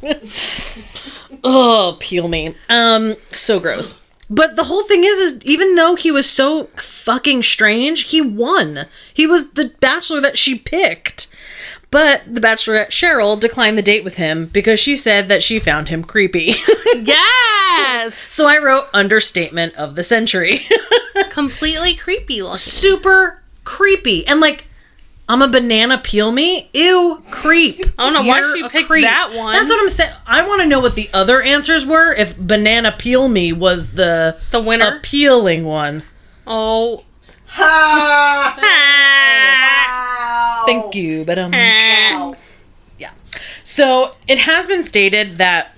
Oh, 1.42 1.96
peel 2.00 2.28
me. 2.28 2.54
Um, 2.68 3.16
so 3.30 3.58
gross. 3.60 3.98
But 4.28 4.56
the 4.56 4.64
whole 4.64 4.82
thing 4.84 5.04
is, 5.04 5.18
is 5.18 5.44
even 5.46 5.74
though 5.74 5.94
he 5.94 6.10
was 6.10 6.28
so 6.28 6.64
fucking 6.76 7.42
strange, 7.44 8.02
he 8.10 8.20
won. 8.20 8.80
He 9.14 9.26
was 9.26 9.52
the 9.52 9.72
bachelor 9.80 10.20
that 10.20 10.36
she 10.36 10.54
picked. 10.58 11.34
But 11.90 12.22
the 12.32 12.40
bachelorette 12.42 12.90
Cheryl 12.90 13.40
declined 13.40 13.76
the 13.78 13.82
date 13.82 14.04
with 14.04 14.16
him 14.18 14.46
because 14.46 14.78
she 14.78 14.94
said 14.96 15.28
that 15.28 15.42
she 15.42 15.58
found 15.58 15.88
him 15.88 16.04
creepy. 16.04 16.52
Yes. 16.94 18.14
so 18.14 18.46
I 18.48 18.58
wrote 18.58 18.88
understatement 18.92 19.74
of 19.76 19.94
the 19.94 20.02
century. 20.02 20.66
Completely 21.30 21.94
creepy 21.94 22.42
looking. 22.42 22.56
Super 22.56 23.39
creepy. 23.70 24.26
And 24.26 24.40
like 24.40 24.66
I'm 25.28 25.42
a 25.42 25.48
banana 25.48 25.96
peel 25.98 26.32
me? 26.32 26.68
Ew, 26.74 27.22
creep. 27.30 27.76
I 27.98 28.04
don't 28.04 28.12
know 28.14 28.28
why 28.28 28.38
You're 28.40 28.56
she 28.56 28.64
a 28.64 28.68
picked 28.68 28.88
that 28.88 29.32
one. 29.34 29.52
That's 29.52 29.70
what 29.70 29.80
I'm 29.80 29.88
saying. 29.88 30.12
I 30.26 30.42
want 30.46 30.60
to 30.62 30.66
know 30.68 30.80
what 30.80 30.96
the 30.96 31.08
other 31.14 31.40
answers 31.40 31.86
were 31.86 32.12
if 32.12 32.36
banana 32.36 32.90
peel 32.98 33.28
me 33.28 33.52
was 33.52 33.92
the 33.92 34.36
The 34.50 34.60
winner? 34.60 34.96
appealing 34.98 35.64
one. 35.64 36.02
Oh. 36.46 37.04
Ha! 37.46 38.56
Ah. 39.92 40.64
Thank 40.66 40.94
you, 40.94 41.24
but 41.24 41.38
um 41.38 41.52
Ah. 41.54 42.32
yeah. 42.98 43.12
So, 43.64 44.14
it 44.28 44.38
has 44.40 44.66
been 44.66 44.82
stated 44.82 45.38
that 45.38 45.74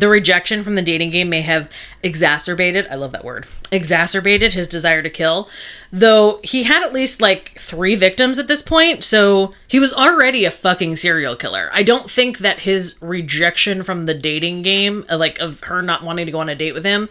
the 0.00 0.08
rejection 0.08 0.62
from 0.62 0.74
the 0.74 0.82
dating 0.82 1.10
game 1.10 1.28
may 1.28 1.42
have 1.42 1.70
exacerbated, 2.02 2.86
I 2.88 2.94
love 2.94 3.12
that 3.12 3.24
word, 3.24 3.46
exacerbated 3.72 4.54
his 4.54 4.68
desire 4.68 5.02
to 5.02 5.10
kill. 5.10 5.48
Though 5.90 6.40
he 6.42 6.64
had 6.64 6.82
at 6.82 6.92
least 6.92 7.20
like 7.20 7.58
three 7.58 7.94
victims 7.94 8.38
at 8.38 8.48
this 8.48 8.62
point, 8.62 9.04
so 9.04 9.54
he 9.66 9.78
was 9.78 9.92
already 9.92 10.44
a 10.44 10.50
fucking 10.50 10.96
serial 10.96 11.36
killer. 11.36 11.70
I 11.72 11.82
don't 11.82 12.10
think 12.10 12.38
that 12.38 12.60
his 12.60 12.98
rejection 13.00 13.82
from 13.82 14.04
the 14.04 14.14
dating 14.14 14.62
game, 14.62 15.04
uh, 15.10 15.16
like 15.16 15.38
of 15.38 15.60
her 15.64 15.82
not 15.82 16.02
wanting 16.02 16.26
to 16.26 16.32
go 16.32 16.40
on 16.40 16.48
a 16.48 16.54
date 16.54 16.74
with 16.74 16.84
him, 16.84 17.08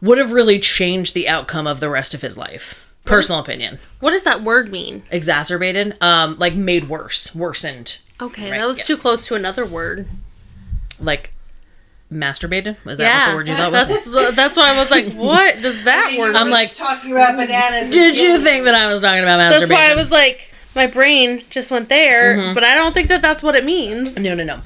would 0.00 0.18
have 0.18 0.32
really 0.32 0.58
changed 0.58 1.14
the 1.14 1.28
outcome 1.28 1.66
of 1.66 1.80
the 1.80 1.90
rest 1.90 2.14
of 2.14 2.22
his 2.22 2.38
life. 2.38 2.84
Personal 3.04 3.40
opinion. 3.40 3.78
What 4.00 4.10
does 4.10 4.24
that 4.24 4.42
word 4.42 4.70
mean? 4.70 5.02
Exacerbated, 5.10 5.96
um, 6.02 6.36
like 6.38 6.54
made 6.54 6.88
worse, 6.88 7.34
worsened. 7.34 8.00
Okay, 8.20 8.50
Right, 8.50 8.58
that 8.58 8.66
was 8.66 8.78
yes. 8.78 8.86
too 8.86 8.96
close 8.96 9.26
to 9.26 9.34
another 9.34 9.64
word. 9.64 10.06
Like 11.00 11.32
masturbated? 12.12 12.76
Was 12.84 12.98
that 12.98 13.04
yeah, 13.04 13.26
what 13.26 13.30
the 13.30 13.36
word 13.36 13.48
you 13.48 13.54
thought 13.54 13.72
was? 13.72 13.88
that's 13.88 14.04
the- 14.04 14.32
that's 14.34 14.56
why 14.56 14.74
I 14.74 14.78
was 14.78 14.90
like, 14.90 15.12
what 15.14 15.60
does 15.62 15.84
that 15.84 16.16
word? 16.18 16.34
I'm 16.36 16.50
like, 16.50 16.74
talking 16.74 17.12
about 17.12 17.36
bananas. 17.36 17.90
Did 17.90 18.16
you 18.16 18.28
peeling. 18.28 18.42
think 18.44 18.64
that 18.64 18.74
I 18.74 18.92
was 18.92 19.02
talking 19.02 19.22
about 19.22 19.38
masturbation? 19.38 19.68
That's 19.68 19.88
why 19.88 19.92
I 19.92 19.94
was 19.96 20.10
like, 20.10 20.52
my 20.74 20.86
brain 20.86 21.42
just 21.50 21.70
went 21.70 21.88
there, 21.88 22.36
Mm-hmm. 22.36 22.54
but 22.54 22.64
I 22.64 22.74
don't 22.74 22.92
think 22.92 23.08
that 23.08 23.22
that's 23.22 23.42
what 23.42 23.54
it 23.56 23.64
means. 23.64 24.16
No, 24.18 24.34
no, 24.34 24.44
no. 24.44 24.60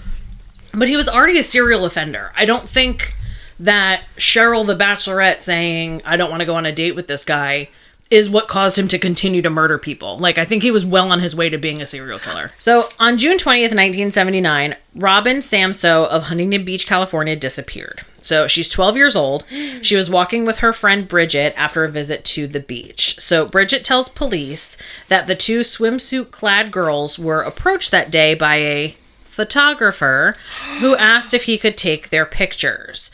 But 0.74 0.88
he 0.88 0.96
was 0.96 1.08
already 1.08 1.38
a 1.38 1.42
serial 1.44 1.84
offender. 1.84 2.32
I 2.36 2.44
don't 2.44 2.68
think 2.68 3.14
that 3.60 4.02
Cheryl 4.16 4.66
the 4.66 4.74
Bachelorette 4.76 5.42
saying, 5.42 6.02
I 6.04 6.16
don't 6.16 6.30
want 6.30 6.40
to 6.40 6.46
go 6.46 6.54
on 6.54 6.64
a 6.66 6.72
date 6.72 6.94
with 6.96 7.06
this 7.08 7.24
guy 7.24 7.68
is 8.12 8.28
what 8.28 8.46
caused 8.46 8.78
him 8.78 8.88
to 8.88 8.98
continue 8.98 9.40
to 9.40 9.48
murder 9.48 9.78
people. 9.78 10.18
Like, 10.18 10.36
I 10.36 10.44
think 10.44 10.62
he 10.62 10.70
was 10.70 10.84
well 10.84 11.10
on 11.10 11.20
his 11.20 11.34
way 11.34 11.48
to 11.48 11.56
being 11.56 11.80
a 11.80 11.86
serial 11.86 12.18
killer. 12.18 12.52
So, 12.58 12.84
on 13.00 13.16
June 13.16 13.38
20th, 13.38 13.72
1979, 13.72 14.76
Robin 14.94 15.38
Samsoe 15.38 16.06
of 16.06 16.24
Huntington 16.24 16.62
Beach, 16.62 16.86
California 16.86 17.34
disappeared. 17.34 18.02
So, 18.18 18.46
she's 18.46 18.68
12 18.68 18.96
years 18.96 19.16
old. 19.16 19.44
She 19.82 19.96
was 19.96 20.10
walking 20.10 20.44
with 20.44 20.58
her 20.58 20.72
friend 20.72 21.08
Bridget 21.08 21.54
after 21.56 21.82
a 21.82 21.90
visit 21.90 22.24
to 22.26 22.46
the 22.46 22.60
beach. 22.60 23.18
So, 23.18 23.46
Bridget 23.46 23.82
tells 23.82 24.08
police 24.10 24.76
that 25.08 25.26
the 25.26 25.34
two 25.34 25.60
swimsuit 25.60 26.30
clad 26.30 26.70
girls 26.70 27.18
were 27.18 27.40
approached 27.40 27.90
that 27.90 28.10
day 28.10 28.34
by 28.34 28.56
a 28.56 28.96
photographer 29.24 30.36
who 30.80 30.94
asked 30.96 31.32
if 31.32 31.44
he 31.44 31.56
could 31.56 31.78
take 31.78 32.10
their 32.10 32.26
pictures. 32.26 33.10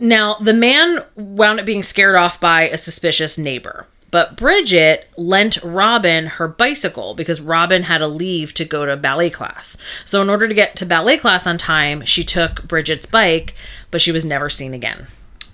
Now, 0.00 0.34
the 0.34 0.54
man 0.54 1.04
wound 1.14 1.60
up 1.60 1.66
being 1.66 1.82
scared 1.82 2.16
off 2.16 2.40
by 2.40 2.68
a 2.68 2.76
suspicious 2.76 3.38
neighbor. 3.38 3.86
But 4.10 4.36
Bridget 4.36 5.08
lent 5.16 5.62
Robin 5.62 6.26
her 6.26 6.48
bicycle 6.48 7.14
because 7.14 7.40
Robin 7.40 7.84
had 7.84 7.98
to 7.98 8.08
leave 8.08 8.54
to 8.54 8.64
go 8.64 8.86
to 8.86 8.96
ballet 8.96 9.30
class. 9.30 9.76
So, 10.04 10.22
in 10.22 10.30
order 10.30 10.48
to 10.48 10.54
get 10.54 10.76
to 10.76 10.86
ballet 10.86 11.18
class 11.18 11.46
on 11.46 11.58
time, 11.58 12.04
she 12.04 12.22
took 12.22 12.66
Bridget's 12.66 13.06
bike, 13.06 13.54
but 13.90 14.00
she 14.00 14.12
was 14.12 14.24
never 14.24 14.48
seen 14.48 14.74
again. 14.74 15.08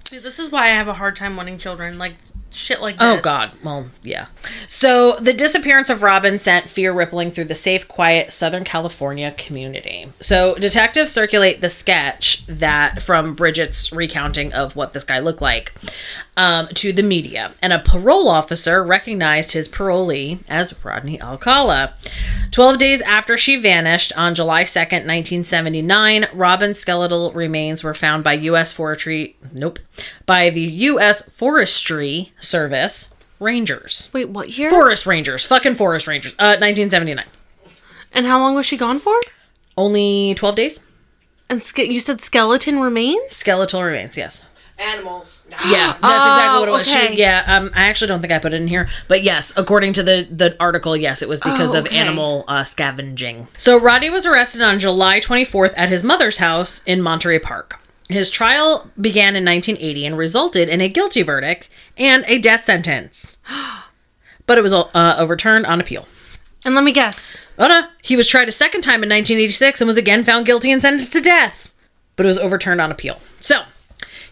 See, 0.04 0.18
this 0.18 0.38
is 0.38 0.50
why 0.52 0.66
I 0.66 0.74
have 0.74 0.88
a 0.88 0.94
hard 0.94 1.16
time 1.16 1.36
wanting 1.36 1.58
children. 1.58 1.98
Like 1.98 2.14
shit 2.54 2.80
like 2.80 2.96
oh, 3.00 3.12
this. 3.12 3.20
Oh 3.20 3.22
God. 3.22 3.50
Well, 3.62 3.86
yeah. 4.02 4.26
So 4.68 5.16
the 5.16 5.32
disappearance 5.32 5.90
of 5.90 6.02
Robin 6.02 6.38
sent 6.38 6.68
fear 6.68 6.92
rippling 6.92 7.30
through 7.30 7.46
the 7.46 7.54
safe, 7.54 7.88
quiet 7.88 8.32
Southern 8.32 8.64
California 8.64 9.32
community. 9.32 10.08
So 10.20 10.54
detectives 10.54 11.10
circulate 11.10 11.60
the 11.60 11.68
sketch 11.68 12.46
that 12.46 13.02
from 13.02 13.34
Bridget's 13.34 13.92
recounting 13.92 14.52
of 14.52 14.76
what 14.76 14.92
this 14.92 15.04
guy 15.04 15.18
looked 15.18 15.42
like 15.42 15.74
um, 16.36 16.68
to 16.68 16.92
the 16.92 17.02
media, 17.02 17.52
and 17.62 17.72
a 17.72 17.78
parole 17.78 18.28
officer 18.28 18.82
recognized 18.82 19.52
his 19.52 19.68
parolee 19.68 20.40
as 20.48 20.84
Rodney 20.84 21.20
Alcala. 21.20 21.94
Twelve 22.50 22.78
days 22.78 23.00
after 23.02 23.36
she 23.36 23.56
vanished 23.56 24.12
on 24.16 24.34
July 24.34 24.64
second, 24.64 25.06
nineteen 25.06 25.44
seventy 25.44 25.82
nine, 25.82 26.26
Robin's 26.32 26.78
skeletal 26.78 27.32
remains 27.32 27.84
were 27.84 27.94
found 27.94 28.24
by 28.24 28.32
U.S. 28.34 28.72
Forestry. 28.72 29.36
Nope, 29.52 29.78
by 30.26 30.50
the 30.50 30.60
U.S. 30.62 31.28
Forestry 31.28 32.32
Service 32.38 33.14
Rangers. 33.40 34.10
Wait, 34.12 34.28
what 34.28 34.56
year? 34.58 34.70
Forest 34.70 35.06
Rangers, 35.06 35.44
fucking 35.44 35.74
Forest 35.74 36.06
Rangers. 36.06 36.32
Uh, 36.32 36.56
1979. 36.58 37.24
And 38.12 38.26
how 38.26 38.38
long 38.38 38.54
was 38.54 38.66
she 38.66 38.76
gone 38.76 38.98
for? 39.00 39.14
Only 39.76 40.34
12 40.34 40.54
days. 40.54 40.86
And 41.50 41.62
ske- 41.62 41.80
you 41.90 42.00
said 42.00 42.20
skeleton 42.20 42.78
remains? 42.80 43.32
Skeletal 43.32 43.82
remains, 43.82 44.16
yes. 44.16 44.46
Animals. 44.76 45.46
Yeah, 45.50 45.96
that's 46.00 46.26
exactly 46.26 46.60
what 46.60 46.68
it 46.68 46.72
was. 46.72 46.90
She 46.90 46.98
was 47.00 47.12
yeah, 47.18 47.44
um, 47.46 47.70
I 47.74 47.84
actually 47.88 48.08
don't 48.08 48.20
think 48.20 48.32
I 48.32 48.40
put 48.40 48.52
it 48.52 48.60
in 48.60 48.66
here, 48.66 48.88
but 49.06 49.22
yes, 49.22 49.52
according 49.56 49.92
to 49.94 50.02
the 50.02 50.26
the 50.28 50.56
article, 50.58 50.96
yes, 50.96 51.22
it 51.22 51.28
was 51.28 51.40
because 51.40 51.74
Oh, 51.74 51.78
of 51.78 51.86
animal 51.88 52.44
uh, 52.48 52.64
scavenging. 52.64 53.46
So 53.56 53.80
Roddy 53.80 54.10
was 54.10 54.26
arrested 54.26 54.62
on 54.62 54.80
July 54.80 55.20
24th 55.20 55.74
at 55.76 55.90
his 55.90 56.02
mother's 56.02 56.38
house 56.38 56.82
in 56.84 57.00
Monterey 57.02 57.38
Park. 57.38 57.80
His 58.08 58.30
trial 58.30 58.90
began 59.00 59.36
in 59.36 59.44
1980 59.44 60.06
and 60.06 60.18
resulted 60.18 60.68
in 60.68 60.80
a 60.80 60.88
guilty 60.88 61.22
verdict 61.22 61.70
and 61.96 62.24
a 62.26 62.38
death 62.38 62.62
sentence, 62.64 63.38
but 64.46 64.58
it 64.58 64.62
was 64.62 64.74
uh, 64.74 65.16
overturned 65.18 65.66
on 65.66 65.80
appeal. 65.80 66.06
And 66.64 66.74
let 66.74 66.82
me 66.82 66.92
guess. 66.92 67.46
Oh 67.58 67.68
no, 67.68 67.86
he 68.02 68.16
was 68.16 68.26
tried 68.26 68.48
a 68.48 68.52
second 68.52 68.80
time 68.82 69.04
in 69.04 69.08
1986 69.08 69.80
and 69.80 69.86
was 69.86 69.96
again 69.96 70.24
found 70.24 70.46
guilty 70.46 70.72
and 70.72 70.82
sentenced 70.82 71.12
to 71.12 71.20
death, 71.20 71.72
but 72.16 72.26
it 72.26 72.28
was 72.28 72.38
overturned 72.38 72.80
on 72.80 72.90
appeal. 72.90 73.20
So, 73.38 73.62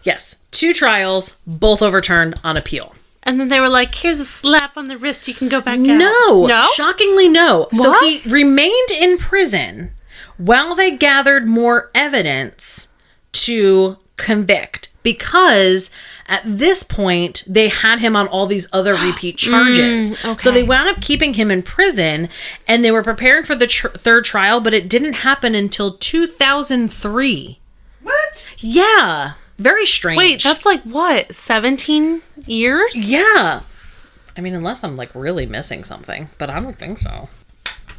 yes, 0.03 0.43
two 0.51 0.73
trials, 0.73 1.37
both 1.47 1.81
overturned 1.81 2.35
on 2.43 2.57
appeal. 2.57 2.95
And 3.23 3.39
then 3.39 3.49
they 3.49 3.59
were 3.59 3.69
like, 3.69 3.95
"Here's 3.95 4.19
a 4.19 4.25
slap 4.25 4.75
on 4.77 4.89
the 4.89 4.97
wrist. 4.97 5.27
You 5.27 5.33
can 5.33 5.49
go 5.49 5.61
back 5.61 5.79
out." 5.79 5.85
No, 5.85 6.45
no. 6.45 6.67
shockingly 6.75 7.29
no. 7.29 7.69
So 7.73 7.93
he 8.01 8.21
remained 8.29 8.91
in 8.91 9.17
prison 9.17 9.91
while 10.37 10.75
they 10.75 10.95
gathered 10.97 11.47
more 11.47 11.89
evidence 11.95 12.93
to 13.31 13.97
convict 14.17 14.89
because 15.03 15.89
at 16.27 16.41
this 16.45 16.83
point 16.83 17.43
they 17.47 17.67
had 17.67 17.99
him 17.99 18.15
on 18.15 18.27
all 18.27 18.45
these 18.45 18.67
other 18.73 18.95
repeat 19.07 19.37
charges. 19.37 20.11
Mm, 20.11 20.39
so 20.39 20.49
okay. 20.49 20.61
they 20.61 20.63
wound 20.63 20.89
up 20.89 21.01
keeping 21.01 21.35
him 21.35 21.51
in 21.51 21.61
prison 21.61 22.29
and 22.67 22.83
they 22.83 22.91
were 22.91 23.03
preparing 23.03 23.43
for 23.43 23.55
the 23.55 23.67
tr- 23.67 23.87
third 23.89 24.25
trial, 24.25 24.59
but 24.59 24.73
it 24.73 24.89
didn't 24.89 25.13
happen 25.13 25.55
until 25.55 25.97
2003. 25.97 27.59
What? 28.01 28.55
Yeah, 28.59 29.33
very 29.57 29.85
strange. 29.85 30.17
Wait, 30.17 30.43
that's 30.43 30.65
like 30.65 30.81
what? 30.83 31.33
Seventeen 31.35 32.21
years? 32.45 32.93
Yeah. 32.95 33.61
I 34.35 34.41
mean, 34.41 34.55
unless 34.55 34.83
I'm 34.83 34.95
like 34.95 35.13
really 35.13 35.45
missing 35.45 35.83
something, 35.83 36.29
but 36.37 36.49
I 36.49 36.59
don't 36.59 36.77
think 36.77 36.97
so. 36.97 37.29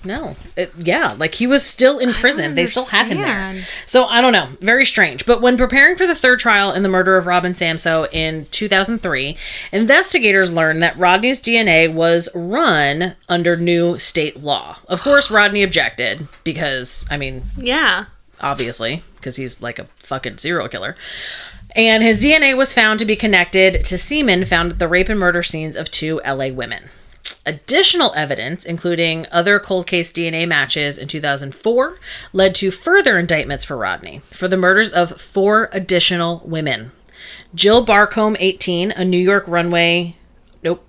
No. 0.04 0.36
It, 0.56 0.72
yeah, 0.76 1.14
like 1.16 1.34
he 1.34 1.46
was 1.46 1.64
still 1.64 1.98
in 1.98 2.12
prison. 2.12 2.54
They 2.54 2.66
still 2.66 2.84
had 2.84 3.06
him 3.06 3.20
there. 3.20 3.64
So 3.86 4.04
I 4.04 4.20
don't 4.20 4.32
know. 4.32 4.48
Very 4.60 4.84
strange. 4.84 5.24
But 5.24 5.40
when 5.40 5.56
preparing 5.56 5.96
for 5.96 6.06
the 6.06 6.14
third 6.14 6.38
trial 6.40 6.72
in 6.72 6.82
the 6.82 6.88
murder 6.88 7.16
of 7.16 7.26
Robin 7.26 7.54
Samsoe 7.54 8.12
in 8.12 8.46
2003, 8.50 9.36
investigators 9.72 10.52
learned 10.52 10.82
that 10.82 10.96
Rodney's 10.96 11.42
DNA 11.42 11.92
was 11.92 12.28
run 12.34 13.16
under 13.28 13.56
new 13.56 13.98
state 13.98 14.42
law. 14.42 14.76
Of 14.88 15.00
course, 15.00 15.30
Rodney 15.30 15.62
objected 15.62 16.28
because, 16.44 17.06
I 17.10 17.16
mean, 17.16 17.42
Yeah. 17.56 18.06
Obviously, 18.44 19.02
because 19.16 19.36
he's 19.36 19.62
like 19.62 19.78
a 19.78 19.88
fucking 19.96 20.36
serial 20.36 20.68
killer. 20.68 20.94
And 21.74 22.02
his 22.02 22.22
DNA 22.22 22.54
was 22.54 22.74
found 22.74 22.98
to 23.00 23.06
be 23.06 23.16
connected 23.16 23.82
to 23.84 23.96
semen 23.96 24.44
found 24.44 24.72
at 24.72 24.78
the 24.78 24.86
rape 24.86 25.08
and 25.08 25.18
murder 25.18 25.42
scenes 25.42 25.76
of 25.76 25.90
two 25.90 26.20
LA 26.26 26.48
women. 26.48 26.90
Additional 27.46 28.12
evidence, 28.14 28.66
including 28.66 29.26
other 29.32 29.58
cold 29.58 29.86
case 29.86 30.12
DNA 30.12 30.46
matches 30.46 30.98
in 30.98 31.08
2004, 31.08 31.98
led 32.34 32.54
to 32.56 32.70
further 32.70 33.18
indictments 33.18 33.64
for 33.64 33.78
Rodney 33.78 34.20
for 34.26 34.46
the 34.46 34.58
murders 34.58 34.92
of 34.92 35.18
four 35.18 35.70
additional 35.72 36.42
women. 36.44 36.92
Jill 37.54 37.82
Barcomb, 37.82 38.36
18, 38.38 38.90
a 38.90 39.06
New 39.06 39.16
York 39.18 39.44
runway. 39.48 40.16
Nope, 40.62 40.84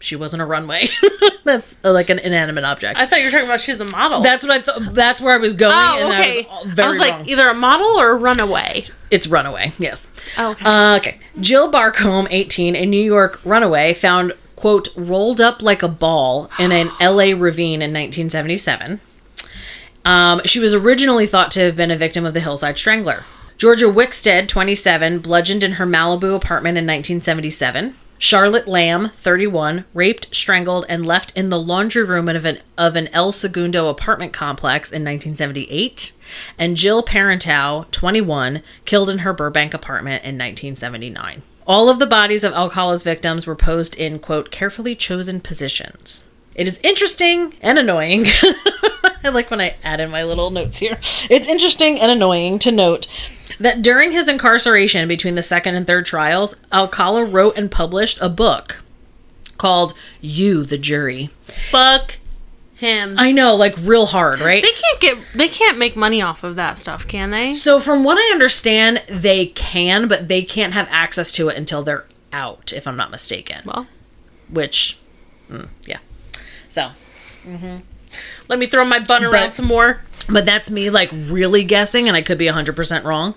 she 0.00 0.16
wasn't 0.16 0.42
a 0.42 0.46
runway. 0.46 0.88
That's 1.44 1.76
uh, 1.84 1.92
like 1.92 2.10
an 2.10 2.18
inanimate 2.18 2.64
object. 2.64 2.98
I 2.98 3.06
thought 3.06 3.20
you 3.20 3.26
were 3.26 3.30
talking 3.30 3.46
about 3.46 3.60
she's 3.60 3.80
a 3.80 3.84
model. 3.86 4.20
That's 4.20 4.44
what 4.44 4.52
I 4.52 4.60
thought. 4.60 4.94
That's 4.94 5.20
where 5.20 5.34
I 5.34 5.38
was 5.38 5.54
going, 5.54 5.72
oh, 5.74 5.98
and 6.00 6.12
okay. 6.12 6.46
I 6.50 6.62
was 6.62 6.72
very 6.72 6.88
I 6.88 6.90
was 6.90 6.98
like 6.98 7.12
wrong. 7.12 7.28
either 7.28 7.48
a 7.48 7.54
model 7.54 7.86
or 7.86 8.12
a 8.12 8.16
runaway. 8.16 8.84
It's 9.10 9.26
Runaway, 9.26 9.72
yes. 9.78 10.10
Oh, 10.36 10.50
okay. 10.50 10.64
Uh, 10.66 10.96
okay. 10.96 11.18
Jill 11.40 11.70
Barcomb, 11.70 12.28
18, 12.30 12.76
a 12.76 12.84
New 12.84 13.02
York 13.02 13.40
runaway, 13.44 13.94
found, 13.94 14.32
quote, 14.54 14.88
rolled 14.96 15.40
up 15.40 15.62
like 15.62 15.82
a 15.82 15.88
ball 15.88 16.50
in 16.58 16.72
an 16.72 16.90
LA 17.00 17.32
ravine 17.34 17.80
in 17.80 17.92
1977. 17.92 19.00
Um, 20.04 20.40
she 20.44 20.58
was 20.58 20.74
originally 20.74 21.26
thought 21.26 21.50
to 21.52 21.60
have 21.60 21.76
been 21.76 21.90
a 21.90 21.96
victim 21.96 22.26
of 22.26 22.34
the 22.34 22.40
Hillside 22.40 22.78
Strangler. 22.78 23.24
Georgia 23.56 23.86
Wixted, 23.86 24.48
27, 24.48 25.18
bludgeoned 25.18 25.64
in 25.64 25.72
her 25.72 25.86
Malibu 25.86 26.36
apartment 26.36 26.78
in 26.78 26.84
1977. 26.84 27.94
Charlotte 28.18 28.66
Lamb, 28.66 29.10
31, 29.10 29.84
raped, 29.94 30.34
strangled, 30.34 30.84
and 30.88 31.06
left 31.06 31.36
in 31.36 31.50
the 31.50 31.60
laundry 31.60 32.02
room 32.02 32.28
of 32.28 32.44
an, 32.44 32.58
of 32.76 32.96
an 32.96 33.08
El 33.12 33.30
Segundo 33.30 33.88
apartment 33.88 34.32
complex 34.32 34.90
in 34.90 35.02
1978. 35.02 36.12
And 36.58 36.76
Jill 36.76 37.04
Parenteau, 37.04 37.88
21, 37.92 38.62
killed 38.84 39.08
in 39.08 39.18
her 39.18 39.32
Burbank 39.32 39.72
apartment 39.72 40.24
in 40.24 40.34
1979. 40.34 41.42
All 41.64 41.88
of 41.88 41.98
the 41.98 42.06
bodies 42.06 42.44
of 42.44 42.52
Alcala's 42.54 43.04
victims 43.04 43.46
were 43.46 43.54
posed 43.54 43.94
in, 43.94 44.18
quote, 44.18 44.50
carefully 44.50 44.96
chosen 44.96 45.40
positions. 45.40 46.24
It 46.54 46.66
is 46.66 46.80
interesting 46.82 47.54
and 47.60 47.78
annoying. 47.78 48.24
I 49.22 49.28
like 49.28 49.48
when 49.50 49.60
I 49.60 49.76
add 49.84 50.00
in 50.00 50.10
my 50.10 50.24
little 50.24 50.50
notes 50.50 50.78
here. 50.78 50.98
It's 51.30 51.46
interesting 51.46 52.00
and 52.00 52.10
annoying 52.10 52.58
to 52.60 52.72
note 52.72 53.06
that 53.58 53.82
during 53.82 54.12
his 54.12 54.28
incarceration 54.28 55.08
between 55.08 55.34
the 55.34 55.42
second 55.42 55.74
and 55.76 55.86
third 55.86 56.06
trials, 56.06 56.56
Alcala 56.72 57.24
wrote 57.24 57.56
and 57.56 57.70
published 57.70 58.18
a 58.20 58.28
book 58.28 58.82
called 59.56 59.94
You, 60.20 60.64
the 60.64 60.78
Jury. 60.78 61.30
Fuck 61.70 62.16
him. 62.76 63.14
I 63.18 63.32
know, 63.32 63.56
like 63.56 63.74
real 63.78 64.06
hard, 64.06 64.38
right? 64.40 64.62
they 64.62 64.70
can't 64.70 65.00
get. 65.00 65.18
They 65.34 65.48
can't 65.48 65.78
make 65.78 65.96
money 65.96 66.22
off 66.22 66.44
of 66.44 66.54
that 66.56 66.78
stuff, 66.78 67.08
can 67.08 67.30
they? 67.30 67.52
So, 67.52 67.80
from 67.80 68.04
what 68.04 68.16
I 68.18 68.30
understand, 68.32 69.02
they 69.08 69.46
can, 69.46 70.06
but 70.06 70.28
they 70.28 70.42
can't 70.42 70.74
have 70.74 70.86
access 70.90 71.32
to 71.32 71.48
it 71.48 71.56
until 71.56 71.82
they're 71.82 72.04
out, 72.32 72.72
if 72.72 72.86
I'm 72.86 72.96
not 72.96 73.10
mistaken. 73.10 73.62
Well, 73.64 73.86
Which, 74.48 74.98
mm, 75.50 75.66
yeah. 75.86 75.98
So, 76.68 76.90
let 78.48 78.58
me 78.58 78.66
throw 78.66 78.84
my 78.84 78.98
bun 79.00 79.24
around 79.24 79.32
But- 79.48 79.54
some 79.54 79.66
more. 79.66 80.02
But 80.30 80.44
that's 80.44 80.70
me 80.70 80.90
like 80.90 81.10
really 81.12 81.64
guessing, 81.64 82.08
and 82.08 82.16
I 82.16 82.22
could 82.22 82.38
be 82.38 82.46
100% 82.46 83.04
wrong. 83.04 83.34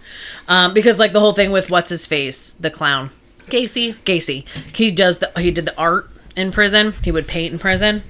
Um, 0.47 0.73
because, 0.73 0.99
like, 0.99 1.13
the 1.13 1.19
whole 1.19 1.33
thing 1.33 1.51
with 1.51 1.69
what's 1.69 1.89
his 1.89 2.05
face, 2.07 2.53
the 2.53 2.69
clown, 2.69 3.09
Casey, 3.49 3.93
Gacy, 3.93 4.47
he 4.75 4.91
does 4.91 5.19
the, 5.19 5.31
he 5.37 5.51
did 5.51 5.65
the 5.65 5.77
art 5.77 6.09
in 6.35 6.51
prison, 6.51 6.93
he 7.03 7.11
would 7.11 7.27
paint 7.27 7.53
in 7.53 7.59
prison. 7.59 8.03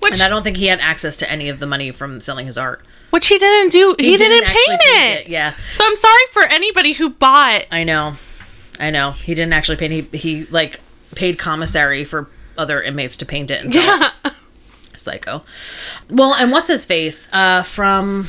which 0.00 0.14
And 0.14 0.22
I 0.22 0.28
don't 0.28 0.42
think 0.42 0.56
he 0.56 0.66
had 0.66 0.80
access 0.80 1.16
to 1.18 1.30
any 1.30 1.48
of 1.48 1.58
the 1.58 1.66
money 1.66 1.90
from 1.90 2.20
selling 2.20 2.46
his 2.46 2.56
art. 2.56 2.82
which 3.10 3.26
he 3.28 3.38
didn't 3.38 3.72
do. 3.72 3.94
He, 3.98 4.16
didn't, 4.16 4.44
actually 4.44 4.76
paint 4.76 4.80
it. 5.20 5.28
Yeah, 5.28 5.54
So 5.74 5.84
I'm 5.86 5.96
sorry 5.96 6.22
for 6.32 6.42
anybody 6.44 6.92
who 6.92 7.10
bought. 7.10 7.66
I 7.70 7.84
know, 7.84 8.14
I 8.78 8.90
know. 8.90 9.12
He 9.12 9.34
didn't 9.34 9.52
actually 9.52 9.76
paint. 9.76 10.14
He 10.14 10.18
he 10.18 10.44
like 10.46 10.80
paid 11.14 11.38
commissary 11.38 12.04
for 12.04 12.28
other 12.56 12.82
inmates 12.82 13.16
to 13.18 13.26
paint 13.26 13.50
it. 13.50 13.64
And 13.64 13.72
sell 13.74 14.10
it. 14.24 14.32
Yeah. 15.08 15.12
Psycho. 15.12 15.42
Well, 16.10 16.34
and 16.34 16.52
what's 16.52 16.68
his 16.68 16.84
face? 16.86 17.28
Uh, 17.32 17.62
from. 17.62 18.28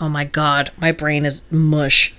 Oh 0.00 0.08
my 0.08 0.24
god, 0.24 0.72
my 0.76 0.92
brain 0.92 1.24
is 1.24 1.44
mush. 1.50 2.14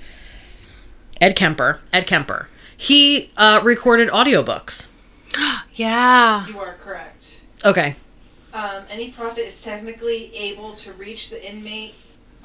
Ed 1.21 1.35
Kemper. 1.35 1.81
Ed 1.93 2.07
Kemper. 2.07 2.49
He 2.77 3.31
uh, 3.37 3.61
recorded 3.63 4.09
audiobooks. 4.09 4.89
Yeah. 5.75 6.47
You 6.47 6.57
are 6.59 6.75
correct. 6.75 7.41
Okay. 7.65 7.95
Um, 8.53 8.83
any 8.89 9.11
profit 9.11 9.39
is 9.43 9.61
technically 9.61 10.33
able 10.33 10.71
to 10.71 10.93
reach 10.93 11.29
the 11.29 11.45
inmate 11.51 11.95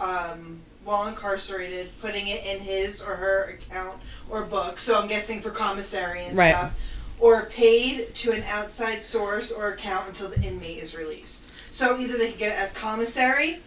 um, 0.01 0.63
while 0.83 1.07
incarcerated, 1.07 1.91
putting 2.01 2.27
it 2.27 2.45
in 2.45 2.59
his 2.61 3.01
or 3.01 3.15
her 3.15 3.45
account 3.57 4.01
or 4.29 4.43
book. 4.43 4.81
So 4.81 5.01
I'm 5.01 5.07
guessing 5.07 5.41
for 5.41 5.51
commissary 5.51 6.25
and 6.25 6.37
Right. 6.37 6.51
stuff. 6.57 6.90
Or 7.21 7.45
paid 7.47 8.15
to 8.17 8.33
an 8.33 8.43
outside 8.45 9.03
source 9.03 9.53
or 9.53 9.69
account 9.73 10.09
until 10.09 10.29
the 10.29 10.41
inmate 10.43 10.79
is 10.83 10.97
released. 10.97 11.53
So 11.71 11.99
either 11.99 12.17
they 12.17 12.31
can 12.31 12.39
get 12.39 12.53
it 12.53 12.59
as 12.59 12.73
commissary 12.73 13.59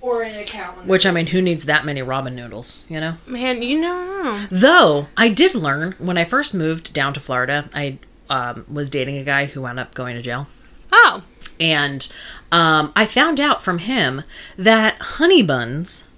or 0.00 0.22
an 0.22 0.34
account. 0.38 0.76
when 0.76 0.82
Mm-hmm. 0.82 0.88
Which 0.88 1.06
I 1.06 1.10
mean, 1.10 1.26
who 1.28 1.42
needs 1.42 1.64
that 1.66 1.84
many 1.84 2.00
ramen 2.00 2.32
noodles? 2.34 2.84
You 2.88 3.00
know. 3.00 3.14
Man, 3.26 3.62
you 3.62 3.80
know. 3.80 4.46
Though 4.50 5.08
I 5.16 5.28
did 5.28 5.54
learn 5.54 5.94
when 5.98 6.16
I 6.18 6.24
first 6.24 6.54
moved 6.54 6.92
down 6.92 7.12
to 7.14 7.20
Florida, 7.20 7.68
I 7.74 7.98
um, 8.28 8.64
was 8.70 8.88
dating 8.90 9.18
a 9.18 9.24
guy 9.24 9.46
who 9.46 9.62
wound 9.62 9.78
up 9.78 9.94
going 9.94 10.16
to 10.16 10.22
jail. 10.22 10.46
Oh. 10.92 11.22
and 11.60 12.10
um, 12.50 12.92
I 12.96 13.06
found 13.06 13.38
out 13.38 13.62
from 13.62 13.78
him 13.78 14.22
that 14.56 14.96
honey 15.00 15.42
buns, 15.42 16.08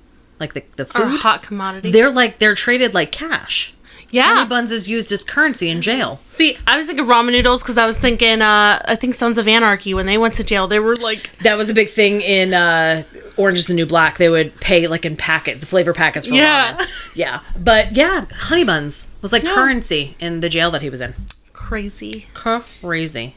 like 0.40 0.54
the 0.54 0.62
the 0.76 0.84
Or 0.84 0.86
food, 1.10 1.20
hot 1.20 1.42
commodity. 1.42 1.90
they're 1.90 2.10
like 2.10 2.38
they're 2.38 2.54
traded 2.54 2.94
like 2.94 3.12
cash. 3.12 3.74
Yeah. 4.12 4.34
Honey 4.36 4.48
buns 4.48 4.70
is 4.70 4.88
used 4.88 5.10
as 5.10 5.24
currency 5.24 5.68
in 5.68 5.82
jail. 5.82 6.20
See, 6.30 6.56
I 6.66 6.76
was 6.76 6.86
thinking 6.86 7.06
ramen 7.06 7.32
noodles 7.32 7.62
because 7.62 7.76
I 7.76 7.86
was 7.86 7.98
thinking, 7.98 8.40
uh, 8.40 8.80
I 8.86 8.94
think 8.94 9.16
Sons 9.16 9.36
of 9.38 9.48
Anarchy 9.48 9.92
when 9.94 10.06
they 10.06 10.16
went 10.18 10.34
to 10.34 10.44
jail, 10.44 10.68
they 10.68 10.78
were 10.78 10.94
like, 10.94 11.30
That 11.40 11.56
was 11.56 11.68
a 11.68 11.74
big 11.74 11.88
thing 11.88 12.20
in 12.20 12.54
uh, 12.54 13.02
Orange 13.36 13.58
is 13.58 13.66
the 13.66 13.74
New 13.74 13.86
Black. 13.86 14.18
They 14.18 14.28
would 14.28 14.54
pay 14.60 14.86
like 14.86 15.04
in 15.04 15.16
packet 15.16 15.58
the 15.60 15.66
flavor 15.66 15.92
packets 15.92 16.28
for 16.28 16.34
Yeah. 16.34 16.76
ramen. 16.76 17.16
Yeah, 17.16 17.40
but 17.58 17.92
yeah, 17.96 18.26
honey 18.32 18.64
buns 18.64 19.12
was 19.20 19.32
like 19.32 19.42
currency 19.44 20.14
in 20.20 20.40
the 20.40 20.48
jail 20.48 20.70
that 20.70 20.82
he 20.82 20.88
was 20.90 21.00
in. 21.00 21.14
crazy. 21.52 22.26
Crazy. 22.34 23.34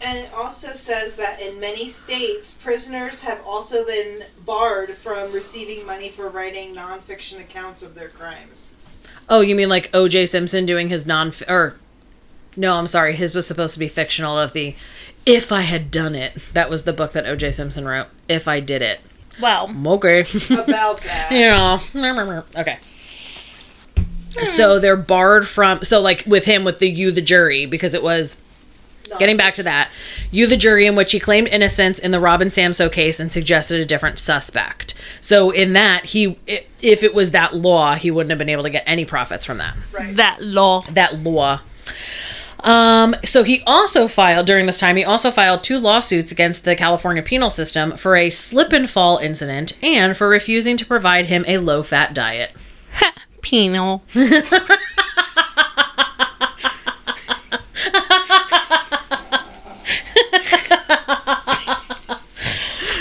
And 0.00 0.18
it 0.18 0.30
also 0.32 0.68
says 0.74 1.16
that 1.16 1.40
in 1.42 1.58
many 1.58 1.88
states, 1.88 2.52
prisoners 2.54 3.22
have 3.22 3.40
also 3.44 3.84
been 3.84 4.22
barred 4.46 4.90
from 4.90 5.32
receiving 5.32 5.84
money 5.84 6.08
for 6.08 6.28
writing 6.28 6.72
nonfiction 6.72 7.40
accounts 7.40 7.82
of 7.82 7.96
their 7.96 8.08
crimes. 8.08 8.76
Oh, 9.30 9.40
you 9.40 9.54
mean 9.54 9.68
like 9.68 9.90
O.J. 9.94 10.26
Simpson 10.26 10.64
doing 10.66 10.88
his 10.88 11.06
non 11.06 11.32
or 11.48 11.76
no, 12.56 12.74
I'm 12.76 12.86
sorry, 12.86 13.14
his 13.14 13.34
was 13.34 13.46
supposed 13.46 13.74
to 13.74 13.80
be 13.80 13.88
fictional 13.88 14.38
of 14.38 14.52
the 14.52 14.74
if 15.26 15.52
I 15.52 15.60
had 15.62 15.90
done 15.90 16.14
it. 16.14 16.34
That 16.54 16.70
was 16.70 16.84
the 16.84 16.92
book 16.92 17.12
that 17.12 17.26
O.J. 17.26 17.52
Simpson 17.52 17.84
wrote. 17.86 18.06
If 18.28 18.48
I 18.48 18.60
did 18.60 18.82
it. 18.82 19.00
Well, 19.40 19.70
Okay. 19.86 20.20
About 20.50 21.00
that. 21.02 21.28
yeah. 21.30 21.78
Okay. 22.56 22.78
So 24.44 24.78
they're 24.78 24.96
barred 24.96 25.46
from 25.48 25.82
so 25.84 26.00
like 26.00 26.24
with 26.26 26.44
him 26.44 26.64
with 26.64 26.78
the 26.78 26.88
you 26.88 27.10
the 27.10 27.20
jury 27.22 27.66
because 27.66 27.94
it 27.94 28.02
was 28.02 28.40
Getting 29.18 29.36
back 29.36 29.54
to 29.54 29.62
that, 29.62 29.90
you, 30.30 30.46
the 30.46 30.56
jury, 30.56 30.86
in 30.86 30.96
which 30.96 31.12
he 31.12 31.20
claimed 31.20 31.48
innocence 31.48 31.98
in 31.98 32.10
the 32.10 32.20
Robin 32.20 32.48
Samsoe 32.48 32.90
case 32.90 33.20
and 33.20 33.30
suggested 33.32 33.80
a 33.80 33.84
different 33.84 34.18
suspect. 34.18 34.94
So, 35.20 35.50
in 35.50 35.72
that, 35.72 36.06
he, 36.06 36.38
if 36.46 37.02
it 37.02 37.14
was 37.14 37.30
that 37.30 37.56
law, 37.56 37.94
he 37.94 38.10
wouldn't 38.10 38.30
have 38.30 38.38
been 38.38 38.48
able 38.48 38.64
to 38.64 38.70
get 38.70 38.84
any 38.86 39.04
profits 39.04 39.44
from 39.44 39.58
that. 39.58 39.76
Right. 39.92 40.14
That 40.16 40.42
law. 40.42 40.82
That 40.82 41.20
law. 41.20 41.60
Um, 42.60 43.14
so 43.22 43.44
he 43.44 43.62
also 43.66 44.08
filed 44.08 44.46
during 44.46 44.66
this 44.66 44.80
time. 44.80 44.96
He 44.96 45.04
also 45.04 45.30
filed 45.30 45.62
two 45.62 45.78
lawsuits 45.78 46.32
against 46.32 46.64
the 46.64 46.74
California 46.74 47.22
penal 47.22 47.50
system 47.50 47.96
for 47.96 48.16
a 48.16 48.30
slip 48.30 48.72
and 48.72 48.90
fall 48.90 49.18
incident 49.18 49.78
and 49.82 50.16
for 50.16 50.28
refusing 50.28 50.76
to 50.76 50.84
provide 50.84 51.26
him 51.26 51.44
a 51.46 51.58
low-fat 51.58 52.14
diet. 52.14 52.52
Penal. 53.42 54.02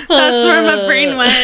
That's 0.10 0.46
where 0.46 0.63
my 0.63 0.86
brain 0.86 1.17
went. 1.17 1.36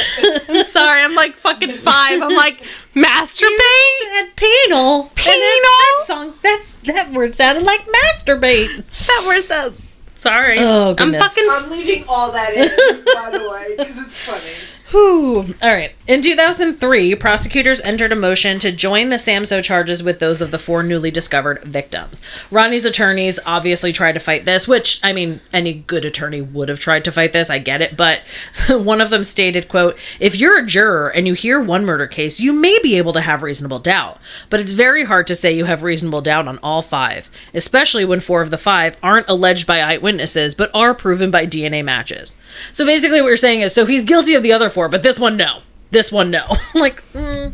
I'm 0.49 0.65
sorry. 0.67 1.01
I'm 1.01 1.15
like 1.15 1.33
fucking 1.33 1.73
five. 1.73 2.21
I'm 2.21 2.32
like 2.43 2.61
masturbate. 2.93 4.19
And 4.19 4.35
penal, 4.35 5.09
Penal? 5.15 5.39
that 5.39 6.03
song. 6.05 6.33
That's 6.43 6.73
that 6.81 7.11
word 7.11 7.35
sounded 7.35 7.63
like 7.63 7.81
masturbate. 7.81 8.83
That 9.07 9.23
word's 9.25 9.49
out. 9.51 9.73
Sorry. 10.15 10.57
Oh, 10.59 10.93
goodness. 10.93 10.99
I'm 10.99 11.11
goodness. 11.11 11.33
fucking. 11.33 11.49
I'm 11.49 11.71
leaving 11.71 12.03
all 12.07 12.31
that 12.31 12.53
in, 12.53 13.03
by 13.13 13.37
the 13.37 13.49
way, 13.49 13.75
because 13.77 13.99
it's 14.01 14.19
funny. 14.19 14.53
Whew. 14.93 15.55
All 15.63 15.73
right. 15.73 15.91
In 16.05 16.21
2003, 16.21 17.15
prosecutors 17.15 17.81
entered 17.81 18.11
a 18.11 18.15
motion 18.15 18.59
to 18.59 18.71
join 18.71 19.09
the 19.09 19.15
Samsoe 19.15 19.63
charges 19.63 20.03
with 20.03 20.19
those 20.19 20.39
of 20.39 20.51
the 20.51 20.59
four 20.59 20.83
newly 20.83 21.09
discovered 21.09 21.63
victims. 21.63 22.21
Ronnie's 22.51 22.85
attorneys 22.85 23.39
obviously 23.43 23.91
tried 23.91 24.11
to 24.11 24.19
fight 24.19 24.45
this, 24.45 24.67
which, 24.67 24.99
I 25.03 25.11
mean, 25.11 25.39
any 25.51 25.73
good 25.73 26.05
attorney 26.05 26.41
would 26.41 26.69
have 26.69 26.79
tried 26.79 27.05
to 27.05 27.11
fight 27.11 27.33
this. 27.33 27.49
I 27.49 27.57
get 27.57 27.81
it. 27.81 27.97
But 27.97 28.21
one 28.69 29.01
of 29.01 29.09
them 29.09 29.23
stated, 29.23 29.67
quote, 29.67 29.97
if 30.19 30.35
you're 30.35 30.63
a 30.63 30.67
juror 30.67 31.09
and 31.09 31.25
you 31.25 31.33
hear 31.33 31.59
one 31.59 31.85
murder 31.85 32.05
case, 32.05 32.39
you 32.39 32.53
may 32.53 32.77
be 32.83 32.95
able 32.99 33.13
to 33.13 33.21
have 33.21 33.41
reasonable 33.41 33.79
doubt. 33.79 34.19
But 34.51 34.59
it's 34.59 34.73
very 34.73 35.05
hard 35.05 35.25
to 35.25 35.35
say 35.35 35.51
you 35.51 35.65
have 35.65 35.81
reasonable 35.81 36.21
doubt 36.21 36.47
on 36.47 36.59
all 36.61 36.83
five, 36.83 37.31
especially 37.55 38.05
when 38.05 38.19
four 38.19 38.43
of 38.43 38.51
the 38.51 38.59
five 38.59 38.95
aren't 39.01 39.27
alleged 39.27 39.65
by 39.65 39.79
eyewitnesses, 39.79 40.53
but 40.53 40.69
are 40.71 40.93
proven 40.93 41.31
by 41.31 41.47
DNA 41.47 41.83
matches. 41.83 42.35
So 42.71 42.85
basically, 42.85 43.21
what 43.21 43.27
you're 43.27 43.37
saying 43.37 43.61
is, 43.61 43.73
so 43.73 43.85
he's 43.85 44.05
guilty 44.05 44.35
of 44.35 44.43
the 44.43 44.53
other 44.53 44.69
four, 44.69 44.82
but 44.89 45.03
this 45.03 45.19
one, 45.19 45.37
no. 45.37 45.61
This 45.91 46.11
one, 46.11 46.31
no. 46.31 46.45
like, 46.75 47.03
mm, 47.13 47.53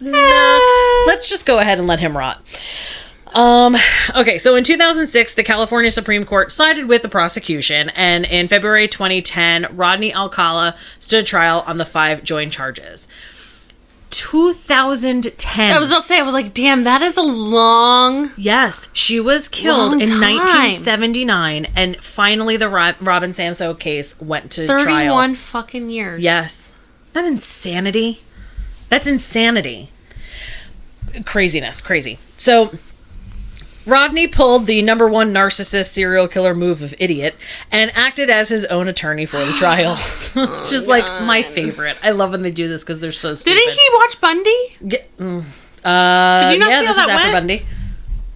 no. 0.00 1.04
Let's 1.06 1.28
just 1.28 1.46
go 1.46 1.58
ahead 1.58 1.78
and 1.78 1.86
let 1.86 2.00
him 2.00 2.16
rot. 2.16 2.42
Um, 3.34 3.76
okay, 4.14 4.36
so 4.36 4.56
in 4.56 4.64
2006, 4.64 5.34
the 5.34 5.42
California 5.42 5.90
Supreme 5.90 6.24
Court 6.24 6.52
sided 6.52 6.86
with 6.86 7.00
the 7.02 7.08
prosecution, 7.08 7.90
and 7.90 8.26
in 8.26 8.46
February 8.46 8.88
2010, 8.88 9.68
Rodney 9.74 10.14
Alcala 10.14 10.76
stood 10.98 11.24
trial 11.24 11.64
on 11.66 11.78
the 11.78 11.86
five 11.86 12.22
joint 12.24 12.52
charges. 12.52 13.08
2010. 14.12 15.72
I 15.74 15.78
was 15.78 15.90
about 15.90 16.02
to 16.02 16.06
say. 16.06 16.18
I 16.18 16.22
was 16.22 16.34
like, 16.34 16.54
damn, 16.54 16.84
that 16.84 17.02
is 17.02 17.16
a 17.16 17.22
long. 17.22 18.30
Yes, 18.36 18.88
she 18.92 19.18
was 19.18 19.48
killed 19.48 19.94
in 19.94 20.00
time. 20.08 20.20
1979, 20.20 21.66
and 21.74 21.96
finally 21.96 22.56
the 22.56 22.68
Rob- 22.68 22.96
Robin 23.00 23.30
Samsoe 23.30 23.78
case 23.78 24.20
went 24.20 24.50
to 24.52 24.66
trial. 24.66 24.78
Thirty-one 24.84 25.34
fucking 25.34 25.90
years. 25.90 26.22
Yes. 26.22 26.76
That 27.14 27.24
insanity. 27.24 28.20
That's 28.88 29.06
insanity. 29.06 29.90
Craziness, 31.24 31.80
crazy. 31.80 32.18
So 32.36 32.74
Rodney 33.86 34.26
pulled 34.28 34.66
the 34.66 34.80
number 34.82 35.08
one 35.08 35.32
narcissist 35.32 35.90
serial 35.90 36.28
killer 36.28 36.54
move 36.54 36.82
of 36.82 36.94
idiot 36.98 37.36
and 37.70 37.90
acted 37.96 38.30
as 38.30 38.48
his 38.48 38.64
own 38.66 38.88
attorney 38.88 39.26
for 39.26 39.44
the 39.44 39.52
trial. 39.52 39.96
Just 40.66 40.86
like 40.86 41.04
my 41.24 41.42
favorite. 41.42 41.96
I 42.02 42.10
love 42.10 42.30
when 42.30 42.42
they 42.42 42.50
do 42.50 42.68
this 42.68 42.84
because 42.84 43.00
they're 43.00 43.12
so 43.12 43.34
stupid. 43.34 43.56
Didn't 43.58 43.74
he 43.74 43.88
watch 43.94 44.20
Bundy? 44.20 44.76
Get, 44.86 45.16
mm, 45.16 45.44
uh, 45.84 46.50
Did 46.50 46.54
you 46.54 46.58
not 46.60 46.70
yeah, 46.70 46.80
see 46.80 46.86
this 46.86 46.96
how 46.96 47.02
is 47.02 47.06
that 47.06 47.10
after 47.10 47.14
went? 47.24 47.32
Bundy. 47.32 47.66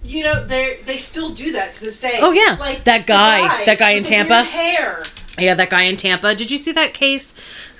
You 0.03 0.23
know, 0.23 0.45
they 0.45 0.79
they 0.85 0.97
still 0.97 1.31
do 1.31 1.51
that 1.53 1.73
to 1.73 1.81
this 1.81 1.99
day. 1.99 2.19
Oh, 2.21 2.31
yeah. 2.31 2.55
like 2.59 2.83
That 2.85 3.05
the 3.07 3.13
guy- 3.13 3.65
that 3.65 3.77
guy 3.77 3.91
in 3.91 3.99
with 3.99 4.07
the 4.09 4.15
weird 4.15 4.27
Tampa? 4.27 4.43
Hair. 4.43 5.03
Yeah, 5.39 5.53
that 5.53 5.69
guy 5.69 5.83
in 5.83 5.97
Tampa. 5.97 6.33
Did 6.35 6.49
you 6.49 6.57
see 6.57 6.71
that 6.71 6.93
case? 6.93 7.33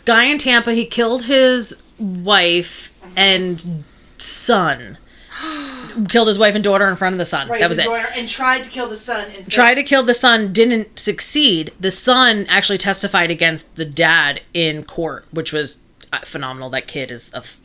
Guy 0.05 0.25
in 0.25 0.37
Tampa, 0.37 0.73
he 0.73 0.85
killed 0.85 1.23
his 1.25 1.81
wife 1.99 2.93
and 3.15 3.83
son. 4.17 4.97
killed 6.05 6.27
his 6.27 6.37
wife 6.39 6.55
and 6.55 6.63
daughter 6.63 6.87
in 6.87 6.95
front 6.95 7.13
of 7.13 7.19
the 7.19 7.25
son. 7.25 7.47
Right, 7.49 7.59
that 7.59 7.69
was 7.69 7.79
it. 7.79 7.87
and 8.17 8.27
tried 8.27 8.63
to 8.63 8.69
kill 8.69 8.87
the 8.87 8.95
son. 8.95 9.27
And 9.35 9.49
Tried 9.51 9.75
to 9.75 9.83
kill 9.83 10.03
the 10.03 10.13
son, 10.13 10.53
didn't 10.53 10.99
succeed. 10.99 11.71
The 11.79 11.91
son 11.91 12.45
actually 12.49 12.77
testified 12.77 13.31
against 13.31 13.75
the 13.75 13.85
dad 13.85 14.41
in 14.53 14.83
court, 14.83 15.25
which 15.31 15.51
was 15.53 15.81
uh, 16.13 16.19
phenomenal. 16.19 16.69
That 16.69 16.87
kid 16.87 17.11
is 17.11 17.33
a. 17.33 17.37
F- 17.37 17.59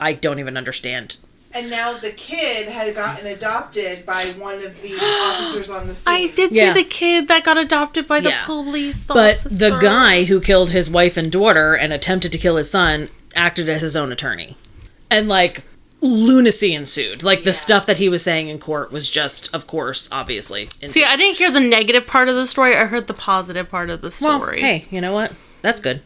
I 0.00 0.12
don't 0.14 0.38
even 0.40 0.56
understand. 0.56 1.18
And 1.54 1.68
now 1.70 1.92
the 1.98 2.10
kid 2.10 2.68
had 2.68 2.94
gotten 2.94 3.26
adopted 3.26 4.06
by 4.06 4.22
one 4.38 4.56
of 4.64 4.80
the 4.80 4.94
officers 5.02 5.68
on 5.70 5.86
the 5.86 5.94
scene. 5.94 6.12
I 6.14 6.32
did 6.34 6.50
Yeah. 6.52 6.72
see 6.72 6.82
the 6.82 6.88
kid 6.88 7.28
that 7.28 7.44
got 7.44 7.58
adopted 7.58 8.08
by 8.08 8.20
the 8.20 8.30
Yeah. 8.30 8.44
police 8.46 9.06
But 9.06 9.36
officer. 9.38 9.48
the 9.70 9.78
guy 9.78 10.24
who 10.24 10.40
killed 10.40 10.70
his 10.72 10.88
wife 10.88 11.16
and 11.18 11.30
daughter 11.30 11.74
and 11.74 11.92
attempted 11.92 12.32
to 12.32 12.38
kill 12.38 12.56
his 12.56 12.70
son 12.70 13.10
acted 13.36 13.68
as 13.68 13.82
his 13.82 13.94
own 13.96 14.10
attorney. 14.12 14.56
And 15.10 15.28
like 15.28 15.62
lunacy 16.02 16.74
ensued. 16.74 17.22
Like 17.22 17.44
the 17.44 17.52
stuff 17.52 17.86
that 17.86 17.98
he 17.98 18.08
was 18.08 18.22
saying 18.22 18.48
in 18.48 18.58
court 18.58 18.92
was 18.92 19.08
just, 19.08 19.54
of 19.54 19.66
course, 19.66 20.08
obviously. 20.12 20.66
See. 20.66 21.04
I 21.04 21.16
didn't 21.16 21.38
hear 21.38 21.50
the 21.50 21.60
negative 21.60 22.06
part 22.06 22.28
of 22.28 22.34
the 22.34 22.46
story. 22.46 22.76
I 22.76 22.84
heard 22.86 23.06
the 23.06 23.14
positive 23.14 23.70
part 23.70 23.88
of 23.88 24.02
the 24.02 24.08
well, 24.20 24.38
story. 24.38 24.60
hey, 24.60 24.86
you 24.90 25.00
know 25.00 25.12
what? 25.12 25.32
That's 25.62 25.80
good. 25.80 26.02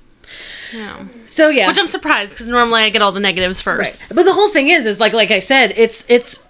Yeah. 0.74 1.06
So 1.26 1.48
yeah. 1.48 1.68
Which 1.68 1.78
I'm 1.78 1.88
surprised 1.88 2.32
because 2.32 2.48
normally 2.48 2.82
I 2.82 2.90
get 2.90 3.00
all 3.00 3.12
the 3.12 3.20
negatives 3.20 3.62
first. 3.62 4.04
But 4.08 4.24
the 4.24 4.32
whole 4.32 4.50
thing 4.50 4.68
is, 4.68 4.86
is 4.86 5.00
like, 5.00 5.12
like 5.12 5.30
I 5.30 5.38
said, 5.38 5.72
it's 5.76 6.04
it's 6.08 6.45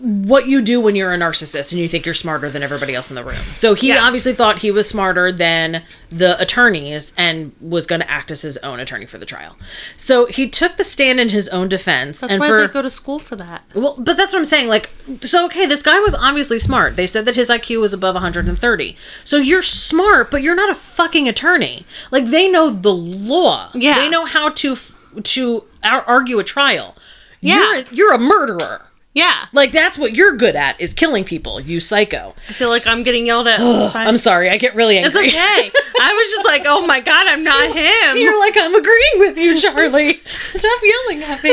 what 0.00 0.46
you 0.46 0.62
do 0.62 0.80
when 0.80 0.96
you're 0.96 1.12
a 1.12 1.18
narcissist 1.18 1.72
and 1.72 1.80
you 1.80 1.86
think 1.86 2.06
you're 2.06 2.14
smarter 2.14 2.48
than 2.48 2.62
everybody 2.62 2.94
else 2.94 3.10
in 3.10 3.16
the 3.16 3.22
room. 3.24 3.34
So 3.52 3.74
he 3.74 3.88
Yeah. 3.88 4.02
obviously 4.02 4.32
thought 4.32 4.60
he 4.60 4.70
was 4.70 4.88
smarter 4.88 5.30
than 5.30 5.82
the 6.10 6.40
attorneys 6.40 7.12
and 7.18 7.52
was 7.60 7.86
going 7.86 8.00
to 8.00 8.10
act 8.10 8.30
as 8.30 8.40
his 8.40 8.56
own 8.58 8.80
attorney 8.80 9.04
for 9.04 9.18
the 9.18 9.26
trial. 9.26 9.58
So 9.98 10.24
he 10.24 10.48
took 10.48 10.78
the 10.78 10.84
stand 10.84 11.20
in 11.20 11.28
his 11.28 11.48
own 11.50 11.68
defense. 11.68 12.20
That's 12.20 12.32
and 12.32 12.40
why 12.40 12.48
for 12.48 12.66
they 12.66 12.72
go 12.72 12.80
to 12.80 12.88
school 12.88 13.18
for 13.18 13.36
that. 13.36 13.62
well, 13.74 13.94
but 13.98 14.16
that's 14.16 14.32
what 14.32 14.38
I'm 14.38 14.44
saying. 14.46 14.68
Like, 14.68 14.88
so 15.22 15.44
okay, 15.46 15.66
this 15.66 15.82
guy 15.82 16.00
was 16.00 16.14
obviously 16.14 16.58
smart. 16.58 16.96
They 16.96 17.06
said 17.06 17.26
that 17.26 17.34
his 17.34 17.50
IQ 17.50 17.80
was 17.80 17.92
above 17.92 18.14
130. 18.14 18.96
So 19.24 19.36
you're 19.36 19.60
smart, 19.62 20.30
but 20.30 20.42
you're 20.42 20.56
not 20.56 20.70
a 20.70 20.74
fucking 20.74 21.28
attorney. 21.28 21.84
Like 22.10 22.26
they 22.26 22.50
know 22.50 22.70
the 22.70 22.94
law. 22.94 23.70
Yeah. 23.74 23.96
They 23.96 24.08
know 24.08 24.24
how 24.24 24.48
to 24.48 24.76
to 25.24 25.64
argue 25.84 26.38
a 26.38 26.44
trial. 26.44 26.96
Yeah. 27.42 27.74
You're, 27.74 27.84
you're 27.92 28.14
a 28.14 28.18
murderer. 28.18 28.86
Yeah. 29.12 29.46
Like 29.52 29.72
that's 29.72 29.98
what 29.98 30.14
you're 30.14 30.36
good 30.36 30.54
at 30.56 30.80
is 30.80 30.94
killing 30.94 31.24
people. 31.24 31.60
You 31.60 31.80
psycho. 31.80 32.34
I 32.48 32.52
feel 32.52 32.68
like 32.68 32.86
I'm 32.86 33.02
getting 33.02 33.26
yelled 33.26 33.48
at. 33.48 33.58
by- 33.92 34.04
I'm 34.04 34.16
sorry. 34.16 34.50
I 34.50 34.56
get 34.56 34.74
really 34.74 34.98
angry. 34.98 35.08
It's 35.26 35.34
okay. 35.34 35.70
I 36.00 36.14
was 36.14 36.30
just 36.30 36.44
like, 36.46 36.62
oh 36.66 36.86
my 36.86 37.00
god, 37.00 37.26
I'm 37.26 37.42
not 37.42 37.66
him. 37.76 38.16
You're 38.16 38.38
like 38.38 38.54
I'm 38.56 38.74
agreeing 38.74 39.18
with 39.18 39.36
you, 39.36 39.56
Charlie. 39.60 40.14
Stop 40.24 40.80
yelling 40.82 41.22
at 41.24 41.42
me. 41.42 41.50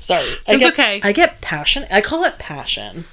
Sorry. 0.00 0.24
I 0.46 0.54
It's 0.54 0.58
get, 0.64 0.72
okay. 0.72 1.00
I 1.02 1.12
get 1.12 1.40
passion. 1.40 1.84
I 1.90 2.00
call 2.00 2.24
it 2.24 2.38
passion. 2.38 3.04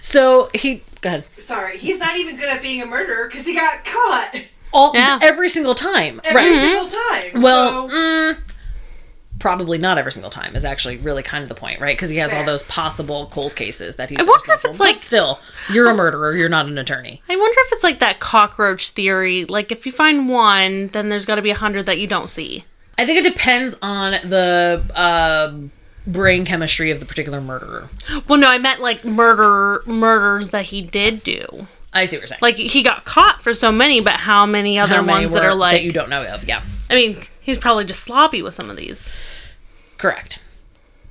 So 0.00 0.50
he 0.54 0.82
go 1.00 1.08
ahead. 1.10 1.24
Sorry, 1.38 1.78
he's 1.78 2.00
not 2.00 2.16
even 2.16 2.36
good 2.36 2.48
at 2.48 2.60
being 2.62 2.82
a 2.82 2.86
murderer 2.86 3.26
because 3.28 3.46
he 3.46 3.54
got 3.54 3.84
caught 3.84 4.42
all 4.72 4.90
Yeah. 4.94 5.18
every 5.22 5.48
single 5.48 5.74
time. 5.74 6.20
every 6.24 6.50
right. 6.50 6.54
single 6.54 6.88
time. 7.32 7.42
Well, 7.42 7.88
so, 7.88 7.94
mm, 7.94 8.43
probably 9.44 9.76
not 9.76 9.98
every 9.98 10.10
single 10.10 10.30
time 10.30 10.56
is 10.56 10.64
actually 10.64 10.96
really 10.96 11.22
kind 11.22 11.42
of 11.42 11.50
the 11.50 11.54
point, 11.54 11.78
right? 11.78 11.94
Because 11.94 12.08
he 12.08 12.16
has 12.16 12.32
all 12.32 12.46
those 12.46 12.62
possible 12.62 13.26
cold 13.26 13.54
cases 13.54 13.96
that 13.96 14.08
he's. 14.08 14.18
I 14.18 14.22
wonder 14.24 14.52
if 14.52 14.64
it's 14.64 14.80
like- 14.80 15.00
still, 15.00 15.38
you're 15.70 15.90
a 15.90 15.94
murderer. 15.94 16.34
You're 16.34 16.48
not 16.48 16.64
an 16.64 16.78
attorney. 16.78 17.20
I 17.28 17.36
wonder 17.36 17.54
if 17.66 17.72
it's 17.74 17.84
like 17.84 17.98
that 17.98 18.20
cockroach 18.20 18.88
theory. 18.88 19.44
Like, 19.44 19.70
if 19.70 19.84
you 19.84 19.92
find 19.92 20.30
one, 20.30 20.86
then 20.88 21.10
there's 21.10 21.26
got 21.26 21.34
to 21.34 21.42
be 21.42 21.50
a 21.50 21.54
hundred 21.56 21.84
that 21.84 21.98
you 21.98 22.06
don't 22.06 22.30
see. 22.30 22.64
I 22.96 23.04
think 23.04 23.18
it 23.18 23.30
depends 23.30 23.76
on 23.82 24.12
the 24.12 24.82
uh, 24.94 25.52
brain 26.10 26.46
chemistry 26.46 26.90
of 26.90 26.98
the 26.98 27.04
particular 27.04 27.42
murderer. 27.42 27.90
Well, 28.26 28.38
no, 28.38 28.48
I 28.48 28.58
meant 28.58 28.80
like 28.80 29.04
murder 29.04 29.82
murders 29.84 30.50
that 30.50 30.64
he 30.66 30.80
did 30.80 31.22
do. 31.22 31.66
I 31.92 32.06
see 32.06 32.16
what 32.16 32.22
you're 32.22 32.28
saying. 32.28 32.38
Like 32.40 32.56
he 32.56 32.82
got 32.82 33.04
caught 33.04 33.42
for 33.42 33.52
so 33.52 33.70
many, 33.70 34.00
but 34.00 34.14
how 34.14 34.46
many 34.46 34.78
other 34.78 34.96
How 34.96 35.02
many 35.02 35.26
ones 35.26 35.34
that 35.34 35.44
are 35.44 35.54
like? 35.54 35.74
that 35.76 35.82
you 35.82 35.92
don't 35.92 36.08
know 36.08 36.24
of? 36.24 36.48
Yeah. 36.48 36.62
I 36.88 36.94
mean, 36.94 37.18
he's 37.42 37.58
probably 37.58 37.84
just 37.84 38.00
sloppy 38.00 38.40
with 38.40 38.54
some 38.54 38.70
of 38.70 38.78
these. 38.78 39.10
Correct. 39.98 40.44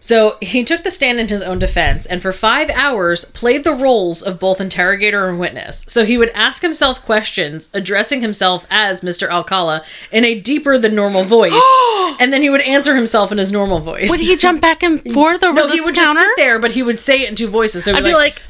So 0.03 0.35
he 0.41 0.65
took 0.65 0.83
the 0.83 0.91
stand 0.91 1.21
in 1.21 1.29
his 1.29 1.41
own 1.41 1.59
defense 1.59 2.05
and 2.05 2.21
for 2.21 2.33
five 2.33 2.69
hours 2.71 3.23
played 3.23 3.63
the 3.63 3.73
roles 3.73 4.21
of 4.21 4.37
both 4.37 4.59
interrogator 4.59 5.29
and 5.29 5.39
witness. 5.39 5.85
So 5.87 6.03
he 6.03 6.17
would 6.17 6.29
ask 6.31 6.61
himself 6.61 7.05
questions, 7.05 7.69
addressing 7.73 8.19
himself 8.19 8.67
as 8.69 8.99
Mr. 8.99 9.29
Alcala 9.29 9.81
in 10.11 10.25
a 10.25 10.37
deeper 10.37 10.77
than 10.77 10.93
normal 10.93 11.23
voice, 11.23 11.53
and 12.19 12.33
then 12.33 12.41
he 12.41 12.49
would 12.49 12.59
answer 12.63 12.97
himself 12.97 13.31
in 13.31 13.37
his 13.37 13.53
normal 13.53 13.79
voice. 13.79 14.09
Would 14.09 14.19
he 14.19 14.35
jump 14.35 14.59
back 14.61 14.83
and 14.83 15.01
forth 15.13 15.41
over 15.43 15.55
no, 15.55 15.67
the 15.67 15.73
he 15.73 15.79
would 15.79 15.95
counter? 15.95 16.19
just 16.19 16.25
sit 16.31 16.35
there, 16.35 16.59
but 16.59 16.73
he 16.73 16.83
would 16.83 16.99
say 16.99 17.21
it 17.21 17.29
in 17.29 17.35
two 17.35 17.47
voices. 17.47 17.85
So 17.85 17.93
I'd 17.93 18.03
be 18.03 18.11
like, 18.11 18.41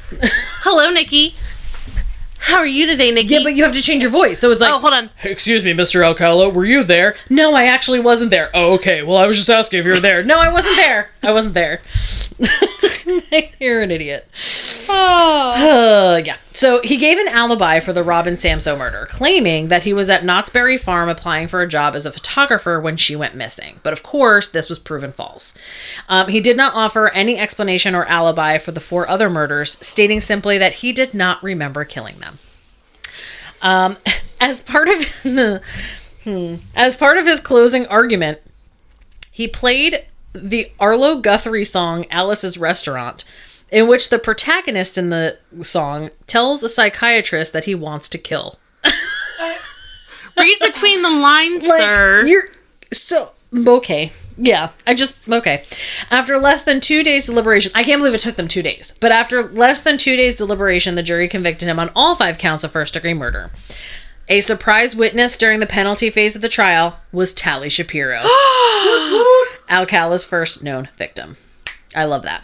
"Hello, 0.64 0.90
Nikki. 0.90 1.36
How 2.46 2.58
are 2.58 2.66
you 2.66 2.86
today, 2.86 3.10
Nikki? 3.10 3.32
Yeah, 3.32 3.40
but 3.42 3.54
you 3.56 3.64
have 3.64 3.72
to 3.72 3.80
change 3.80 4.02
your 4.02 4.10
voice. 4.12 4.38
So 4.38 4.50
it's 4.50 4.60
like, 4.60 4.70
oh, 4.70 4.78
hold 4.78 4.92
on. 4.92 5.08
Excuse 5.22 5.64
me, 5.64 5.72
Mr. 5.72 6.04
Alcala, 6.04 6.50
were 6.50 6.66
you 6.66 6.84
there? 6.84 7.16
No, 7.30 7.54
I 7.54 7.64
actually 7.64 8.00
wasn't 8.00 8.30
there. 8.30 8.50
Oh, 8.52 8.74
okay. 8.74 9.02
Well, 9.02 9.16
I 9.16 9.26
was 9.26 9.38
just 9.38 9.48
asking 9.48 9.78
if 9.78 9.86
you 9.86 9.92
were 9.92 9.98
there. 9.98 10.22
No, 10.22 10.38
I 10.40 10.52
wasn't 10.52 10.76
there. 10.76 11.10
I 11.22 11.32
wasn't 11.32 11.54
there. 11.54 11.80
You're 13.58 13.80
an 13.80 13.90
idiot. 13.90 14.28
Uh, 15.54 16.20
yeah. 16.24 16.36
So 16.52 16.80
he 16.82 16.96
gave 16.96 17.18
an 17.18 17.28
alibi 17.28 17.80
for 17.80 17.92
the 17.92 18.02
Robin 18.02 18.34
Samsoe 18.34 18.76
murder, 18.76 19.06
claiming 19.10 19.68
that 19.68 19.84
he 19.84 19.92
was 19.92 20.10
at 20.10 20.24
Knott's 20.24 20.50
Berry 20.50 20.76
Farm 20.76 21.08
applying 21.08 21.48
for 21.48 21.62
a 21.62 21.68
job 21.68 21.94
as 21.94 22.06
a 22.06 22.12
photographer 22.12 22.80
when 22.80 22.96
she 22.96 23.16
went 23.16 23.34
missing. 23.34 23.80
But 23.82 23.92
of 23.92 24.02
course, 24.02 24.48
this 24.48 24.68
was 24.68 24.78
proven 24.78 25.10
false. 25.10 25.54
Um, 26.08 26.28
he 26.28 26.40
did 26.40 26.56
not 26.56 26.74
offer 26.74 27.08
any 27.10 27.38
explanation 27.38 27.94
or 27.94 28.04
alibi 28.06 28.58
for 28.58 28.72
the 28.72 28.80
four 28.80 29.08
other 29.08 29.30
murders, 29.30 29.72
stating 29.84 30.20
simply 30.20 30.58
that 30.58 30.74
he 30.74 30.92
did 30.92 31.14
not 31.14 31.42
remember 31.42 31.84
killing 31.84 32.16
them. 32.18 32.38
Um, 33.62 33.96
as 34.40 34.60
part 34.60 34.88
of 34.88 34.98
the 35.22 35.62
hmm, 36.24 36.56
as 36.76 36.96
part 36.96 37.16
of 37.16 37.26
his 37.26 37.40
closing 37.40 37.86
argument, 37.86 38.40
he 39.32 39.48
played 39.48 40.06
the 40.32 40.70
Arlo 40.78 41.16
Guthrie 41.16 41.64
song 41.64 42.06
Alice's 42.10 42.58
Restaurant, 42.58 43.24
in 43.70 43.88
which 43.88 44.10
the 44.10 44.18
protagonist 44.18 44.96
in 44.98 45.10
the 45.10 45.38
song 45.62 46.10
tells 46.26 46.62
a 46.62 46.68
psychiatrist 46.68 47.52
that 47.52 47.64
he 47.64 47.74
wants 47.74 48.08
to 48.10 48.18
kill. 48.18 48.58
Read 50.36 50.58
between 50.60 51.02
the 51.02 51.10
lines, 51.10 51.66
Like, 51.66 51.80
sir. 51.82 52.24
You're 52.26 52.48
so 52.92 53.32
okay. 53.54 54.12
Yeah, 54.36 54.70
I 54.84 54.94
just 54.94 55.28
okay. 55.28 55.64
After 56.10 56.38
less 56.38 56.64
than 56.64 56.80
two 56.80 57.04
days 57.04 57.26
deliberation, 57.26 57.70
I 57.74 57.84
can't 57.84 58.00
believe 58.00 58.14
it 58.14 58.20
took 58.20 58.34
them 58.34 58.48
two 58.48 58.62
days. 58.62 58.96
But 59.00 59.12
after 59.12 59.42
less 59.44 59.80
than 59.80 59.96
two 59.96 60.16
days 60.16 60.36
deliberation, 60.36 60.96
the 60.96 61.02
jury 61.04 61.28
convicted 61.28 61.68
him 61.68 61.78
on 61.78 61.90
all 61.94 62.16
five 62.16 62.36
counts 62.36 62.64
of 62.64 62.72
first 62.72 62.94
degree 62.94 63.14
murder. 63.14 63.52
A 64.28 64.40
surprise 64.40 64.96
witness 64.96 65.38
during 65.38 65.60
the 65.60 65.66
penalty 65.66 66.10
phase 66.10 66.34
of 66.34 66.42
the 66.42 66.48
trial 66.48 66.98
was 67.12 67.34
Tali 67.34 67.68
Shapiro, 67.68 68.22
Alcala's 69.68 70.24
first 70.24 70.62
known 70.62 70.88
victim. 70.96 71.36
I 71.94 72.04
love 72.06 72.22
that. 72.22 72.42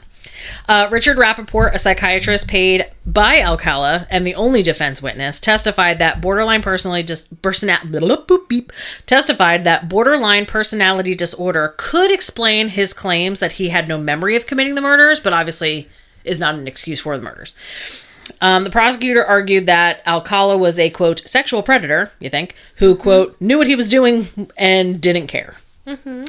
Uh, 0.68 0.88
Richard 0.90 1.16
Rappaport, 1.16 1.74
a 1.74 1.78
psychiatrist 1.78 2.48
paid 2.48 2.86
by 3.06 3.40
Alcala 3.40 4.06
and 4.10 4.26
the 4.26 4.34
only 4.34 4.62
defense 4.62 5.02
witness, 5.02 5.40
testified 5.40 5.98
that 5.98 6.20
borderline 6.20 6.62
personality 6.62 7.04
dis- 7.04 7.28
persona- 7.42 7.80
testified 9.06 9.64
that 9.64 9.88
borderline 9.88 10.46
personality 10.46 11.14
disorder 11.14 11.74
could 11.76 12.10
explain 12.10 12.68
his 12.68 12.92
claims 12.92 13.40
that 13.40 13.52
he 13.52 13.70
had 13.70 13.88
no 13.88 13.98
memory 13.98 14.36
of 14.36 14.46
committing 14.46 14.74
the 14.74 14.80
murders, 14.80 15.20
but 15.20 15.32
obviously 15.32 15.88
is 16.24 16.38
not 16.38 16.54
an 16.54 16.68
excuse 16.68 17.00
for 17.00 17.16
the 17.16 17.22
murders. 17.22 17.54
Um, 18.40 18.64
the 18.64 18.70
prosecutor 18.70 19.24
argued 19.24 19.66
that 19.66 20.02
Alcala 20.06 20.56
was 20.56 20.78
a 20.78 20.90
quote 20.90 21.28
sexual 21.28 21.62
predator, 21.62 22.12
you 22.20 22.30
think, 22.30 22.54
who 22.76 22.96
quote 22.96 23.38
knew 23.40 23.58
what 23.58 23.66
he 23.66 23.76
was 23.76 23.90
doing 23.90 24.26
and 24.56 25.00
didn't 25.00 25.26
care. 25.26 25.56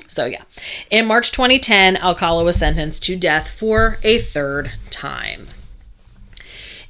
So 0.08 0.26
yeah, 0.26 0.44
in 0.90 1.06
March 1.06 1.32
2010, 1.32 1.98
Alcala 1.98 2.44
was 2.44 2.58
sentenced 2.58 3.04
to 3.04 3.16
death 3.16 3.48
for 3.48 3.98
a 4.04 4.20
third 4.20 4.74
time. 4.90 5.48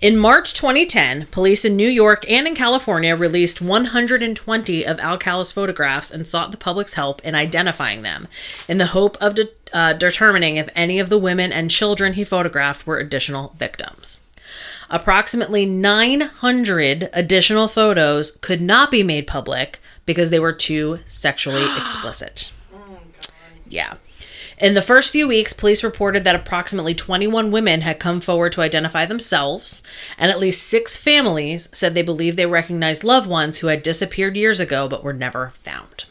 In 0.01 0.17
March 0.17 0.55
2010, 0.55 1.27
police 1.27 1.63
in 1.63 1.75
New 1.75 1.87
York 1.87 2.25
and 2.27 2.47
in 2.47 2.55
California 2.55 3.15
released 3.15 3.61
120 3.61 4.83
of 4.83 4.99
Alcala's 4.99 5.51
photographs 5.51 6.09
and 6.09 6.25
sought 6.25 6.49
the 6.49 6.57
public's 6.57 6.95
help 6.95 7.23
in 7.23 7.35
identifying 7.35 8.01
them, 8.01 8.27
in 8.67 8.79
the 8.79 8.87
hope 8.87 9.15
of 9.21 9.35
de- 9.35 9.49
uh, 9.71 9.93
determining 9.93 10.55
if 10.55 10.69
any 10.75 10.97
of 10.97 11.09
the 11.09 11.19
women 11.19 11.53
and 11.53 11.69
children 11.69 12.13
he 12.13 12.23
photographed 12.23 12.87
were 12.87 12.97
additional 12.97 13.53
victims. 13.59 14.25
Approximately 14.89 15.67
900 15.67 17.09
additional 17.13 17.67
photos 17.67 18.31
could 18.41 18.59
not 18.59 18.89
be 18.89 19.03
made 19.03 19.27
public 19.27 19.79
because 20.07 20.31
they 20.31 20.39
were 20.39 20.51
too 20.51 20.97
sexually 21.05 21.65
explicit. 21.77 22.53
Yeah. 23.71 23.95
In 24.57 24.75
the 24.75 24.81
first 24.81 25.11
few 25.11 25.27
weeks, 25.27 25.53
police 25.53 25.83
reported 25.83 26.23
that 26.23 26.35
approximately 26.35 26.93
21 26.93 27.51
women 27.51 27.81
had 27.81 27.99
come 27.99 28.21
forward 28.21 28.51
to 28.51 28.61
identify 28.61 29.05
themselves, 29.05 29.81
and 30.19 30.29
at 30.29 30.39
least 30.39 30.67
six 30.67 30.97
families 30.97 31.69
said 31.73 31.95
they 31.95 32.03
believed 32.03 32.37
they 32.37 32.45
recognized 32.45 33.03
loved 33.03 33.27
ones 33.27 33.57
who 33.57 33.67
had 33.67 33.81
disappeared 33.81 34.35
years 34.35 34.59
ago 34.59 34.87
but 34.87 35.03
were 35.03 35.13
never 35.13 35.49
found. 35.55 36.05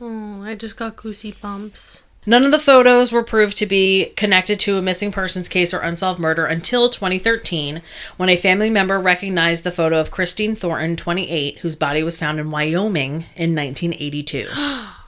Oh, 0.00 0.42
I 0.42 0.56
just 0.56 0.76
got 0.76 0.96
goosey 0.96 1.32
bumps. 1.32 2.02
None 2.26 2.44
of 2.44 2.50
the 2.50 2.58
photos 2.58 3.12
were 3.12 3.22
proved 3.22 3.56
to 3.58 3.66
be 3.66 4.12
connected 4.16 4.58
to 4.60 4.78
a 4.78 4.82
missing 4.82 5.12
persons 5.12 5.48
case 5.48 5.72
or 5.72 5.80
unsolved 5.80 6.18
murder 6.18 6.46
until 6.46 6.88
2013, 6.88 7.82
when 8.16 8.28
a 8.28 8.36
family 8.36 8.68
member 8.68 8.98
recognized 8.98 9.62
the 9.62 9.70
photo 9.70 10.00
of 10.00 10.10
Christine 10.10 10.56
Thornton, 10.56 10.96
28, 10.96 11.60
whose 11.60 11.76
body 11.76 12.02
was 12.02 12.16
found 12.16 12.40
in 12.40 12.50
Wyoming 12.50 13.26
in 13.36 13.54
1982. 13.54 14.48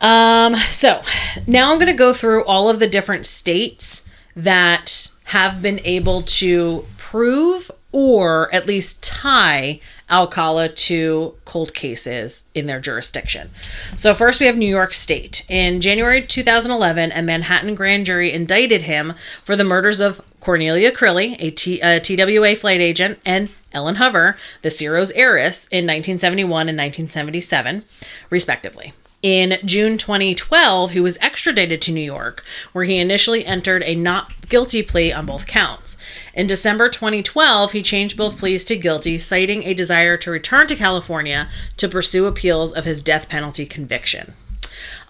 um, 0.00 0.56
so 0.68 1.02
now 1.46 1.72
I'm 1.72 1.78
going 1.78 1.86
to 1.86 1.92
go 1.92 2.12
through 2.12 2.44
all 2.44 2.68
of 2.68 2.78
the 2.78 2.88
different 2.88 3.26
states 3.26 4.08
that 4.36 5.10
have 5.24 5.62
been 5.62 5.80
able 5.84 6.22
to 6.22 6.84
prove 6.96 7.70
or 7.92 8.52
at 8.52 8.66
least 8.66 9.04
tie 9.04 9.80
Alcala 10.10 10.68
to 10.68 11.34
cold 11.44 11.72
cases 11.74 12.50
in 12.52 12.66
their 12.66 12.80
jurisdiction. 12.80 13.50
So, 13.94 14.12
first 14.14 14.40
we 14.40 14.46
have 14.46 14.56
New 14.56 14.68
York 14.68 14.92
State. 14.92 15.48
In 15.48 15.80
January 15.80 16.20
2011, 16.22 17.12
a 17.12 17.22
Manhattan 17.22 17.76
grand 17.76 18.04
jury 18.04 18.32
indicted 18.32 18.82
him 18.82 19.14
for 19.42 19.54
the 19.54 19.64
murders 19.64 20.00
of 20.00 20.20
Cornelia 20.40 20.90
Crilley, 20.90 21.36
a, 21.38 21.50
T, 21.52 21.80
a 21.80 22.00
TWA 22.00 22.56
flight 22.56 22.80
agent, 22.80 23.18
and 23.24 23.50
Ellen 23.72 23.94
Hover, 23.94 24.36
the 24.62 24.70
Ciro's 24.70 25.12
heiress, 25.12 25.66
in 25.66 25.84
1971 25.84 26.68
and 26.68 26.76
1977, 26.76 27.84
respectively. 28.28 28.92
In 29.24 29.56
June 29.64 29.96
2012, 29.96 30.90
he 30.90 31.00
was 31.00 31.16
extradited 31.16 31.80
to 31.80 31.92
New 31.92 32.02
York, 32.02 32.44
where 32.74 32.84
he 32.84 32.98
initially 32.98 33.42
entered 33.46 33.82
a 33.82 33.94
not 33.94 34.30
guilty 34.50 34.82
plea 34.82 35.14
on 35.14 35.24
both 35.24 35.46
counts. 35.46 35.96
In 36.34 36.46
December 36.46 36.90
2012, 36.90 37.72
he 37.72 37.82
changed 37.82 38.18
both 38.18 38.36
pleas 38.38 38.66
to 38.66 38.76
guilty, 38.76 39.16
citing 39.16 39.64
a 39.64 39.72
desire 39.72 40.18
to 40.18 40.30
return 40.30 40.66
to 40.66 40.76
California 40.76 41.48
to 41.78 41.88
pursue 41.88 42.26
appeals 42.26 42.74
of 42.74 42.84
his 42.84 43.02
death 43.02 43.30
penalty 43.30 43.64
conviction. 43.64 44.34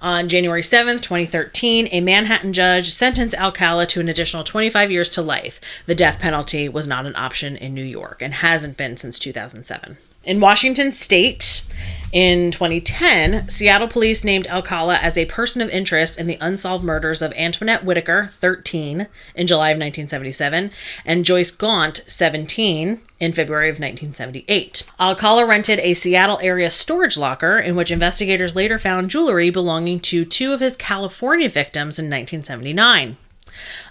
On 0.01 0.29
January 0.29 0.63
7th, 0.63 1.01
2013, 1.01 1.89
a 1.91 2.01
Manhattan 2.01 2.53
judge 2.53 2.93
sentenced 2.93 3.35
Alcala 3.35 3.85
to 3.87 3.99
an 3.99 4.09
additional 4.09 4.45
25 4.45 4.93
years 4.93 5.09
to 5.09 5.23
life. 5.23 5.61
The 5.87 5.95
death 5.97 6.21
penalty 6.21 6.69
was 6.69 6.87
not 6.87 7.05
an 7.05 7.17
option 7.17 7.57
in 7.57 7.75
New 7.75 7.83
York 7.83 8.23
and 8.23 8.35
hasn't 8.35 8.77
been 8.77 8.97
since 8.97 9.19
2007. 9.19 9.97
In 10.25 10.41
Washington 10.41 10.91
state, 10.91 11.67
in 12.11 12.51
2010, 12.51 13.49
Seattle 13.51 13.89
police 13.89 14.25
named 14.25 14.47
Alcala 14.47 14.95
as 14.97 15.19
a 15.19 15.27
person 15.27 15.61
of 15.61 15.69
interest 15.69 16.19
in 16.19 16.27
the 16.27 16.39
unsolved 16.41 16.83
murders 16.83 17.21
of 17.21 17.35
Antoinette 17.35 17.85
Whitaker, 17.85 18.29
13, 18.31 19.09
in 19.35 19.47
July 19.47 19.71
of 19.71 19.77
1977, 19.77 20.71
and 21.05 21.25
Joyce 21.27 21.51
Gaunt, 21.51 21.99
17, 22.07 23.03
in 23.21 23.33
February 23.33 23.69
of 23.69 23.75
1978. 23.75 24.91
Alcala 24.99 25.45
rented 25.45 25.79
a 25.81 25.93
Seattle 25.93 26.39
area 26.41 26.71
storage 26.71 27.19
locker 27.19 27.59
in 27.59 27.77
which 27.77 27.91
investigators 27.91 28.57
later 28.57 28.79
found 28.79 29.11
jewelry 29.11 29.51
belonging 29.51 30.01
to 30.01 30.25
two 30.25 30.55
of 30.55 30.61
his 30.61 30.77
California 30.77 31.51
victims 31.51 31.99
in 31.99 32.07
1979. 32.07 33.19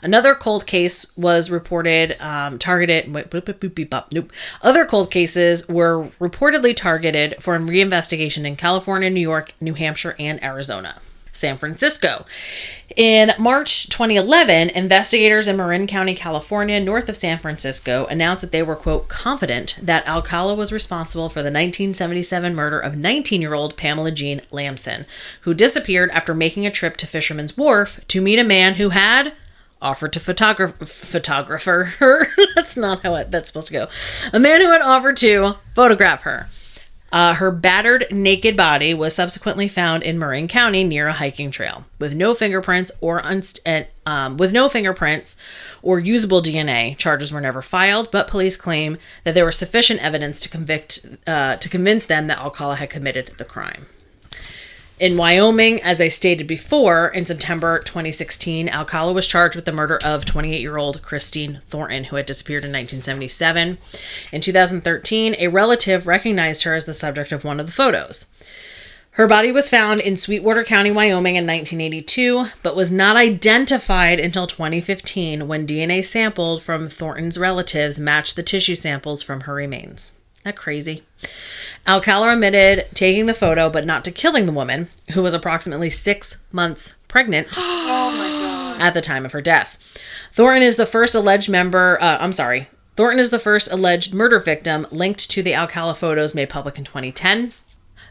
Another 0.01 0.35
cold 0.35 0.65
case 0.65 1.15
was 1.17 1.49
reported 1.49 2.19
um, 2.21 2.59
targeted. 2.59 3.07
Nope. 3.11 4.31
Other 4.61 4.85
cold 4.85 5.11
cases 5.11 5.67
were 5.67 6.05
reportedly 6.19 6.75
targeted 6.75 7.35
for 7.39 7.57
reinvestigation 7.59 8.45
in 8.45 8.55
California, 8.55 9.09
New 9.09 9.21
York, 9.21 9.53
New 9.59 9.73
Hampshire, 9.73 10.15
and 10.19 10.43
Arizona. 10.43 10.99
San 11.33 11.57
Francisco. 11.57 12.25
In 12.95 13.31
March 13.39 13.89
2011, 13.89 14.69
investigators 14.69 15.47
in 15.47 15.57
Marin 15.57 15.87
County, 15.87 16.13
California, 16.13 16.79
north 16.79 17.09
of 17.09 17.17
San 17.17 17.39
Francisco, 17.39 18.05
announced 18.05 18.41
that 18.41 18.51
they 18.51 18.61
were, 18.61 18.75
quote, 18.75 19.07
confident 19.07 19.79
that 19.81 20.07
Alcala 20.07 20.53
was 20.53 20.71
responsible 20.71 21.29
for 21.29 21.39
the 21.39 21.45
1977 21.45 22.53
murder 22.53 22.79
of 22.79 22.99
19 22.99 23.41
year 23.41 23.55
old 23.55 23.75
Pamela 23.75 24.11
Jean 24.11 24.41
Lambson, 24.51 25.07
who 25.41 25.55
disappeared 25.55 26.11
after 26.11 26.35
making 26.35 26.67
a 26.67 26.71
trip 26.71 26.95
to 26.97 27.07
Fisherman's 27.07 27.57
Wharf 27.57 27.99
to 28.09 28.21
meet 28.21 28.37
a 28.37 28.43
man 28.43 28.75
who 28.75 28.89
had 28.89 29.33
offered 29.83 30.13
to 30.13 30.19
photograph 30.19 30.75
photographer 30.77 31.83
her. 31.99 32.27
that's 32.55 32.77
not 32.77 33.03
how 33.03 33.15
it, 33.15 33.31
that's 33.31 33.49
supposed 33.49 33.67
to 33.67 33.73
go. 33.73 33.87
A 34.31 34.39
man 34.39 34.61
who 34.61 34.71
had 34.71 34.81
offered 34.81 35.17
to 35.17 35.57
photograph 35.75 36.21
her. 36.21 36.49
Uh, 37.11 37.35
her 37.35 37.51
battered, 37.51 38.07
naked 38.09 38.57
body 38.57 38.91
was 38.91 39.13
subsequently 39.13 39.67
found 39.67 40.01
in 40.01 40.17
Marin 40.17 40.47
County 40.47 40.83
near 40.83 41.07
a 41.07 41.13
hiking 41.13 41.51
trail, 41.51 41.85
with 41.99 42.15
no 42.15 42.33
fingerprints 42.33 42.91
or 43.01 43.21
unst- 43.21 43.59
and, 43.67 43.85
um, 44.07 44.35
with 44.35 44.51
no 44.51 44.67
fingerprints 44.67 45.37
or 45.83 45.99
usable 45.99 46.41
DNA. 46.41 46.97
Charges 46.97 47.31
were 47.31 47.39
never 47.39 47.61
filed, 47.61 48.09
but 48.09 48.27
police 48.27 48.57
claim 48.57 48.97
that 49.25 49.35
there 49.35 49.45
was 49.45 49.55
sufficient 49.55 50.01
evidence 50.01 50.39
to 50.39 50.49
convict 50.49 51.05
uh, 51.27 51.55
to 51.57 51.69
convince 51.69 52.07
them 52.07 52.25
that 52.25 52.39
Alcala 52.39 52.77
had 52.77 52.89
committed 52.89 53.33
the 53.37 53.45
crime. 53.45 53.85
In 55.03 55.17
Wyoming, 55.17 55.81
as 55.81 55.99
I 55.99 56.07
stated 56.07 56.47
before, 56.47 57.09
in 57.09 57.25
September 57.25 57.79
2016, 57.79 58.69
Alcala 58.69 59.11
was 59.11 59.27
charged 59.27 59.57
with 59.57 59.65
the 59.65 59.73
murder 59.73 59.99
of 60.01 60.23
28 60.23 60.61
year 60.61 60.77
old 60.77 61.01
Christine 61.01 61.59
Thornton, 61.65 62.05
who 62.05 62.15
had 62.15 62.25
disappeared 62.25 62.63
in 62.63 62.71
1977. 62.71 63.79
In 64.31 64.39
2013, 64.39 65.35
a 65.39 65.49
relative 65.49 66.07
recognized 66.07 66.63
her 66.63 66.73
as 66.73 66.85
the 66.85 66.93
subject 66.93 67.33
of 67.33 67.43
one 67.43 67.59
of 67.59 67.65
the 67.65 67.73
photos. 67.73 68.27
Her 69.11 69.27
body 69.27 69.51
was 69.51 69.69
found 69.69 69.99
in 69.99 70.15
Sweetwater 70.15 70.63
County, 70.63 70.89
Wyoming 70.89 71.35
in 71.35 71.45
1982, 71.45 72.45
but 72.63 72.73
was 72.73 72.89
not 72.89 73.17
identified 73.17 74.21
until 74.21 74.47
2015 74.47 75.49
when 75.49 75.67
DNA 75.67 76.01
sampled 76.01 76.63
from 76.63 76.87
Thornton's 76.87 77.37
relatives 77.37 77.99
matched 77.99 78.37
the 78.37 78.41
tissue 78.41 78.75
samples 78.75 79.21
from 79.21 79.41
her 79.41 79.53
remains. 79.53 80.13
That 80.43 80.55
crazy? 80.55 81.03
Alcala 81.87 82.31
admitted 82.33 82.87
taking 82.93 83.25
the 83.25 83.33
photo, 83.33 83.69
but 83.69 83.85
not 83.85 84.05
to 84.05 84.11
killing 84.11 84.45
the 84.45 84.51
woman, 84.51 84.89
who 85.13 85.23
was 85.23 85.33
approximately 85.33 85.89
six 85.89 86.41
months 86.51 86.95
pregnant 87.07 87.47
at 87.57 88.91
the 88.91 89.01
time 89.01 89.25
of 89.25 89.31
her 89.31 89.41
death. 89.41 89.77
Thornton 90.31 90.63
is 90.63 90.77
the 90.77 90.85
first 90.85 91.15
alleged 91.15 91.49
member, 91.49 92.01
uh, 92.01 92.17
I'm 92.19 92.33
sorry, 92.33 92.67
Thornton 92.95 93.19
is 93.19 93.31
the 93.31 93.39
first 93.39 93.71
alleged 93.71 94.13
murder 94.13 94.39
victim 94.39 94.85
linked 94.91 95.29
to 95.31 95.41
the 95.41 95.55
Alcala 95.55 95.95
photos 95.95 96.35
made 96.35 96.49
public 96.49 96.77
in 96.77 96.83
2010. 96.83 97.51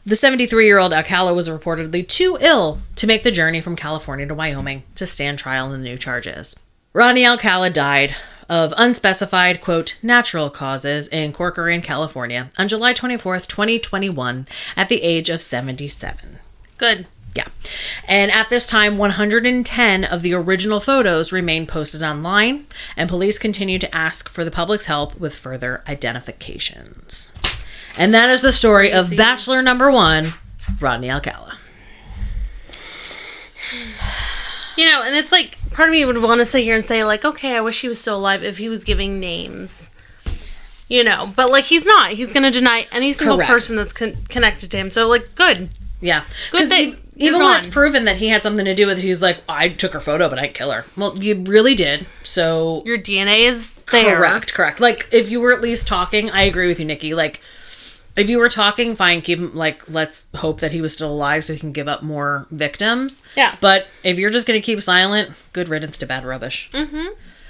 The 0.04 0.16
73 0.16 0.66
year 0.66 0.78
old 0.78 0.92
Alcala 0.92 1.32
was 1.32 1.48
reportedly 1.48 2.06
too 2.06 2.36
ill 2.40 2.80
to 2.96 3.06
make 3.06 3.22
the 3.22 3.30
journey 3.30 3.60
from 3.60 3.76
California 3.76 4.26
to 4.26 4.34
Wyoming 4.34 4.82
to 4.96 5.06
stand 5.06 5.38
trial 5.38 5.72
in 5.72 5.80
the 5.80 5.88
new 5.88 5.96
charges. 5.96 6.60
Ronnie 6.92 7.24
Alcala 7.24 7.70
died 7.70 8.16
of 8.52 8.74
unspecified, 8.76 9.62
quote, 9.62 9.96
natural 10.02 10.50
causes 10.50 11.08
in 11.08 11.32
Corcoran, 11.32 11.80
California 11.80 12.50
on 12.58 12.68
July 12.68 12.92
24th, 12.92 13.46
2021, 13.46 14.46
at 14.76 14.90
the 14.90 15.02
age 15.02 15.30
of 15.30 15.40
77. 15.40 16.38
Good. 16.76 17.06
Yeah. 17.34 17.48
And 18.06 18.30
at 18.30 18.50
this 18.50 18.66
time, 18.66 18.98
110 18.98 20.04
of 20.04 20.20
the 20.20 20.34
original 20.34 20.80
photos 20.80 21.32
remain 21.32 21.66
posted 21.66 22.02
online, 22.02 22.66
and 22.94 23.08
police 23.08 23.38
continue 23.38 23.78
to 23.78 23.94
ask 23.94 24.28
for 24.28 24.44
the 24.44 24.50
public's 24.50 24.84
help 24.84 25.18
with 25.18 25.34
further 25.34 25.82
identifications. 25.88 27.32
And 27.96 28.12
that 28.12 28.28
is 28.28 28.42
the 28.42 28.52
story 28.52 28.92
of 28.92 29.16
Bachelor 29.16 29.62
number 29.62 29.90
one, 29.90 30.34
Rodney 30.78 31.10
Alcala. 31.10 31.56
You 34.76 34.84
know, 34.90 35.02
and 35.06 35.14
it's 35.14 35.32
like 35.32 35.56
part 35.74 35.88
of 35.88 35.92
me 35.92 36.04
would 36.04 36.22
want 36.22 36.40
to 36.40 36.46
sit 36.46 36.62
here 36.64 36.76
and 36.76 36.86
say 36.86 37.04
like, 37.04 37.24
okay, 37.24 37.56
I 37.56 37.60
wish 37.60 37.80
he 37.80 37.88
was 37.88 38.00
still 38.00 38.16
alive 38.16 38.42
if 38.42 38.58
he 38.58 38.68
was 38.68 38.84
giving 38.84 39.20
names. 39.20 39.90
You 40.88 41.04
know, 41.04 41.32
but 41.34 41.50
like 41.50 41.64
he's 41.64 41.86
not. 41.86 42.12
He's 42.12 42.32
going 42.32 42.42
to 42.42 42.50
deny 42.50 42.86
any 42.92 43.12
single 43.12 43.36
Correct. 43.36 43.50
person 43.50 43.76
that's 43.76 43.92
con- 43.92 44.16
connected 44.28 44.70
to 44.72 44.76
him. 44.76 44.90
So 44.90 45.08
like, 45.08 45.34
good. 45.34 45.70
Yeah. 46.00 46.24
Good 46.50 46.68
thing 46.68 46.96
even 47.16 47.40
when 47.40 47.58
it's 47.58 47.66
proven 47.66 48.04
that 48.06 48.16
he 48.16 48.28
had 48.28 48.42
something 48.42 48.64
to 48.64 48.74
do 48.74 48.86
with 48.86 48.98
it, 48.98 49.02
he's 49.02 49.22
like, 49.22 49.42
I 49.48 49.68
took 49.68 49.92
her 49.92 50.00
photo, 50.00 50.28
but 50.28 50.38
I 50.38 50.42
didn't 50.42 50.54
kill 50.54 50.72
her. 50.72 50.84
Well, 50.96 51.16
you 51.22 51.42
really 51.42 51.74
did. 51.74 52.06
So 52.22 52.82
Your 52.84 52.98
DNA 52.98 53.40
is 53.40 53.74
there. 53.90 54.16
Correct, 54.16 54.54
correct. 54.54 54.80
Like 54.80 55.08
if 55.12 55.30
you 55.30 55.40
were 55.40 55.52
at 55.52 55.60
least 55.60 55.86
talking, 55.86 56.30
I 56.30 56.42
agree 56.42 56.68
with 56.68 56.80
you, 56.80 56.86
Nikki. 56.86 57.14
Like 57.14 57.40
if 58.16 58.28
you 58.28 58.38
were 58.38 58.48
talking, 58.48 58.94
fine, 58.94 59.22
keep 59.22 59.38
him 59.38 59.54
like 59.54 59.88
let's 59.88 60.28
hope 60.36 60.60
that 60.60 60.72
he 60.72 60.80
was 60.80 60.94
still 60.94 61.12
alive 61.12 61.44
so 61.44 61.52
he 61.52 61.58
can 61.58 61.72
give 61.72 61.88
up 61.88 62.02
more 62.02 62.46
victims. 62.50 63.22
Yeah. 63.36 63.56
But 63.60 63.86
if 64.04 64.18
you're 64.18 64.30
just 64.30 64.46
gonna 64.46 64.60
keep 64.60 64.82
silent, 64.82 65.30
good 65.52 65.68
riddance 65.68 65.98
to 65.98 66.06
bad 66.06 66.24
rubbish. 66.24 66.70
Mm-hmm. 66.72 67.06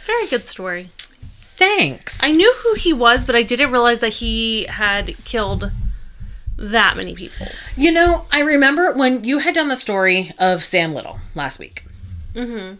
Very 0.06 0.26
good 0.28 0.42
story. 0.42 0.90
Thanks. 1.24 2.22
I 2.22 2.32
knew 2.32 2.54
who 2.62 2.74
he 2.74 2.92
was, 2.92 3.24
but 3.24 3.36
I 3.36 3.42
didn't 3.42 3.70
realize 3.70 4.00
that 4.00 4.14
he 4.14 4.64
had 4.64 5.16
killed 5.24 5.70
that 6.56 6.96
many 6.96 7.14
people. 7.14 7.46
You 7.76 7.92
know, 7.92 8.26
I 8.32 8.40
remember 8.40 8.92
when 8.92 9.24
you 9.24 9.38
had 9.38 9.54
done 9.54 9.68
the 9.68 9.76
story 9.76 10.32
of 10.38 10.64
Sam 10.64 10.92
Little 10.92 11.20
last 11.34 11.58
week. 11.58 11.84
Mm-hmm. 12.34 12.76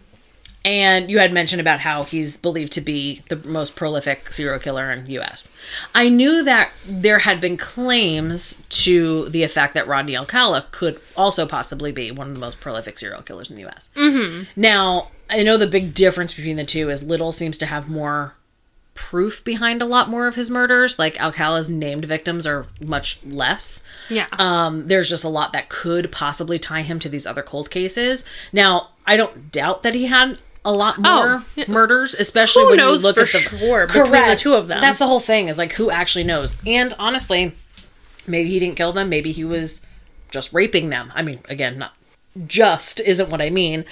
And 0.65 1.11
you 1.11 1.19
had 1.19 1.33
mentioned 1.33 1.59
about 1.59 1.81
how 1.81 2.03
he's 2.03 2.37
believed 2.37 2.71
to 2.73 2.81
be 2.81 3.21
the 3.27 3.35
most 3.35 3.75
prolific 3.75 4.31
serial 4.31 4.59
killer 4.59 4.91
in 4.91 5.05
U.S. 5.07 5.53
I 5.93 6.07
knew 6.07 6.43
that 6.43 6.71
there 6.85 7.19
had 7.19 7.41
been 7.41 7.57
claims 7.57 8.63
to 8.69 9.27
the 9.29 9.43
effect 9.43 9.73
that 9.73 9.87
Rodney 9.87 10.15
Alcala 10.15 10.65
could 10.71 11.01
also 11.17 11.45
possibly 11.45 11.91
be 11.91 12.11
one 12.11 12.29
of 12.29 12.33
the 12.33 12.39
most 12.39 12.61
prolific 12.61 12.97
serial 12.97 13.21
killers 13.21 13.49
in 13.49 13.57
the 13.57 13.63
U.S. 13.63 13.91
Mm-hmm. 13.95 14.43
Now, 14.55 15.09
I 15.29 15.43
know 15.43 15.57
the 15.57 15.67
big 15.67 15.93
difference 15.93 16.33
between 16.33 16.55
the 16.55 16.63
two 16.63 16.89
is 16.89 17.03
Little 17.03 17.33
seems 17.33 17.57
to 17.57 17.65
have 17.65 17.89
more 17.89 18.35
proof 18.95 19.43
behind 19.43 19.81
a 19.81 19.85
lot 19.85 20.09
more 20.09 20.27
of 20.27 20.35
his 20.35 20.49
murders. 20.49 20.99
Like 20.99 21.19
Alcala's 21.19 21.69
named 21.69 22.05
victims 22.05 22.45
are 22.45 22.67
much 22.81 23.23
less. 23.25 23.83
Yeah. 24.09 24.27
Um, 24.33 24.87
there's 24.87 25.09
just 25.09 25.23
a 25.23 25.29
lot 25.29 25.51
that 25.53 25.69
could 25.69 26.11
possibly 26.11 26.59
tie 26.59 26.83
him 26.83 26.99
to 26.99 27.09
these 27.09 27.25
other 27.25 27.43
cold 27.43 27.69
cases. 27.69 28.25
Now, 28.51 28.89
I 29.05 29.17
don't 29.17 29.51
doubt 29.51 29.83
that 29.83 29.95
he 29.95 30.05
had 30.05 30.39
a 30.65 30.71
lot 30.71 30.97
more 30.97 31.43
Oh, 31.57 31.63
murders, 31.67 32.15
especially 32.15 32.65
when 32.65 32.79
you 32.79 32.91
look 32.97 33.17
at 33.17 33.27
the 33.31 33.37
sure 33.39 33.87
between 33.87 34.11
the 34.11 34.35
two 34.37 34.53
of 34.53 34.67
them? 34.67 34.81
That's 34.81 34.99
the 34.99 35.07
whole 35.07 35.19
thing 35.19 35.47
is 35.47 35.57
like 35.57 35.73
who 35.73 35.89
actually 35.91 36.23
knows. 36.23 36.57
And 36.65 36.93
honestly, 36.97 37.53
maybe 38.27 38.49
he 38.49 38.59
didn't 38.59 38.75
kill 38.75 38.93
them. 38.93 39.09
Maybe 39.09 39.31
he 39.31 39.43
was 39.43 39.85
just 40.31 40.53
raping 40.53 40.89
them. 40.89 41.11
I 41.15 41.21
mean, 41.21 41.39
again, 41.49 41.77
not 41.77 41.93
just 42.47 42.99
isn't 43.01 43.29
what 43.29 43.41
I 43.41 43.51
mean, 43.51 43.85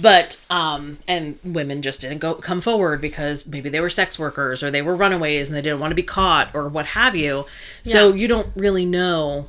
but 0.00 0.44
um, 0.50 0.98
and 1.06 1.38
women 1.44 1.80
just 1.82 2.00
didn't 2.00 2.18
go 2.18 2.34
come 2.34 2.60
forward 2.60 3.00
because 3.00 3.46
maybe 3.46 3.68
they 3.68 3.78
were 3.78 3.90
sex 3.90 4.18
workers 4.18 4.62
or 4.64 4.70
they 4.72 4.82
were 4.82 4.96
runaways 4.96 5.48
and 5.48 5.56
they 5.56 5.62
didn't 5.62 5.78
want 5.78 5.92
to 5.92 5.94
be 5.94 6.02
caught 6.02 6.52
or 6.54 6.68
what 6.68 6.86
have 6.86 7.14
you. 7.14 7.46
So 7.82 8.08
Yeah. 8.08 8.14
you 8.16 8.26
don't 8.28 8.48
really 8.56 8.84
know, 8.84 9.46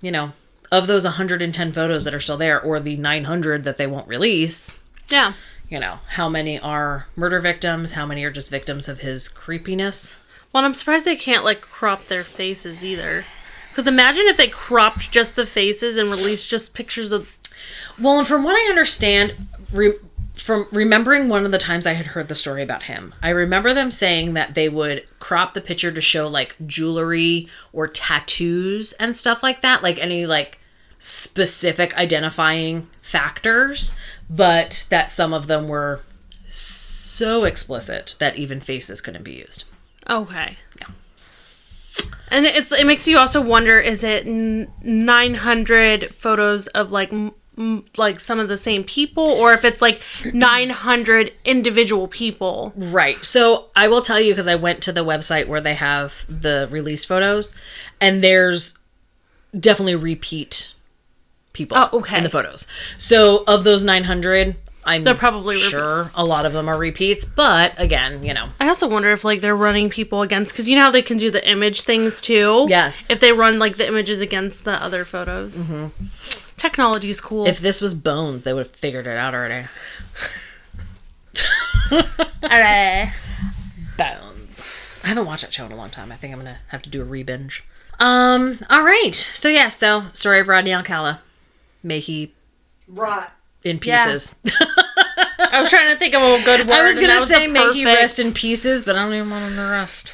you 0.00 0.12
know, 0.12 0.30
of 0.70 0.86
those 0.86 1.02
110 1.04 1.72
photos 1.72 2.04
that 2.04 2.14
are 2.14 2.20
still 2.20 2.36
there 2.36 2.60
or 2.60 2.78
the 2.78 2.94
900 2.96 3.64
that 3.64 3.76
they 3.78 3.86
won't 3.88 4.06
release. 4.06 4.78
yeah. 5.08 5.32
You 5.70 5.78
know, 5.78 6.00
how 6.08 6.28
many 6.28 6.58
are 6.58 7.06
murder 7.14 7.38
victims? 7.38 7.92
How 7.92 8.04
many 8.04 8.24
are 8.24 8.30
just 8.30 8.50
victims 8.50 8.88
of 8.88 9.00
his 9.00 9.28
creepiness? 9.28 10.18
Well, 10.52 10.64
I'm 10.64 10.74
surprised 10.74 11.04
they 11.04 11.14
can't 11.14 11.44
like 11.44 11.60
crop 11.60 12.06
their 12.06 12.24
faces 12.24 12.84
either. 12.84 13.24
Because 13.68 13.86
imagine 13.86 14.24
if 14.26 14.36
they 14.36 14.48
cropped 14.48 15.12
just 15.12 15.36
the 15.36 15.46
faces 15.46 15.96
and 15.96 16.10
released 16.10 16.50
just 16.50 16.74
pictures 16.74 17.12
of. 17.12 17.28
Well, 18.00 18.18
and 18.18 18.26
from 18.26 18.42
what 18.42 18.56
I 18.56 18.68
understand, 18.68 19.34
re- 19.72 19.98
from 20.34 20.66
remembering 20.72 21.28
one 21.28 21.44
of 21.44 21.52
the 21.52 21.58
times 21.58 21.86
I 21.86 21.92
had 21.92 22.06
heard 22.06 22.26
the 22.26 22.34
story 22.34 22.64
about 22.64 22.84
him, 22.84 23.14
I 23.22 23.28
remember 23.28 23.72
them 23.72 23.92
saying 23.92 24.34
that 24.34 24.54
they 24.54 24.68
would 24.68 25.06
crop 25.20 25.54
the 25.54 25.60
picture 25.60 25.92
to 25.92 26.00
show 26.00 26.26
like 26.26 26.56
jewelry 26.66 27.46
or 27.72 27.86
tattoos 27.86 28.92
and 28.94 29.14
stuff 29.14 29.40
like 29.40 29.60
that, 29.60 29.84
like 29.84 29.98
any 29.98 30.26
like 30.26 30.59
specific 31.00 31.96
identifying 31.96 32.88
factors, 33.00 33.96
but 34.28 34.86
that 34.90 35.10
some 35.10 35.32
of 35.32 35.48
them 35.48 35.66
were 35.66 36.02
so 36.46 37.44
explicit 37.44 38.14
that 38.20 38.36
even 38.36 38.60
faces 38.60 39.00
couldn't 39.00 39.24
be 39.24 39.32
used. 39.32 39.64
Okay. 40.08 40.58
Yeah. 40.78 40.86
And 42.28 42.46
it's 42.46 42.70
it 42.70 42.86
makes 42.86 43.08
you 43.08 43.18
also 43.18 43.40
wonder: 43.40 43.80
is 43.80 44.04
it 44.04 44.26
900 44.26 46.14
photos 46.14 46.66
of 46.68 46.92
like 46.92 47.12
m- 47.12 47.32
like 47.96 48.20
some 48.20 48.38
of 48.38 48.48
the 48.48 48.58
same 48.58 48.84
people, 48.84 49.24
or 49.24 49.52
if 49.52 49.64
it's 49.64 49.82
like 49.82 50.02
900 50.32 51.32
individual 51.44 52.08
people? 52.08 52.72
Right. 52.76 53.24
So 53.24 53.66
I 53.74 53.88
will 53.88 54.00
tell 54.00 54.20
you 54.20 54.32
because 54.32 54.46
I 54.46 54.54
went 54.54 54.82
to 54.82 54.92
the 54.92 55.04
website 55.04 55.48
where 55.48 55.60
they 55.60 55.74
have 55.74 56.24
the 56.28 56.68
release 56.70 57.04
photos, 57.04 57.54
and 58.00 58.22
there's 58.22 58.78
definitely 59.58 59.96
repeat 59.96 60.74
people 61.52 61.76
Oh, 61.78 61.88
okay. 61.94 62.18
in 62.18 62.22
the 62.24 62.30
photos. 62.30 62.66
So 62.98 63.44
of 63.46 63.64
those 63.64 63.82
900, 63.84 64.56
I'm 64.84 65.04
They're 65.04 65.14
probably 65.14 65.56
repeat- 65.56 65.68
sure 65.70 66.10
a 66.14 66.24
lot 66.24 66.46
of 66.46 66.52
them 66.54 66.68
are 66.68 66.78
repeats, 66.78 67.24
but 67.26 67.74
again, 67.78 68.24
you 68.24 68.32
know, 68.32 68.48
I 68.58 68.68
also 68.68 68.88
wonder 68.88 69.10
if 69.12 69.24
like 69.24 69.40
they're 69.42 69.54
running 69.56 69.90
people 69.90 70.22
against 70.22 70.52
because 70.52 70.68
you 70.68 70.74
know 70.76 70.82
how 70.84 70.90
they 70.90 71.02
can 71.02 71.18
do 71.18 71.30
the 71.30 71.46
image 71.48 71.82
things 71.82 72.20
too. 72.20 72.66
Yes. 72.68 73.10
If 73.10 73.20
they 73.20 73.32
run 73.32 73.58
like 73.58 73.76
the 73.76 73.86
images 73.86 74.20
against 74.20 74.64
the 74.64 74.82
other 74.82 75.04
photos. 75.04 75.68
Mm-hmm. 75.68 76.54
Technology 76.56 77.10
is 77.10 77.20
cool. 77.20 77.46
if 77.46 77.58
this 77.60 77.80
was 77.80 77.94
Bones, 77.94 78.44
they 78.44 78.52
would 78.52 78.66
have 78.66 78.74
figured 78.74 79.06
it 79.06 79.16
out 79.16 79.34
already. 79.34 79.66
Alright. 82.42 83.12
Bones. 83.96 84.60
I 85.04 85.08
haven't 85.08 85.26
watched 85.26 85.42
that 85.42 85.52
show 85.52 85.66
in 85.66 85.72
a 85.72 85.76
long 85.76 85.90
time. 85.90 86.12
I 86.12 86.16
think 86.16 86.32
I'm 86.32 86.38
gonna 86.40 86.58
have 86.68 86.82
to 86.82 86.90
do 86.90 87.00
a 87.00 87.04
re-binge. 87.04 87.64
Um. 87.98 88.58
All 88.70 88.82
right. 88.82 89.14
So 89.14 89.48
yeah. 89.48 89.68
So 89.68 90.04
story 90.12 90.40
of 90.40 90.48
Rodney 90.48 90.72
Alcala. 90.72 91.20
May 91.82 92.00
he 92.00 92.34
Rot. 92.88 93.32
in 93.64 93.78
Yeah. 93.82 94.04
pieces. 94.04 94.34
I 95.52 95.60
was 95.60 95.70
trying 95.70 95.90
to 95.92 95.98
think 95.98 96.14
of 96.14 96.22
a 96.22 96.44
good 96.44 96.66
word. 96.66 96.74
I 96.74 96.82
was 96.84 96.94
gonna 96.96 97.08
that 97.14 97.26
say 97.28 97.46
the 97.46 97.52
may 97.52 97.72
he 97.72 97.84
perfect- 97.84 98.00
rest 98.00 98.18
in 98.18 98.32
pieces, 98.32 98.84
but 98.84 98.96
I 98.96 99.04
don't 99.04 99.14
even 99.14 99.30
want 99.30 99.44
him 99.50 99.56
to 99.56 99.62
rest. 99.62 100.12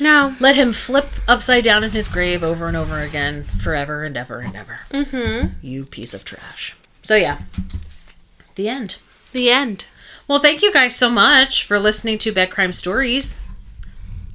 No. 0.00 0.36
Let 0.38 0.54
him 0.54 0.72
flip 0.72 1.08
upside 1.26 1.64
down 1.64 1.82
in 1.82 1.90
his 1.90 2.06
grave 2.06 2.44
over 2.44 2.68
and 2.68 2.76
over 2.76 3.00
again, 3.00 3.42
forever 3.42 4.04
and 4.04 4.16
ever 4.16 4.38
and 4.38 4.54
ever. 4.54 4.80
Mm-hmm. 4.90 5.54
You 5.60 5.84
piece 5.86 6.14
of 6.14 6.24
trash. 6.24 6.76
So 7.02 7.16
yeah, 7.16 7.38
the 8.54 8.68
end. 8.68 8.98
The 9.32 9.50
end. 9.50 9.84
Well, 10.28 10.38
thank 10.38 10.62
you 10.62 10.72
guys 10.72 10.94
so 10.94 11.10
much 11.10 11.64
for 11.64 11.78
listening 11.80 12.18
to 12.18 12.32
Bed 12.32 12.50
Crime 12.50 12.72
Stories. 12.72 13.44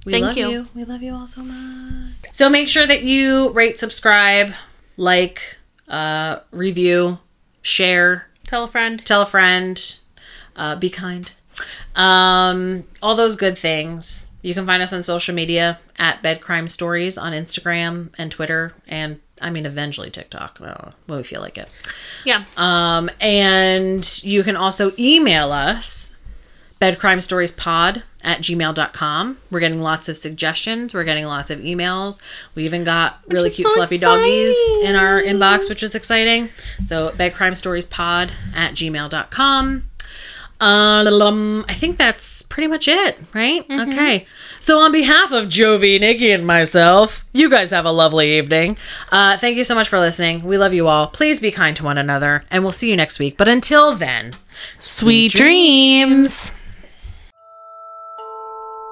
We 0.05 0.11
Thank 0.11 0.25
love 0.25 0.37
you. 0.37 0.67
We 0.75 0.83
love 0.83 1.01
you 1.01 1.13
all 1.13 1.27
so 1.27 1.41
much. 1.43 2.13
So 2.33 2.49
make 2.49 2.67
sure 2.67 2.85
that 2.85 3.03
you 3.03 3.49
rate, 3.51 3.79
subscribe, 3.79 4.53
like 4.97 5.57
uh, 5.87 6.39
review, 6.51 7.19
share, 7.61 8.27
Tell 8.45 8.65
a 8.65 8.67
friend. 8.67 9.03
tell 9.05 9.21
a 9.21 9.25
friend, 9.25 9.99
uh, 10.55 10.75
be 10.75 10.89
kind. 10.89 11.31
Um, 11.95 12.85
all 13.01 13.15
those 13.15 13.35
good 13.35 13.57
things. 13.57 14.31
You 14.41 14.53
can 14.53 14.65
find 14.65 14.83
us 14.83 14.91
on 14.91 15.03
social 15.03 15.33
media 15.33 15.79
at 15.97 16.21
Bed 16.21 16.41
Crime 16.41 16.67
Stories 16.67 17.17
on 17.17 17.31
Instagram 17.33 18.09
and 18.17 18.29
Twitter, 18.31 18.73
and 18.87 19.19
I 19.41 19.49
mean, 19.49 19.65
eventually 19.65 20.09
TikTok 20.09 20.59
when 20.59 21.17
we 21.17 21.23
feel 21.23 21.41
like 21.41 21.57
it. 21.57 21.69
Yeah. 22.25 22.43
Um, 22.57 23.09
and 23.21 24.21
you 24.23 24.43
can 24.43 24.55
also 24.55 24.91
email 24.97 25.51
us 25.51 26.15
bedcrimestoriespod 26.79 28.03
at 28.23 28.39
gmail.com. 28.39 29.37
We're 29.51 29.59
getting 29.59 29.81
lots 29.81 30.09
of 30.09 30.17
suggestions. 30.17 30.93
We're 30.93 31.03
getting 31.03 31.25
lots 31.25 31.49
of 31.49 31.59
emails. 31.59 32.21
We 32.55 32.65
even 32.65 32.83
got 32.83 33.19
really 33.27 33.49
cute 33.49 33.67
so 33.67 33.75
fluffy 33.75 33.97
doggies 33.97 34.55
in 34.83 34.95
our 34.95 35.21
inbox, 35.21 35.69
which 35.69 35.83
is 35.83 35.95
exciting. 35.95 36.49
So 36.85 37.09
bedcrimestoriespod 37.11 38.31
at 38.55 38.73
gmail.com. 38.73 39.87
Um, 40.61 41.65
I 41.67 41.73
think 41.73 41.97
that's 41.97 42.41
pretty 42.43 42.67
much 42.67 42.87
it, 42.87 43.19
right? 43.33 43.65
Okay. 43.69 44.25
So 44.61 44.79
on 44.79 44.93
behalf 44.93 45.33
of 45.33 45.47
Jovi, 45.47 45.99
Nikki, 45.99 46.31
and 46.31 46.47
myself, 46.47 47.25
you 47.33 47.49
guys 47.49 47.71
have 47.71 47.85
a 47.85 47.91
lovely 47.91 48.37
evening. 48.37 48.77
Uh, 49.11 49.35
thank 49.35 49.57
you 49.57 49.65
so 49.65 49.75
much 49.75 49.89
for 49.89 49.99
listening. 49.99 50.45
We 50.45 50.57
love 50.57 50.73
you 50.73 50.87
all. 50.87 51.07
Please 51.07 51.41
be 51.41 51.51
kind 51.51 51.75
to 51.75 51.83
one 51.83 51.97
another, 51.97 52.45
and 52.49 52.63
we'll 52.63 52.71
see 52.71 52.89
you 52.89 52.95
next 52.95 53.19
week. 53.19 53.35
But 53.35 53.49
until 53.49 53.93
then, 53.93 54.35
Sweet 54.79 55.31
dreams. 55.31 56.51